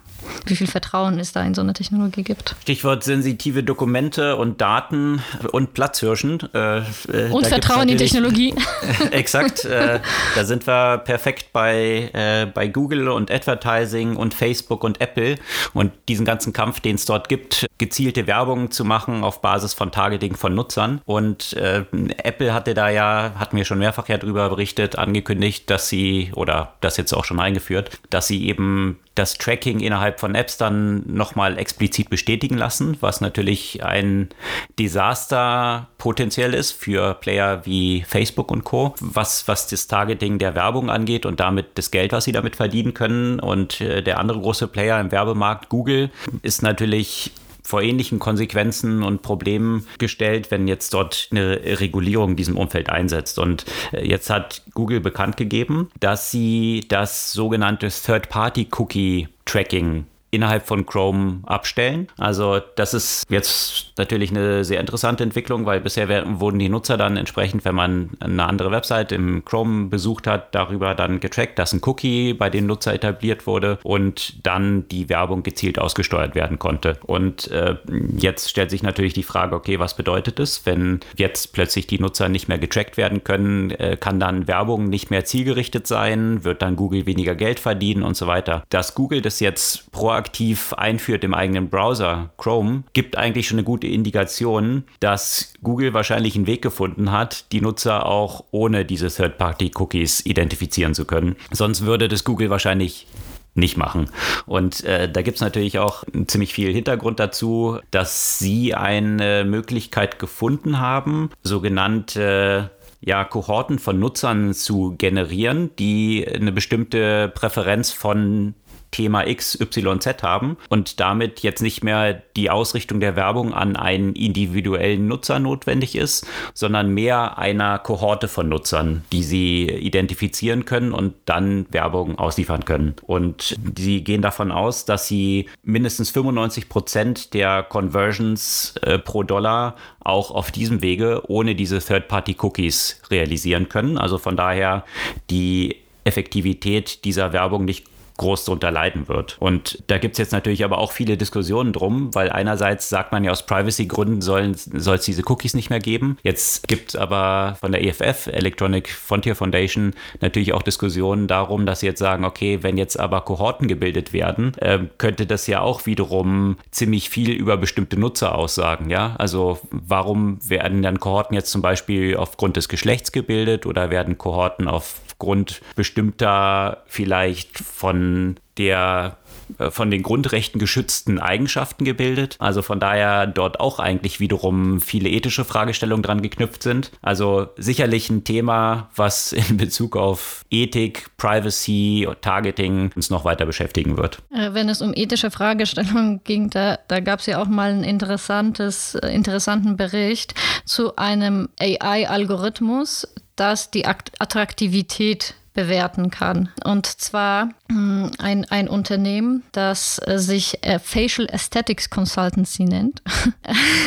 Wie 0.47 0.57
viel 0.57 0.67
Vertrauen 0.67 1.19
es 1.19 1.33
da 1.33 1.43
in 1.43 1.55
so 1.55 1.61
eine 1.61 1.75
Technologie 1.75 2.23
gibt. 2.23 2.57
Stichwort 2.63 3.05
sensitive 3.05 3.63
Dokumente 3.63 4.37
und 4.37 4.61
Daten 4.61 5.23
und 5.53 5.75
Platzhirschen. 5.75 6.41
Äh, 6.55 6.79
äh 6.79 7.31
und 7.31 7.47
Vertrauen 7.47 7.89
in 7.89 7.99
Technologie. 7.99 8.55
exakt. 9.11 9.65
Äh, 9.65 10.01
da 10.35 10.45
sind 10.45 10.67
wir 10.67 10.99
perfekt 10.99 11.53
bei, 11.53 12.11
äh, 12.13 12.47
bei 12.47 12.69
Google 12.69 13.09
und 13.09 13.31
Advertising 13.31 14.17
und 14.17 14.35
Facebook 14.35 14.83
und 14.83 15.01
Apple 15.01 15.37
und 15.73 15.93
diesen 16.09 16.25
ganzen 16.25 16.53
Kampf, 16.53 16.81
den 16.81 16.97
es 16.97 17.05
dort 17.05 17.29
gibt, 17.29 17.67
gezielte 17.79 18.27
Werbung 18.27 18.71
zu 18.71 18.85
machen 18.85 19.25
auf 19.25 19.41
Basis 19.41 19.75
von 19.75 19.93
Targeting 19.93 20.37
von 20.37 20.55
Nutzern. 20.55 21.01
Und 21.05 21.53
äh, 21.55 21.85
Apple 22.23 22.55
hatte 22.55 22.75
da 22.75 22.89
ja, 22.89 23.33
hatten 23.39 23.57
wir 23.57 23.65
schon 23.65 23.79
mehrfach 23.79 24.09
ja 24.09 24.19
drüber 24.19 24.49
berichtet, 24.49 24.97
angekündigt, 24.97 25.44
angekündigt, 25.45 25.71
dass 25.71 25.89
sie, 25.89 26.33
oder 26.35 26.75
das 26.81 26.97
jetzt 26.97 27.13
auch 27.13 27.25
schon 27.25 27.41
eingeführt, 27.41 27.91
dass 28.11 28.27
sie 28.27 28.47
eben 28.49 28.99
das 29.15 29.35
Tracking 29.39 29.81
innerhalb 29.81 30.19
von 30.19 30.35
Apps 30.35 30.57
dann 30.57 31.05
nochmal 31.07 31.59
explizit 31.59 32.11
bestätigen 32.11 32.57
lassen, 32.57 32.97
was 33.01 33.21
natürlich 33.21 33.85
ein 33.85 34.31
Desaster 34.79 35.89
potenziell 35.99 36.53
ist 36.53 36.73
für 36.73 37.15
Player 37.15 37.65
wie 37.65 38.03
Facebook 38.03 38.51
und 38.51 38.65
Co., 38.65 38.95
was, 39.01 39.47
was 39.47 39.69
das 39.69 39.87
Targeting 39.87 40.39
der 40.39 40.55
Werbung 40.55 40.91
angeht 40.91 41.27
und 41.27 41.39
damit 41.39 41.67
das 41.75 41.91
Geld, 41.91 42.13
was 42.13 42.25
sie 42.25 42.33
damit 42.33 42.57
verdienen 42.57 42.95
können. 42.95 43.39
Und 43.39 43.81
äh, 43.81 44.03
der 44.03 44.19
andere 44.19 44.41
große 44.41 44.67
Player 44.67 45.01
im 45.01 45.13
Werbemarkt, 45.13 45.69
Google, 45.69 46.11
ist 46.43 46.63
natürlich 46.63 47.31
vor 47.65 47.83
ähnlichen 47.83 48.19
Konsequenzen 48.19 49.03
und 49.03 49.23
Problemen 49.23 49.87
gestellt, 49.99 50.51
wenn 50.51 50.67
jetzt 50.69 50.93
dort 50.95 51.29
eine 51.31 51.81
Regulierung 51.81 52.33
in 52.33 52.37
diesem 52.37 52.59
Umfeld 52.59 52.91
einsetzt. 52.91 53.39
Und 53.39 53.65
äh, 53.93 54.07
jetzt 54.07 54.29
hat 54.31 54.63
Google 54.75 55.01
bekannt 55.01 55.37
gegeben, 55.37 55.91
dass 55.99 56.31
sie 56.31 56.85
das 56.89 57.33
sogenannte 57.33 57.89
Third-Party-Cookie-Tracking 57.89 60.07
innerhalb 60.35 60.67
von 60.67 60.87
Chrome 60.87 61.41
abstellen. 61.45 62.09
Also 62.19 62.61
das 62.77 62.95
ist 62.95 63.25
jetzt 63.29 63.93
natürlich 63.97 64.31
eine 64.31 64.65
sehr 64.65 64.81
interessante 64.81 65.23
Entwicklung, 65.23 65.67
weil 65.67 65.81
bisher 65.81 66.09
wurden 66.41 66.59
die 66.59 66.69
Nutzer 66.69 66.97
dann 66.97 67.17
entsprechend, 67.17 67.65
wenn 67.65 67.75
man 67.75 68.11
eine 68.21 68.45
andere 68.45 68.71
Website 68.71 69.13
im 69.13 69.45
Chrome 69.45 69.89
besucht 69.89 70.27
hat, 70.27 70.55
darüber 70.55 70.95
dann 70.95 71.21
getrackt, 71.21 71.59
dass 71.59 71.73
ein 71.73 71.81
Cookie 71.85 72.35
bei 72.35 72.51
den 72.51 72.67
Nutzer 72.67 72.95
etabliert 72.95 73.47
wurde 73.47 73.79
und 73.83 74.47
dann 74.47 74.89
die 74.89 75.09
Werbung 75.09 75.43
gezielt 75.43 75.79
ausgesteuert 75.79 76.35
werden 76.35 76.59
konnte. 76.59 76.99
Und 77.05 77.51
äh, 77.51 77.77
jetzt 78.17 78.51
stellt 78.51 78.71
sich 78.71 78.83
natürlich 78.83 79.13
die 79.13 79.23
Frage, 79.23 79.55
okay, 79.55 79.79
was 79.79 79.97
bedeutet 79.97 80.41
es, 80.41 80.67
wenn 80.67 81.01
jetzt 81.17 81.53
plötzlich 81.53 81.87
die 81.87 81.99
Nutzer 81.99 82.29
nicht 82.29 82.49
mehr 82.49 82.59
getrackt 82.59 82.97
werden 82.97 83.25
können, 83.25 83.71
äh, 83.71 83.97
kann 83.99 84.21
dann 84.21 84.49
Werbung 84.49 84.89
nicht 84.89 85.11
mehr 85.11 85.25
zielgerichtet 85.25 85.87
sein, 85.87 86.45
wird 86.45 86.63
dann 86.63 86.77
Google 86.77 87.07
weniger 87.07 87.35
Geld 87.35 87.61
verdienen 87.61 88.03
und 88.03 88.17
so 88.17 88.27
weiter. 88.27 88.65
Dass 88.69 88.95
Google 88.95 89.23
das 89.23 89.41
jetzt 89.41 89.91
proaktiv 89.93 90.24
proaktiv 90.25 90.73
einführt 90.73 91.23
im 91.23 91.35
eigenen 91.35 91.69
Browser 91.69 92.31
Chrome, 92.39 92.85
gibt 92.95 93.19
eigentlich 93.19 93.47
schon 93.47 93.59
eine 93.59 93.65
gute 93.65 93.87
Indikation, 93.87 94.85
dass 95.01 95.53
Google 95.63 95.93
wahrscheinlich 95.93 96.35
einen 96.35 96.47
Weg 96.47 96.63
gefunden 96.63 97.13
hat, 97.13 97.53
die 97.53 97.61
Nutzer 97.61 98.07
auch 98.07 98.45
ohne 98.51 98.87
diese 98.87 99.09
Third-Party-Cookies 99.09 100.25
identifizieren 100.25 100.95
zu 100.95 101.05
können. 101.05 101.37
Sonst 101.51 101.85
würde 101.85 102.09
das 102.09 102.25
Google 102.25 102.49
wahrscheinlich 102.49 103.07
nicht 103.55 103.77
machen. 103.77 104.11
Und 104.47 104.83
äh, 104.85 105.11
da 105.11 105.23
gibt 105.23 105.37
es 105.37 105.43
natürlich 105.43 105.79
auch 105.79 106.05
ziemlich 106.27 106.55
viel 106.55 106.73
Hintergrund 106.73 107.21
dazu, 107.21 107.79
dass 107.91 108.39
sie 108.39 108.75
eine 108.75 109.45
Möglichkeit 109.45 110.19
gefunden 110.19 110.81
haben, 110.81 111.31
sogenannte 111.43 112.71
ja, 113.01 113.23
Kohorten 113.25 113.79
von 113.79 113.99
Nutzern 113.99 114.55
zu 114.55 114.95
generieren, 114.97 115.71
die 115.79 116.27
eine 116.27 116.53
bestimmte 116.53 117.31
Präferenz 117.35 117.93
von 117.93 118.55
Thema 118.95 119.27
X, 119.27 119.59
Y, 119.61 120.01
Z 120.01 120.23
haben 120.23 120.57
und 120.69 121.01
damit 121.01 121.41
jetzt 121.41 121.63
nicht 121.63 121.83
mehr 121.83 122.23
die 122.37 122.49
Ausrichtung 122.49 123.01
der 123.01 123.17
Werbung 123.17 123.53
an 123.53 123.75
einen 123.75 124.15
individuellen 124.15 125.09
Nutzer 125.09 125.41
notwendig 125.41 125.97
ist, 125.97 126.25
sondern 126.55 126.95
mehr 126.95 127.37
einer 127.37 127.81
Kohorte 127.81 128.29
von 128.29 128.49
Nutzern, 128.49 129.03
die 129.11 129.25
sie 129.25 129.67
identifizieren 129.67 130.65
können 130.65 130.93
und 130.93 131.15
dann 131.25 131.67
Werbung 131.73 132.21
ausliefern 132.21 132.65
können. 132.65 132.95
Und 133.03 133.57
sie 133.77 134.05
gehen 134.05 134.23
davon 134.23 134.53
aus, 134.53 134.85
dass 134.85 135.09
sie 135.09 135.49
mindestens 135.65 136.11
95 136.11 136.69
Prozent 136.69 137.35
der 137.35 137.65
Conversions 137.65 138.77
äh, 138.83 139.01
pro 139.01 139.25
Dollar 139.25 139.75
auch 139.99 140.31
auf 140.31 140.53
diesem 140.53 140.83
Wege 140.83 141.23
ohne 141.27 141.57
diese 141.57 141.81
Third-Party-Cookies 141.81 143.01
realisieren 143.11 143.69
können. 143.69 143.99
Also 143.99 144.19
von 144.19 144.37
daher 144.37 144.85
die 145.31 145.79
Effektivität 146.05 147.05
dieser 147.05 147.33
Werbung 147.33 147.65
nicht 147.65 147.87
groß 148.17 148.45
darunter 148.45 148.71
leiden 148.71 149.09
wird. 149.09 149.37
Und 149.41 149.83
da 149.89 149.99
gibt 149.99 150.15
es 150.15 150.19
jetzt 150.19 150.33
natürlich 150.33 150.65
aber 150.65 150.79
auch 150.79 150.93
viele 150.93 151.17
Diskussionen 151.17 151.73
drum, 151.73 152.15
weil 152.15 152.31
einerseits 152.31 152.89
sagt 152.89 153.13
man 153.13 153.25
ja 153.25 153.33
aus 153.33 153.47
Privacy-Gründen 153.47 154.21
soll 154.23 154.53
es 154.53 155.05
diese 155.05 155.23
Cookies 155.27 155.55
nicht 155.55 155.71
mehr 155.71 155.81
geben. 155.81 156.19
Jetzt 156.23 156.69
gibt 156.69 156.91
es 156.91 156.97
aber 156.97 157.57
von 157.61 157.73
der 157.73 157.83
EFF, 157.83 158.29
Electronic 158.29 158.89
Frontier 158.89 159.35
Foundation, 159.35 159.95
natürlich 160.21 160.53
auch 160.53 160.63
Diskussionen 160.63 161.27
darum, 161.27 161.67
dass 161.67 161.81
sie 161.81 161.87
jetzt 161.87 161.99
sagen, 161.99 162.25
okay, 162.25 162.63
wenn 162.63 162.79
jetzt 162.79 162.99
aber 162.99 163.23
Kohorten 163.23 163.67
gebildet 163.67 164.13
werden, 164.13 164.55
äh, 164.59 164.79
könnte 164.99 165.27
das 165.27 165.47
ja 165.47 165.61
auch 165.61 165.87
wiederum 165.87 166.57
ziemlich 166.71 167.11
viel 167.11 167.33
über 167.33 167.57
bestimmte 167.57 167.99
Nutzer 167.99 168.35
aussagen. 168.37 168.91
Ja, 168.91 169.17
also 169.19 169.59
warum 169.71 170.39
werden 170.49 170.83
dann 170.83 171.01
Kohorten 171.01 171.35
jetzt 171.35 171.51
zum 171.51 171.63
Beispiel 171.63 172.17
aufgrund 172.17 172.57
des 172.57 172.69
Geschlechts 172.69 173.11
gebildet 173.13 173.67
oder 173.67 173.91
werden 173.91 174.19
Kohorten 174.19 174.69
aufgrund 175.15 175.61
bestimmter 175.77 176.83
vielleicht 176.87 177.59
von 177.59 178.37
der 178.59 179.17
äh, 179.59 179.71
von 179.71 179.91
den 179.91 180.03
Grundrechten 180.03 180.59
geschützten 180.59 181.19
Eigenschaften 181.19 181.85
gebildet. 181.85 182.37
Also 182.39 182.63
von 182.63 182.81
daher 182.81 183.27
dort 183.27 183.61
auch 183.61 183.79
eigentlich 183.79 184.21
wiederum 184.21 184.81
viele 184.81 185.09
ethische 185.09 185.45
Fragestellungen 185.45 186.03
dran 186.03 186.23
geknüpft 186.23 186.63
sind. 186.63 186.91
Also 187.03 187.49
sicherlich 187.57 188.11
ein 188.11 188.25
Thema, 188.25 188.91
was 188.95 189.33
in 189.33 189.57
Bezug 189.57 189.97
auf 189.97 190.45
Ethik, 190.51 191.11
Privacy, 191.17 192.09
Targeting 192.21 192.91
uns 192.95 193.11
noch 193.11 193.25
weiter 193.25 193.47
beschäftigen 193.47 193.97
wird. 193.97 194.19
Äh, 194.35 194.55
wenn 194.55 194.69
es 194.69 194.83
um 194.83 194.93
ethische 194.95 195.31
Fragestellungen 195.31 196.23
ging, 196.25 196.51
da, 196.51 196.79
da 196.89 197.01
gab 197.01 197.21
es 197.21 197.27
ja 197.27 197.43
auch 197.43 197.49
mal 197.49 197.71
einen 197.71 197.85
interessantes, 197.85 198.95
äh, 198.95 199.09
interessanten 199.09 199.77
Bericht 199.77 200.35
zu 200.65 200.97
einem 200.97 201.49
AI-Algorithmus, 201.61 203.07
das 203.37 203.71
die 203.71 203.87
Attraktivität 203.87 205.35
bewerten 205.55 206.11
kann. 206.11 206.49
Und 206.65 206.87
zwar 206.87 207.51
hm, 207.71 208.11
ein, 208.19 208.45
ein 208.51 208.69
Unternehmen, 208.69 209.45
das 209.53 210.01
äh, 210.05 210.19
sich 210.19 210.63
äh, 210.63 210.79
Facial 210.79 211.29
Aesthetics 211.31 211.89
Consultancy 211.89 212.65
nennt. 212.65 213.03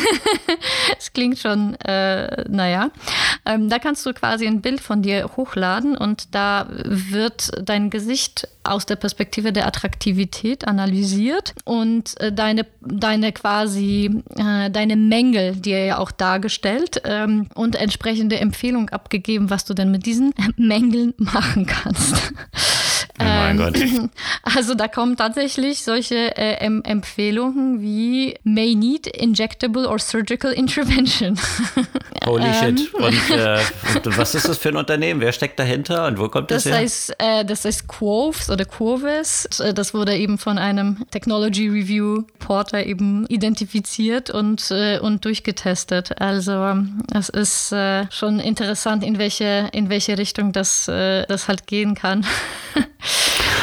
das 0.96 1.12
klingt 1.12 1.38
schon, 1.38 1.74
äh, 1.74 2.44
naja. 2.48 2.90
Ähm, 3.44 3.68
da 3.68 3.78
kannst 3.78 4.04
du 4.06 4.12
quasi 4.14 4.46
ein 4.46 4.62
Bild 4.62 4.80
von 4.80 5.02
dir 5.02 5.30
hochladen 5.36 5.96
und 5.96 6.34
da 6.34 6.66
wird 6.70 7.50
dein 7.62 7.90
Gesicht 7.90 8.48
aus 8.64 8.86
der 8.86 8.96
Perspektive 8.96 9.52
der 9.52 9.66
Attraktivität 9.66 10.66
analysiert 10.66 11.54
und 11.64 12.18
äh, 12.20 12.32
deine, 12.32 12.66
deine 12.80 13.32
quasi, 13.32 14.22
äh, 14.36 14.70
deine 14.70 14.96
Mängel 14.96 15.56
dir 15.56 15.84
ja 15.84 15.98
auch 15.98 16.10
dargestellt 16.10 17.02
ähm, 17.04 17.48
und 17.54 17.76
entsprechende 17.76 18.38
Empfehlung 18.38 18.90
abgegeben, 18.90 19.50
was 19.50 19.64
du 19.64 19.74
denn 19.74 19.90
mit 19.90 20.06
diesen 20.06 20.32
Mängeln 20.56 21.14
machen 21.18 21.57
kannst. 21.66 22.32
Oh 23.20 23.24
mein 23.24 23.58
ähm, 23.58 23.72
Gott. 23.72 24.10
Also 24.42 24.74
da 24.74 24.88
kommen 24.88 25.16
tatsächlich 25.16 25.82
solche 25.82 26.36
äh, 26.36 26.64
em 26.64 26.82
Empfehlungen 26.82 27.80
wie 27.80 28.34
may 28.44 28.74
need 28.74 29.06
injectable 29.06 29.86
or 29.86 29.98
surgical 29.98 30.52
intervention. 30.52 31.38
Holy 32.24 32.44
ähm. 32.44 32.78
shit. 32.78 32.94
Und, 32.94 33.30
äh, 33.30 33.58
was 34.16 34.34
ist 34.34 34.48
das 34.48 34.58
für 34.58 34.70
ein 34.70 34.76
Unternehmen? 34.76 35.20
Wer 35.20 35.32
steckt 35.32 35.58
dahinter 35.58 36.06
und 36.06 36.18
wo 36.18 36.28
kommt 36.28 36.50
das, 36.50 36.64
das 36.64 36.72
her? 36.72 36.80
Heißt, 36.80 37.14
äh, 37.18 37.44
das 37.44 37.64
heißt 37.64 37.88
Quoves 37.88 38.50
oder 38.50 38.64
Quovis. 38.64 39.46
Äh, 39.60 39.74
das 39.74 39.94
wurde 39.94 40.16
eben 40.16 40.38
von 40.38 40.58
einem 40.58 41.04
Technology 41.10 41.68
Review 41.68 42.22
Porter 42.38 42.86
eben 42.86 43.26
identifiziert 43.26 44.30
und, 44.30 44.70
äh, 44.70 44.98
und 44.98 45.24
durchgetestet. 45.24 46.20
Also 46.20 46.76
es 47.12 47.28
ist 47.28 47.72
äh, 47.72 48.06
schon 48.10 48.40
interessant, 48.40 49.04
in 49.04 49.18
welche, 49.18 49.68
in 49.72 49.88
welche 49.90 50.16
Richtung 50.16 50.52
das, 50.52 50.86
das 50.86 51.48
halt 51.48 51.66
gehen 51.66 51.94
kann. 51.94 52.24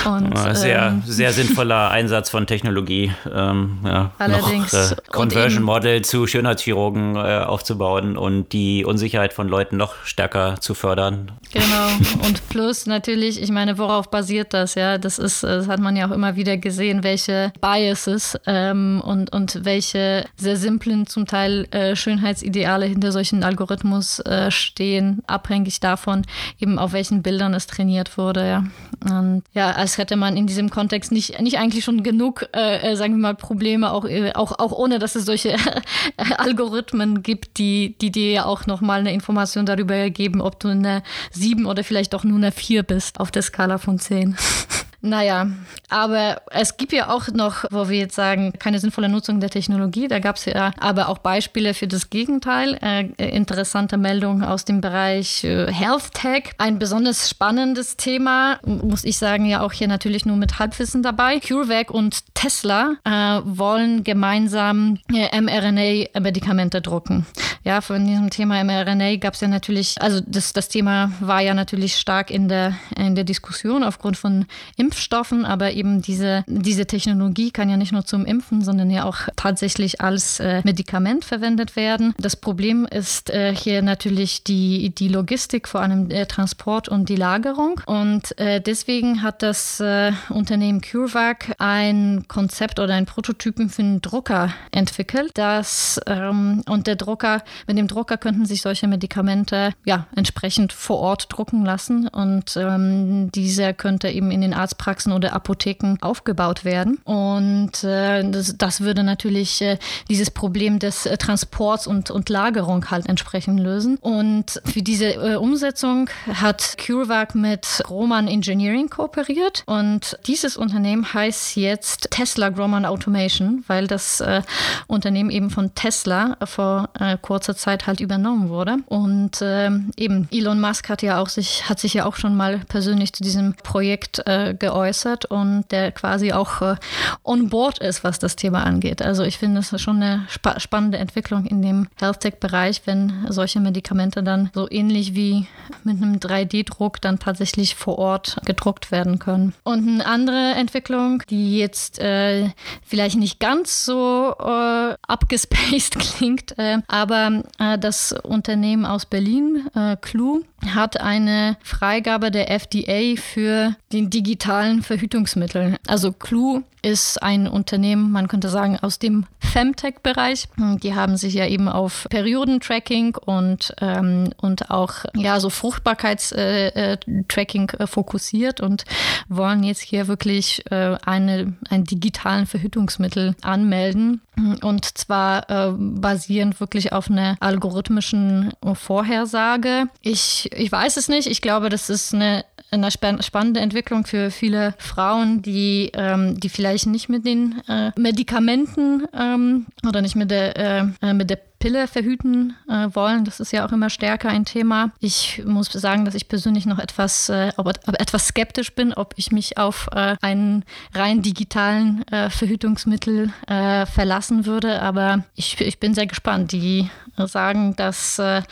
Und, 0.05 0.37
sehr, 0.55 0.87
ähm, 0.87 1.03
sehr 1.05 1.33
sinnvoller 1.33 1.89
Einsatz 1.91 2.29
von 2.29 2.45
Technologie. 2.45 3.11
Ähm, 3.33 3.79
ja, 3.83 4.11
allerdings. 4.19 4.71
Noch, 4.71 4.91
äh, 4.91 4.95
Conversion 5.09 5.63
Model 5.63 6.03
zu 6.03 6.27
Schönheitschirurgen 6.27 7.15
äh, 7.15 7.43
aufzubauen 7.45 8.15
und 8.15 8.53
die 8.53 8.85
Unsicherheit 8.85 9.33
von 9.33 9.47
Leuten 9.47 9.77
noch 9.77 9.95
stärker 10.03 10.57
zu 10.59 10.73
fördern. 10.73 11.31
Genau. 11.51 11.87
Und 12.27 12.47
plus 12.49 12.85
natürlich, 12.85 13.41
ich 13.41 13.51
meine, 13.51 13.77
worauf 13.77 14.09
basiert 14.11 14.53
das? 14.53 14.75
Ja, 14.75 14.97
das 14.97 15.19
ist, 15.19 15.43
das 15.43 15.67
hat 15.67 15.79
man 15.79 15.95
ja 15.95 16.07
auch 16.07 16.11
immer 16.11 16.35
wieder 16.35 16.57
gesehen, 16.57 17.03
welche 17.03 17.53
Biases 17.61 18.37
ähm, 18.45 19.01
und, 19.03 19.31
und 19.31 19.63
welche 19.63 20.25
sehr 20.35 20.57
simplen, 20.57 21.07
zum 21.07 21.25
Teil 21.25 21.67
äh, 21.71 21.95
Schönheitsideale 21.95 22.85
hinter 22.85 23.11
solchen 23.11 23.43
Algorithmus 23.43 24.19
äh, 24.19 24.51
stehen, 24.51 25.21
abhängig 25.27 25.79
davon, 25.79 26.23
eben 26.59 26.77
auf 26.77 26.93
welchen 26.93 27.23
Bildern 27.23 27.53
es 27.53 27.67
trainiert 27.67 28.17
wurde. 28.17 28.45
Ja. 28.45 28.63
Und 29.09 29.34
ja, 29.53 29.71
als 29.71 29.97
hätte 29.97 30.15
man 30.15 30.37
in 30.37 30.47
diesem 30.47 30.69
Kontext 30.69 31.11
nicht, 31.11 31.41
nicht 31.41 31.57
eigentlich 31.57 31.83
schon 31.83 32.03
genug, 32.03 32.47
äh, 32.55 32.91
äh 32.91 32.95
sagen 32.95 33.15
wir 33.15 33.21
mal, 33.21 33.35
Probleme, 33.35 33.91
auch, 33.91 34.05
äh, 34.05 34.31
auch, 34.33 34.59
auch 34.59 34.71
ohne, 34.71 34.99
dass 34.99 35.15
es 35.15 35.25
solche 35.25 35.55
Algorithmen 36.37 37.23
gibt, 37.23 37.57
die, 37.57 37.95
die 38.01 38.11
dir 38.11 38.31
ja 38.31 38.45
auch 38.45 38.65
nochmal 38.65 38.99
eine 38.99 39.13
Information 39.13 39.65
darüber 39.65 40.09
geben, 40.09 40.41
ob 40.41 40.59
du 40.59 40.69
eine 40.69 41.03
7 41.31 41.65
oder 41.65 41.83
vielleicht 41.83 42.15
auch 42.15 42.23
nur 42.23 42.37
eine 42.37 42.51
4 42.51 42.83
bist 42.83 43.19
auf 43.19 43.31
der 43.31 43.41
Skala 43.41 43.77
von 43.77 43.99
10. 43.99 44.37
Naja, 45.05 45.47
aber 45.87 46.41
es 46.49 46.77
gibt 46.77 46.91
ja 46.91 47.09
auch 47.09 47.27
noch, 47.27 47.65
wo 47.69 47.89
wir 47.89 47.99
jetzt 47.99 48.15
sagen, 48.15 48.53
keine 48.57 48.79
sinnvolle 48.79 49.07
Nutzung 49.07 49.39
der 49.39 49.51
Technologie. 49.51 50.07
Da 50.07 50.17
gab 50.17 50.37
es 50.37 50.45
ja 50.45 50.71
aber 50.79 51.09
auch 51.09 51.19
Beispiele 51.19 51.75
für 51.75 51.87
das 51.87 52.09
Gegenteil. 52.09 52.79
Äh, 52.81 53.03
interessante 53.29 53.97
Meldungen 53.97 54.43
aus 54.43 54.65
dem 54.65 54.81
Bereich 54.81 55.43
äh, 55.43 55.71
Health 55.71 56.11
Tech. 56.15 56.53
Ein 56.57 56.79
besonders 56.79 57.29
spannendes 57.29 57.97
Thema, 57.97 58.59
muss 58.65 59.03
ich 59.03 59.19
sagen, 59.19 59.45
ja 59.45 59.61
auch 59.61 59.73
hier 59.73 59.87
natürlich 59.87 60.25
nur 60.25 60.37
mit 60.37 60.57
Halbwissen 60.57 61.03
dabei. 61.03 61.39
CureVac 61.39 61.91
und 61.91 62.33
Tesla 62.33 62.95
äh, 63.03 63.41
wollen 63.45 64.03
gemeinsam 64.03 64.97
äh, 65.13 65.39
mRNA-Medikamente 65.39 66.81
drucken. 66.81 67.27
Ja, 67.63 67.81
von 67.81 68.05
diesem 68.05 68.29
Thema 68.29 68.63
mRNA 68.63 69.15
gab 69.15 69.33
es 69.33 69.41
ja 69.41 69.47
natürlich, 69.47 69.99
also 69.99 70.21
das, 70.25 70.53
das 70.53 70.69
Thema 70.69 71.11
war 71.19 71.41
ja 71.41 71.53
natürlich 71.53 71.95
stark 71.95 72.29
in 72.29 72.47
der, 72.47 72.75
in 72.95 73.15
der 73.15 73.23
Diskussion 73.23 73.83
aufgrund 73.83 74.17
von 74.17 74.45
Impf 74.77 74.94
Impfstoffen, 74.95 75.43
aber 75.43 75.73
eben 75.73 76.01
diese, 76.01 76.45
diese 76.47 76.85
Technologie 76.85 77.51
kann 77.51 77.69
ja 77.69 77.75
nicht 77.75 77.91
nur 77.91 78.05
zum 78.05 78.25
Impfen, 78.25 78.61
sondern 78.61 78.89
ja 78.89 79.03
auch 79.03 79.27
tatsächlich 79.35 79.99
als 79.99 80.39
äh, 80.39 80.61
Medikament 80.63 81.25
verwendet 81.25 81.75
werden. 81.75 82.13
Das 82.17 82.37
Problem 82.37 82.85
ist 82.89 83.29
äh, 83.29 83.53
hier 83.53 83.81
natürlich 83.81 84.45
die, 84.45 84.91
die 84.91 85.09
Logistik, 85.09 85.67
vor 85.67 85.81
allem 85.81 86.07
der 86.07 86.29
Transport 86.29 86.87
und 86.87 87.09
die 87.09 87.17
Lagerung. 87.17 87.81
Und 87.85 88.39
äh, 88.39 88.61
deswegen 88.61 89.21
hat 89.21 89.43
das 89.43 89.81
äh, 89.81 90.13
Unternehmen 90.29 90.79
CureVac 90.79 91.55
ein 91.59 92.23
Konzept 92.29 92.79
oder 92.79 92.93
ein 92.93 93.05
Prototypen 93.05 93.69
für 93.69 93.81
einen 93.81 94.01
Drucker 94.01 94.53
entwickelt. 94.71 95.31
Das, 95.33 95.99
ähm, 96.07 96.63
und 96.69 96.87
der 96.87 96.95
Drucker, 96.95 97.43
mit 97.67 97.77
dem 97.77 97.87
Drucker 97.87 98.15
könnten 98.15 98.45
sich 98.45 98.61
solche 98.61 98.87
Medikamente 98.87 99.73
ja 99.83 100.07
entsprechend 100.15 100.71
vor 100.71 100.99
Ort 100.99 101.27
drucken 101.29 101.65
lassen. 101.65 102.07
Und 102.07 102.55
ähm, 102.55 103.29
dieser 103.31 103.73
könnte 103.73 104.07
eben 104.07 104.31
in 104.31 104.39
den 104.39 104.53
Arztpraxen 104.53 104.84
Arztpraxen 104.85 105.11
oder 105.11 105.33
Apotheken 105.33 105.97
aufgebaut 106.01 106.63
werden. 106.63 106.97
Und 107.03 107.83
äh, 107.83 108.29
das, 108.29 108.55
das, 108.57 108.81
würde 108.81 109.03
natürlich 109.03 109.61
äh, 109.61 109.77
dieses 110.09 110.29
Problem 110.29 110.79
des 110.79 111.05
äh, 111.05 111.17
Transports 111.17 111.87
und, 111.87 112.11
und 112.11 112.29
Lagerung 112.29 112.89
halt 112.91 113.07
entsprechend 113.07 113.59
lösen. 113.59 113.97
Und 114.01 114.61
für 114.65 114.81
diese 114.81 115.13
äh, 115.13 115.35
Umsetzung 115.35 116.09
hat 116.31 116.77
CureVac 116.77 117.35
mit 117.35 117.83
Roman 117.89 118.27
Engineering 118.27 118.89
kooperiert. 118.89 119.63
Und 119.65 120.17
dieses 120.27 120.57
Unternehmen 120.57 121.13
heißt 121.13 121.55
jetzt 121.55 122.09
Tesla 122.11 122.49
Groman 122.49 122.85
Automation, 122.85 123.63
weil 123.67 123.87
das 123.87 124.21
äh, 124.21 124.41
Unternehmen 124.87 125.31
eben 125.31 125.49
von 125.49 125.73
Tesla 125.73 126.37
vor 126.43 126.89
äh, 126.99 127.17
kurzer 127.21 127.55
Zeit 127.55 127.87
halt 127.87 128.01
übernommen 128.01 128.49
wurde. 128.49 128.77
Und 128.87 129.39
ähm, 129.41 129.91
eben 129.97 130.27
Elon 130.31 130.61
Musk 130.61 130.89
hat 130.89 131.01
ja 131.01 131.19
auch 131.19 131.29
sich, 131.29 131.67
hat 131.69 131.79
sich 131.79 131.93
ja 131.93 132.05
auch 132.05 132.15
schon 132.15 132.35
mal 132.35 132.59
persönlich 132.67 133.13
zu 133.13 133.23
diesem 133.23 133.55
Projekt 133.55 134.23
geäußert 134.25 134.64
geäußert 134.65 135.25
und 135.25 135.65
der 135.71 135.91
quasi 135.91 136.31
auch 136.31 136.61
äh, 136.61 136.75
on 137.23 137.49
board 137.49 137.79
ist, 137.79 138.03
was 138.03 138.19
das 138.19 138.35
Thema 138.35 138.63
angeht. 138.63 139.01
Also 139.01 139.23
ich 139.23 139.37
finde 139.37 139.61
es 139.61 139.81
schon 139.81 140.01
eine 140.01 140.25
spa 140.29 140.59
spannende 140.59 140.97
Entwicklung 140.97 141.45
in 141.45 141.61
dem 141.61 141.87
Health 141.99 142.19
Tech-Bereich, 142.21 142.81
wenn 142.85 143.25
solche 143.29 143.59
Medikamente 143.59 144.21
dann 144.23 144.49
so 144.53 144.69
ähnlich 144.69 145.15
wie 145.15 145.47
mit 145.83 146.01
einem 146.01 146.17
3D-Druck 146.17 147.01
dann 147.01 147.19
tatsächlich 147.19 147.75
vor 147.75 147.97
Ort 147.97 148.37
gedruckt 148.45 148.91
werden 148.91 149.19
können. 149.19 149.53
Und 149.63 149.87
eine 149.87 150.05
andere 150.05 150.53
Entwicklung, 150.55 151.23
die 151.29 151.57
jetzt 151.57 151.99
äh, 151.99 152.49
vielleicht 152.83 153.17
nicht 153.17 153.39
ganz 153.39 153.85
so 153.85 154.35
äh, 154.39 154.95
abgespaced 155.07 155.97
klingt, 155.99 156.57
äh, 156.57 156.79
aber 156.87 157.15
aber 157.15 157.43
äh, 157.59 157.77
das 157.77 158.11
Unternehmen 158.11 158.85
aus 158.85 159.05
Berlin, 159.05 159.69
äh, 159.75 159.95
Clue, 159.97 160.43
hat 160.73 160.99
eine 160.99 161.57
Freigabe 161.63 162.31
der 162.31 162.49
FDA 162.49 163.15
für 163.21 163.75
den 163.93 164.09
digitalen 164.09 164.54
Verhütungsmittel. 164.81 165.77
Also 165.87 166.11
Clue 166.11 166.63
ist 166.85 167.21
ein 167.23 167.47
Unternehmen, 167.47 168.11
man 168.11 168.27
könnte 168.27 168.49
sagen, 168.49 168.77
aus 168.79 168.99
dem 168.99 169.25
Femtech-Bereich. 169.39 170.49
Die 170.83 170.93
haben 170.93 171.17
sich 171.17 171.33
ja 171.33 171.47
eben 171.47 171.67
auf 171.67 172.05
Periodentracking 172.11 173.15
und, 173.15 173.73
ähm, 173.81 174.29
und 174.37 174.69
auch 174.69 175.05
ja, 175.15 175.39
so 175.39 175.49
Fruchtbarkeitstracking 175.49 177.69
äh, 177.69 177.83
äh, 177.83 177.87
fokussiert 177.87 178.61
und 178.61 178.85
wollen 179.29 179.63
jetzt 179.63 179.81
hier 179.81 180.07
wirklich 180.07 180.63
äh, 180.69 180.95
eine, 181.03 181.53
ein 181.69 181.85
digitalen 181.85 182.45
Verhütungsmittel 182.45 183.35
anmelden. 183.41 184.21
Und 184.61 184.97
zwar 184.97 185.49
äh, 185.49 185.71
basierend 185.75 186.59
wirklich 186.59 186.93
auf 186.93 187.09
einer 187.09 187.35
algorithmischen 187.39 188.53
Vorhersage. 188.73 189.85
Ich, 190.01 190.51
ich 190.53 190.71
weiß 190.71 190.97
es 190.97 191.07
nicht. 191.07 191.27
Ich 191.27 191.41
glaube, 191.41 191.69
das 191.69 191.89
ist 191.89 192.13
eine 192.13 192.45
eine 192.71 192.91
spannende 192.91 193.59
Entwicklung 193.59 194.05
für 194.05 194.31
viele 194.31 194.73
Frauen, 194.77 195.41
die, 195.41 195.91
ähm, 195.93 196.39
die 196.39 196.49
vielleicht 196.49 196.87
nicht 196.87 197.09
mit 197.09 197.25
den 197.25 197.61
äh, 197.67 197.91
Medikamenten 197.97 199.07
ähm, 199.17 199.65
oder 199.87 200.01
nicht 200.01 200.15
mit 200.15 200.31
der, 200.31 200.57
äh, 200.57 200.85
äh 201.01 201.13
mit 201.13 201.29
der 201.29 201.39
Pille 201.65 201.87
verhüten 201.87 202.55
äh, 202.69 202.89
wollen. 202.93 203.25
Das 203.25 203.39
ist 203.39 203.51
ja 203.51 203.65
auch 203.65 203.71
immer 203.71 203.89
stärker 203.89 204.29
ein 204.29 204.45
Thema. 204.45 204.91
Ich 204.99 205.41
muss 205.47 205.71
sagen, 205.71 206.05
dass 206.05 206.13
ich 206.13 206.27
persönlich 206.27 206.67
noch 206.67 206.77
etwas, 206.77 207.27
äh, 207.29 207.51
ob, 207.57 207.65
ob 207.87 207.99
etwas 207.99 208.27
skeptisch 208.27 208.75
bin, 208.75 208.93
ob 208.93 209.15
ich 209.17 209.31
mich 209.31 209.57
auf 209.57 209.89
äh, 209.91 210.15
einen 210.21 210.63
rein 210.93 211.23
digitalen 211.23 212.07
äh, 212.09 212.29
Verhütungsmittel 212.29 213.33
äh, 213.47 213.87
verlassen 213.87 214.45
würde. 214.45 214.79
Aber 214.79 215.23
ich, 215.33 215.59
ich 215.59 215.79
bin 215.79 215.95
sehr 215.95 216.05
gespannt. 216.05 216.51
Die 216.51 216.87
sagen, 217.17 217.75
dass 217.77 218.19
äh, 218.19 218.43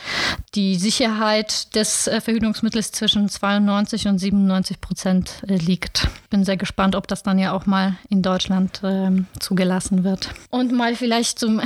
die 0.54 0.74
Sicherheit 0.74 1.74
des 1.76 2.10
Verhütungsmittels 2.20 2.92
zwischen 2.92 3.28
92 3.28 4.08
und 4.08 4.18
97 4.18 4.80
Prozent 4.80 5.42
liegt. 5.46 6.08
Bin 6.30 6.44
sehr 6.44 6.56
gespannt, 6.56 6.96
ob 6.96 7.06
das 7.06 7.22
dann 7.22 7.38
ja 7.38 7.52
auch 7.52 7.66
mal 7.66 7.96
in 8.08 8.22
Deutschland 8.22 8.80
ähm, 8.82 9.26
zugelassen 9.38 10.02
wird. 10.02 10.30
Und 10.48 10.72
mal 10.72 10.96
vielleicht 10.96 11.38
zum, 11.38 11.60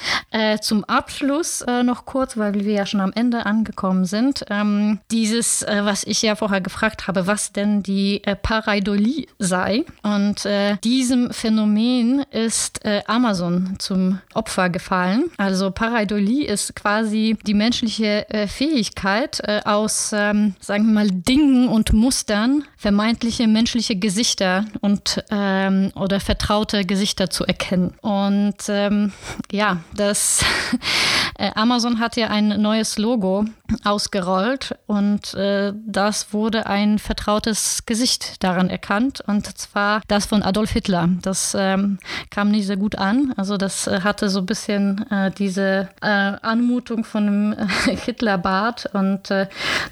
zum 0.62 0.84
Abschluss 0.88 1.62
äh, 1.62 1.82
noch 1.82 2.04
kurz, 2.04 2.36
weil 2.36 2.54
wir 2.54 2.72
ja 2.72 2.86
schon 2.86 3.00
am 3.00 3.12
Ende 3.14 3.46
angekommen 3.46 4.04
sind. 4.04 4.44
Ähm, 4.50 4.98
dieses, 5.10 5.62
äh, 5.62 5.80
was 5.84 6.04
ich 6.04 6.22
ja 6.22 6.36
vorher 6.36 6.60
gefragt 6.60 7.06
habe, 7.06 7.26
was 7.26 7.52
denn 7.52 7.82
die 7.82 8.22
äh, 8.24 8.34
Pareidolie 8.34 9.26
sei. 9.38 9.84
Und 10.02 10.44
äh, 10.44 10.76
diesem 10.84 11.32
Phänomen 11.32 12.24
ist 12.30 12.84
äh, 12.84 13.02
Amazon 13.06 13.76
zum 13.78 14.20
Opfer 14.34 14.70
gefallen. 14.70 15.30
Also 15.36 15.70
Pareidolie 15.70 16.46
ist 16.46 16.74
quasi 16.74 17.36
die 17.46 17.54
menschliche 17.54 18.28
äh, 18.30 18.46
Fähigkeit, 18.46 19.42
aus, 19.64 20.10
ähm, 20.14 20.54
sagen 20.60 20.86
wir 20.86 20.92
mal, 20.92 21.10
Dingen 21.10 21.68
und 21.68 21.92
Mustern 21.92 22.64
vermeintliche 22.76 23.48
menschliche 23.48 23.96
Gesichter 23.96 24.64
und 24.80 25.24
ähm, 25.30 25.90
oder 25.96 26.20
vertraute 26.20 26.84
Gesichter 26.84 27.28
zu 27.28 27.44
erkennen. 27.44 27.94
Und 28.00 28.56
ähm, 28.68 29.12
ja, 29.50 29.78
das 29.94 30.44
Amazon 31.54 32.00
hat 32.00 32.16
ja 32.16 32.28
ein 32.28 32.60
neues 32.60 32.98
Logo 32.98 33.44
ausgerollt 33.84 34.76
und 34.86 35.34
äh, 35.34 35.72
das 35.86 36.32
wurde 36.32 36.66
ein 36.66 36.98
vertrautes 36.98 37.84
Gesicht 37.86 38.42
daran 38.42 38.70
erkannt 38.70 39.22
und 39.26 39.46
zwar 39.58 40.00
das 40.08 40.26
von 40.26 40.42
Adolf 40.42 40.72
Hitler. 40.72 41.08
Das 41.22 41.54
ähm, 41.58 41.98
kam 42.30 42.50
nicht 42.50 42.66
sehr 42.66 42.76
gut 42.76 42.96
an. 42.96 43.34
Also 43.36 43.56
das 43.56 43.86
äh, 43.86 44.00
hatte 44.02 44.30
so 44.30 44.40
ein 44.40 44.46
bisschen 44.46 45.10
äh, 45.10 45.30
diese 45.30 45.88
äh, 46.00 46.06
Anmutung 46.08 47.04
von 47.04 47.26
einem 47.26 47.52
äh, 47.52 47.96
Hitlerbart 48.04 48.90
und 48.94 49.30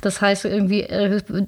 das 0.01 0.21
heißt 0.21 0.45
irgendwie 0.45 0.87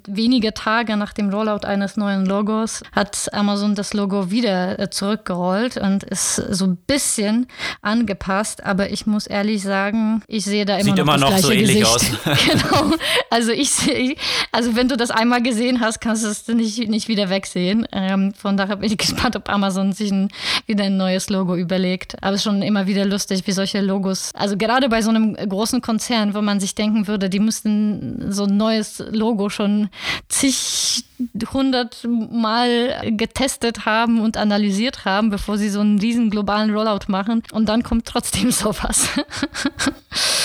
wenige 0.06 0.52
Tage 0.54 0.96
nach 0.96 1.12
dem 1.12 1.30
Rollout 1.30 1.66
eines 1.66 1.96
neuen 1.96 2.26
Logos 2.26 2.82
hat 2.92 3.32
Amazon 3.32 3.74
das 3.74 3.94
Logo 3.94 4.30
wieder 4.30 4.90
zurückgerollt 4.90 5.76
und 5.76 6.04
ist 6.04 6.36
so 6.36 6.66
ein 6.66 6.76
bisschen 6.76 7.46
angepasst, 7.82 8.64
aber 8.64 8.90
ich 8.90 9.06
muss 9.06 9.17
ehrlich 9.26 9.62
sagen, 9.62 10.22
ich 10.28 10.44
sehe 10.44 10.64
da 10.64 10.74
immer 10.76 10.84
Sieht 10.84 10.96
noch 10.96 11.02
immer 11.02 11.12
das 11.12 11.20
noch 11.20 11.28
gleiche 11.28 11.46
so 11.46 11.52
ähnlich 11.52 11.80
Gesicht. 11.80 12.26
aus. 12.26 12.38
genau. 12.46 12.96
Also 13.30 13.52
ich 13.52 13.70
sehe, 13.70 14.16
also 14.52 14.76
wenn 14.76 14.88
du 14.88 14.96
das 14.96 15.10
einmal 15.10 15.42
gesehen 15.42 15.80
hast, 15.80 16.00
kannst 16.00 16.24
du 16.24 16.28
es 16.28 16.46
nicht, 16.48 16.88
nicht 16.88 17.08
wieder 17.08 17.30
wegsehen. 17.30 17.86
Ähm, 17.92 18.32
von 18.34 18.56
daher 18.56 18.76
bin 18.76 18.90
ich 18.90 18.98
gespannt, 18.98 19.36
ob 19.36 19.48
Amazon 19.48 19.92
sich 19.92 20.10
ein, 20.10 20.28
wieder 20.66 20.84
ein 20.84 20.96
neues 20.96 21.30
Logo 21.30 21.56
überlegt. 21.56 22.22
Aber 22.22 22.32
es 22.34 22.40
ist 22.40 22.44
schon 22.44 22.62
immer 22.62 22.86
wieder 22.86 23.04
lustig, 23.04 23.42
wie 23.46 23.52
solche 23.52 23.80
Logos, 23.80 24.30
also 24.34 24.56
gerade 24.56 24.88
bei 24.88 25.02
so 25.02 25.10
einem 25.10 25.34
großen 25.34 25.80
Konzern, 25.80 26.34
wo 26.34 26.42
man 26.42 26.60
sich 26.60 26.74
denken 26.74 27.06
würde, 27.06 27.28
die 27.28 27.40
müssten 27.40 28.32
so 28.32 28.44
ein 28.44 28.56
neues 28.56 29.02
Logo 29.10 29.48
schon 29.48 29.88
zig 30.28 31.04
hundert 31.52 32.06
Mal 32.06 33.00
getestet 33.16 33.84
haben 33.84 34.20
und 34.20 34.36
analysiert 34.36 35.04
haben, 35.04 35.30
bevor 35.30 35.58
sie 35.58 35.68
so 35.68 35.80
einen 35.80 35.98
riesen 35.98 36.30
globalen 36.30 36.72
Rollout 36.74 37.08
machen. 37.08 37.42
Und 37.52 37.68
dann 37.68 37.82
kommt 37.82 38.06
trotzdem 38.06 38.50
sowas. 38.52 39.07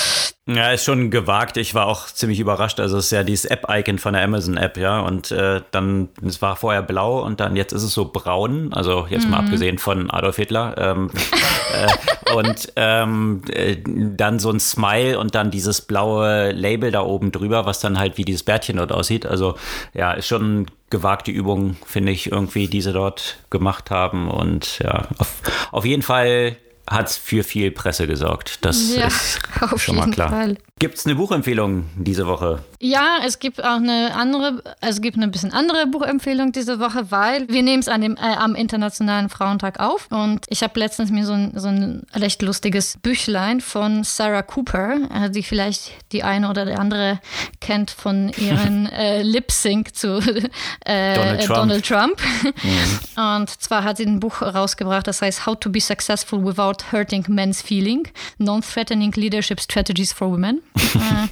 Ja, 0.46 0.72
ist 0.72 0.84
schon 0.84 1.10
gewagt. 1.10 1.56
Ich 1.56 1.74
war 1.74 1.86
auch 1.86 2.08
ziemlich 2.08 2.38
überrascht. 2.38 2.82
Also 2.82 2.98
es 2.98 3.06
ist 3.06 3.12
ja 3.12 3.24
dieses 3.24 3.46
App-Icon 3.46 3.98
von 3.98 4.12
der 4.12 4.24
Amazon-App, 4.24 4.76
ja. 4.76 5.00
Und 5.00 5.32
äh, 5.32 5.62
dann, 5.72 6.10
es 6.22 6.42
war 6.42 6.58
vorher 6.58 6.82
blau 6.82 7.24
und 7.24 7.40
dann 7.40 7.56
jetzt 7.56 7.72
ist 7.72 7.84
es 7.84 7.94
so 7.94 8.12
braun. 8.12 8.74
Also 8.74 9.08
jetzt 9.10 9.24
mhm. 9.24 9.32
mal 9.32 9.40
abgesehen 9.40 9.78
von 9.78 10.12
Adolf 10.12 10.36
Hitler. 10.36 10.76
Ähm, 10.78 11.12
äh, 12.28 12.34
und 12.36 12.74
ähm, 12.76 13.42
äh, 13.54 13.78
dann 13.86 14.38
so 14.40 14.50
ein 14.50 14.60
Smile 14.60 15.18
und 15.18 15.34
dann 15.34 15.50
dieses 15.50 15.80
blaue 15.80 16.52
Label 16.52 16.92
da 16.92 17.04
oben 17.04 17.32
drüber, 17.32 17.66
was 17.66 17.80
dann 17.80 17.98
halt 17.98 18.18
wie 18.18 18.26
dieses 18.26 18.44
Bärtchen 18.44 18.76
dort 18.76 18.92
aussieht. 18.92 19.26
Also 19.26 19.56
ja, 19.94 20.12
ist 20.12 20.28
schon 20.28 20.66
gewagte 20.90 21.32
Übung, 21.32 21.78
finde 21.86 22.12
ich, 22.12 22.34
irgendwie, 22.34 22.68
die 22.68 22.82
sie 22.82 22.92
dort 22.92 23.38
gemacht 23.50 23.92
haben. 23.92 24.30
Und 24.30 24.80
ja, 24.80 25.08
auf, 25.20 25.42
auf 25.72 25.86
jeden 25.86 26.04
Fall 26.04 26.58
hat 26.88 27.10
es 27.10 27.18
für 27.18 27.44
viel 27.44 27.72
Presse 27.72 28.08
gesorgt. 28.08 28.66
Das 28.66 28.96
ja, 28.96 29.08
ist 29.08 29.40
schon 29.78 29.96
mal 29.96 30.10
klar. 30.12 30.56
Gibt 30.80 30.98
es 30.98 31.06
eine 31.06 31.16
Buchempfehlung 31.16 31.86
diese 31.96 32.28
Woche? 32.28 32.62
Ja, 32.82 33.20
es 33.26 33.40
gibt 33.40 33.64
auch 33.64 33.78
eine 33.78 34.14
andere, 34.16 34.62
es 34.82 35.00
gibt 35.00 35.16
eine 35.16 35.30
bisschen 35.30 35.54
andere 35.54 35.88
Buchempfehlung 35.88 36.52
diese 36.52 36.80
Woche, 36.82 37.10
weil 37.10 37.48
wir 37.48 37.64
nehmen 37.64 37.80
es 37.80 37.88
an 37.88 38.02
dem, 38.02 38.18
äh, 38.18 38.36
am 38.36 38.54
Internationalen 38.54 39.30
Frauentag 39.30 39.80
auf 39.80 40.08
und 40.12 40.46
ich 40.50 40.62
habe 40.62 40.78
letztens 40.78 41.10
mir 41.10 41.26
so 41.26 41.32
ein, 41.32 41.54
so 41.56 41.70
ein 41.70 42.02
recht 42.14 42.42
lustiges 42.42 42.98
Büchlein 43.02 43.62
von 43.62 44.04
Sarah 44.04 44.42
Cooper, 44.42 44.98
äh, 45.14 45.30
die 45.30 45.44
vielleicht 45.44 45.92
die 46.12 46.24
eine 46.24 46.50
oder 46.50 46.66
die 46.66 46.74
andere 46.74 47.22
kennt 47.62 47.90
von 47.90 48.34
ihren 48.38 48.88
äh, 48.92 49.22
Lip-Sync 49.22 49.96
zu 49.96 50.18
äh, 50.86 51.16
Donald 51.16 51.46
Trump. 51.46 51.60
Donald 51.60 51.86
Trump. 51.86 52.22
Mhm. 52.62 53.22
Und 53.40 53.50
zwar 53.62 53.86
hat 53.86 53.98
sie 53.98 54.06
ein 54.06 54.20
Buch 54.20 54.42
rausgebracht, 54.42 55.08
das 55.08 55.22
heißt 55.22 55.46
How 55.46 55.58
to 55.58 55.70
be 55.70 55.80
Successful 55.80 56.44
Without 56.44 56.92
Hurting 56.92 57.24
Men's 57.30 57.62
Feeling, 57.62 58.10
Non-Threatening 58.40 59.14
Leadership 59.14 59.62
Strategies 59.62 60.12
for 60.12 60.30
Women. 60.30 60.62
Äh, 60.76 61.28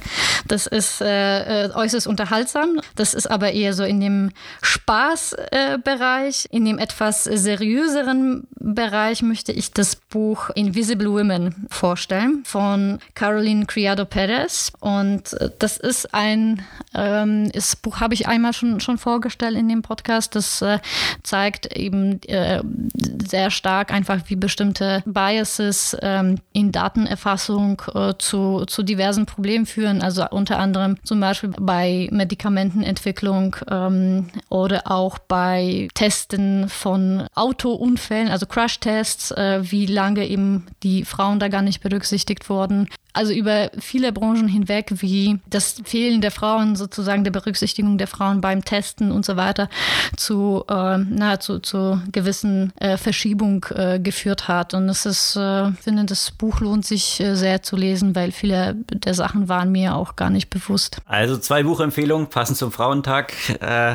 das 0.46 0.66
ist 0.66 1.00
äh, 1.00 1.66
äh, 1.66 1.70
äußerst 1.72 2.06
unterhaltsam. 2.06 2.80
Das 2.96 3.14
ist 3.14 3.30
aber 3.30 3.52
eher 3.52 3.72
so 3.72 3.84
in 3.84 4.00
dem 4.00 4.30
Spaßbereich. 4.62 6.44
Äh, 6.50 6.56
in 6.56 6.64
dem 6.64 6.78
etwas 6.78 7.24
seriöseren 7.24 8.46
Bereich 8.58 9.22
möchte 9.22 9.52
ich 9.52 9.72
das 9.72 9.96
Buch 9.96 10.50
Invisible 10.54 11.10
Women 11.10 11.66
vorstellen 11.70 12.42
von 12.44 12.98
Caroline 13.14 13.66
Criado 13.66 14.04
Perez. 14.04 14.72
Und 14.80 15.32
äh, 15.34 15.50
das 15.58 15.76
ist 15.76 16.14
ein 16.14 16.62
ähm, 16.94 17.50
das 17.52 17.76
Buch 17.76 18.00
habe 18.00 18.14
ich 18.14 18.28
einmal 18.28 18.52
schon, 18.52 18.80
schon 18.80 18.98
vorgestellt 18.98 19.56
in 19.56 19.68
dem 19.68 19.82
Podcast. 19.82 20.34
Das 20.34 20.62
äh, 20.62 20.78
zeigt 21.22 21.76
eben 21.76 22.20
sehr 23.26 23.50
stark 23.50 23.92
einfach, 23.92 24.18
wie 24.26 24.36
bestimmte 24.36 25.02
Biases 25.06 25.96
ähm, 26.02 26.38
in 26.52 26.72
Datenerfassung 26.72 27.80
zu, 28.18 28.64
zu 28.66 28.82
diversen 28.82 29.26
Problemen 29.34 29.66
führen. 29.66 30.02
Also 30.02 30.26
unter 30.30 30.58
anderem 30.58 30.96
zum 31.04 31.20
Beispiel 31.20 31.50
bei 31.58 32.08
Medikamentenentwicklung 32.10 33.56
ähm, 33.70 34.28
oder 34.48 34.90
auch 34.90 35.18
bei 35.18 35.88
Testen 35.94 36.68
von 36.68 37.26
Autounfällen, 37.34 38.28
also 38.28 38.46
Crash-Tests, 38.46 39.32
äh, 39.32 39.60
wie 39.62 39.86
lange 39.86 40.26
eben 40.26 40.66
die 40.82 41.04
Frauen 41.04 41.38
da 41.38 41.48
gar 41.48 41.62
nicht 41.62 41.82
berücksichtigt 41.82 42.48
wurden 42.48 42.88
also 43.12 43.32
über 43.32 43.70
viele 43.78 44.12
Branchen 44.12 44.48
hinweg, 44.48 44.90
wie 44.96 45.38
das 45.46 45.82
Fehlen 45.84 46.20
der 46.20 46.30
Frauen, 46.30 46.76
sozusagen 46.76 47.24
der 47.24 47.30
Berücksichtigung 47.30 47.98
der 47.98 48.06
Frauen 48.06 48.40
beim 48.40 48.64
Testen 48.64 49.12
und 49.12 49.24
so 49.24 49.36
weiter 49.36 49.68
zu, 50.16 50.64
äh, 50.68 50.98
na, 50.98 51.38
zu, 51.40 51.60
gewissen 52.10 52.72
äh, 52.78 52.96
Verschiebung 52.96 53.66
äh, 53.74 53.98
geführt 53.98 54.48
hat. 54.48 54.74
Und 54.74 54.88
es 54.88 55.06
ist, 55.06 55.36
äh, 55.36 55.68
ich 55.68 55.80
finde, 55.80 56.04
das 56.04 56.30
Buch 56.30 56.60
lohnt 56.60 56.86
sich 56.86 57.20
äh, 57.20 57.34
sehr 57.34 57.62
zu 57.62 57.76
lesen, 57.76 58.14
weil 58.14 58.32
viele 58.32 58.74
der 58.92 59.14
Sachen 59.14 59.48
waren 59.48 59.72
mir 59.72 59.94
auch 59.94 60.16
gar 60.16 60.30
nicht 60.30 60.50
bewusst. 60.50 60.98
Also 61.06 61.36
zwei 61.36 61.62
Buchempfehlungen 61.62 62.28
passend 62.28 62.58
zum 62.58 62.72
Frauentag. 62.72 63.32
Äh, 63.60 63.94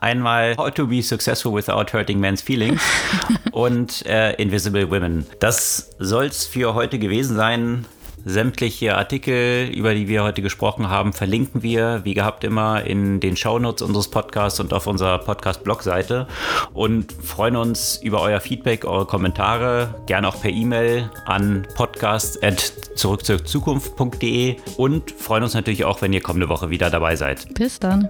einmal 0.00 0.56
How 0.56 0.70
to 0.70 0.86
be 0.86 1.02
successful 1.02 1.54
without 1.54 1.92
hurting 1.92 2.18
men's 2.18 2.42
feelings 2.42 2.80
und 3.52 4.02
Invisible 4.02 4.90
Women. 4.90 5.26
Das 5.40 5.90
soll 5.98 6.26
es 6.26 6.46
für 6.46 6.74
heute 6.74 6.98
gewesen 6.98 7.36
sein. 7.36 7.84
Sämtliche 8.24 8.96
Artikel, 8.96 9.68
über 9.68 9.94
die 9.94 10.08
wir 10.08 10.22
heute 10.22 10.40
gesprochen 10.42 10.88
haben, 10.88 11.12
verlinken 11.12 11.62
wir, 11.62 12.00
wie 12.04 12.14
gehabt 12.14 12.44
immer, 12.44 12.84
in 12.84 13.20
den 13.20 13.36
Shownotes 13.36 13.82
unseres 13.82 14.08
Podcasts 14.08 14.60
und 14.60 14.72
auf 14.72 14.86
unserer 14.86 15.18
Podcast-Blog-Seite 15.18 16.26
und 16.72 17.12
freuen 17.12 17.56
uns 17.56 18.00
über 18.02 18.22
euer 18.22 18.40
Feedback, 18.40 18.84
eure 18.84 19.06
Kommentare, 19.06 20.02
gerne 20.06 20.28
auch 20.28 20.40
per 20.40 20.50
E-Mail 20.50 21.10
an 21.26 21.66
podcast.zurückzurzukunft.de 21.74 24.56
und 24.76 25.10
freuen 25.10 25.42
uns 25.42 25.54
natürlich 25.54 25.84
auch, 25.84 26.00
wenn 26.02 26.12
ihr 26.12 26.22
kommende 26.22 26.48
Woche 26.48 26.70
wieder 26.70 26.90
dabei 26.90 27.16
seid. 27.16 27.52
Bis 27.54 27.78
dann. 27.78 28.08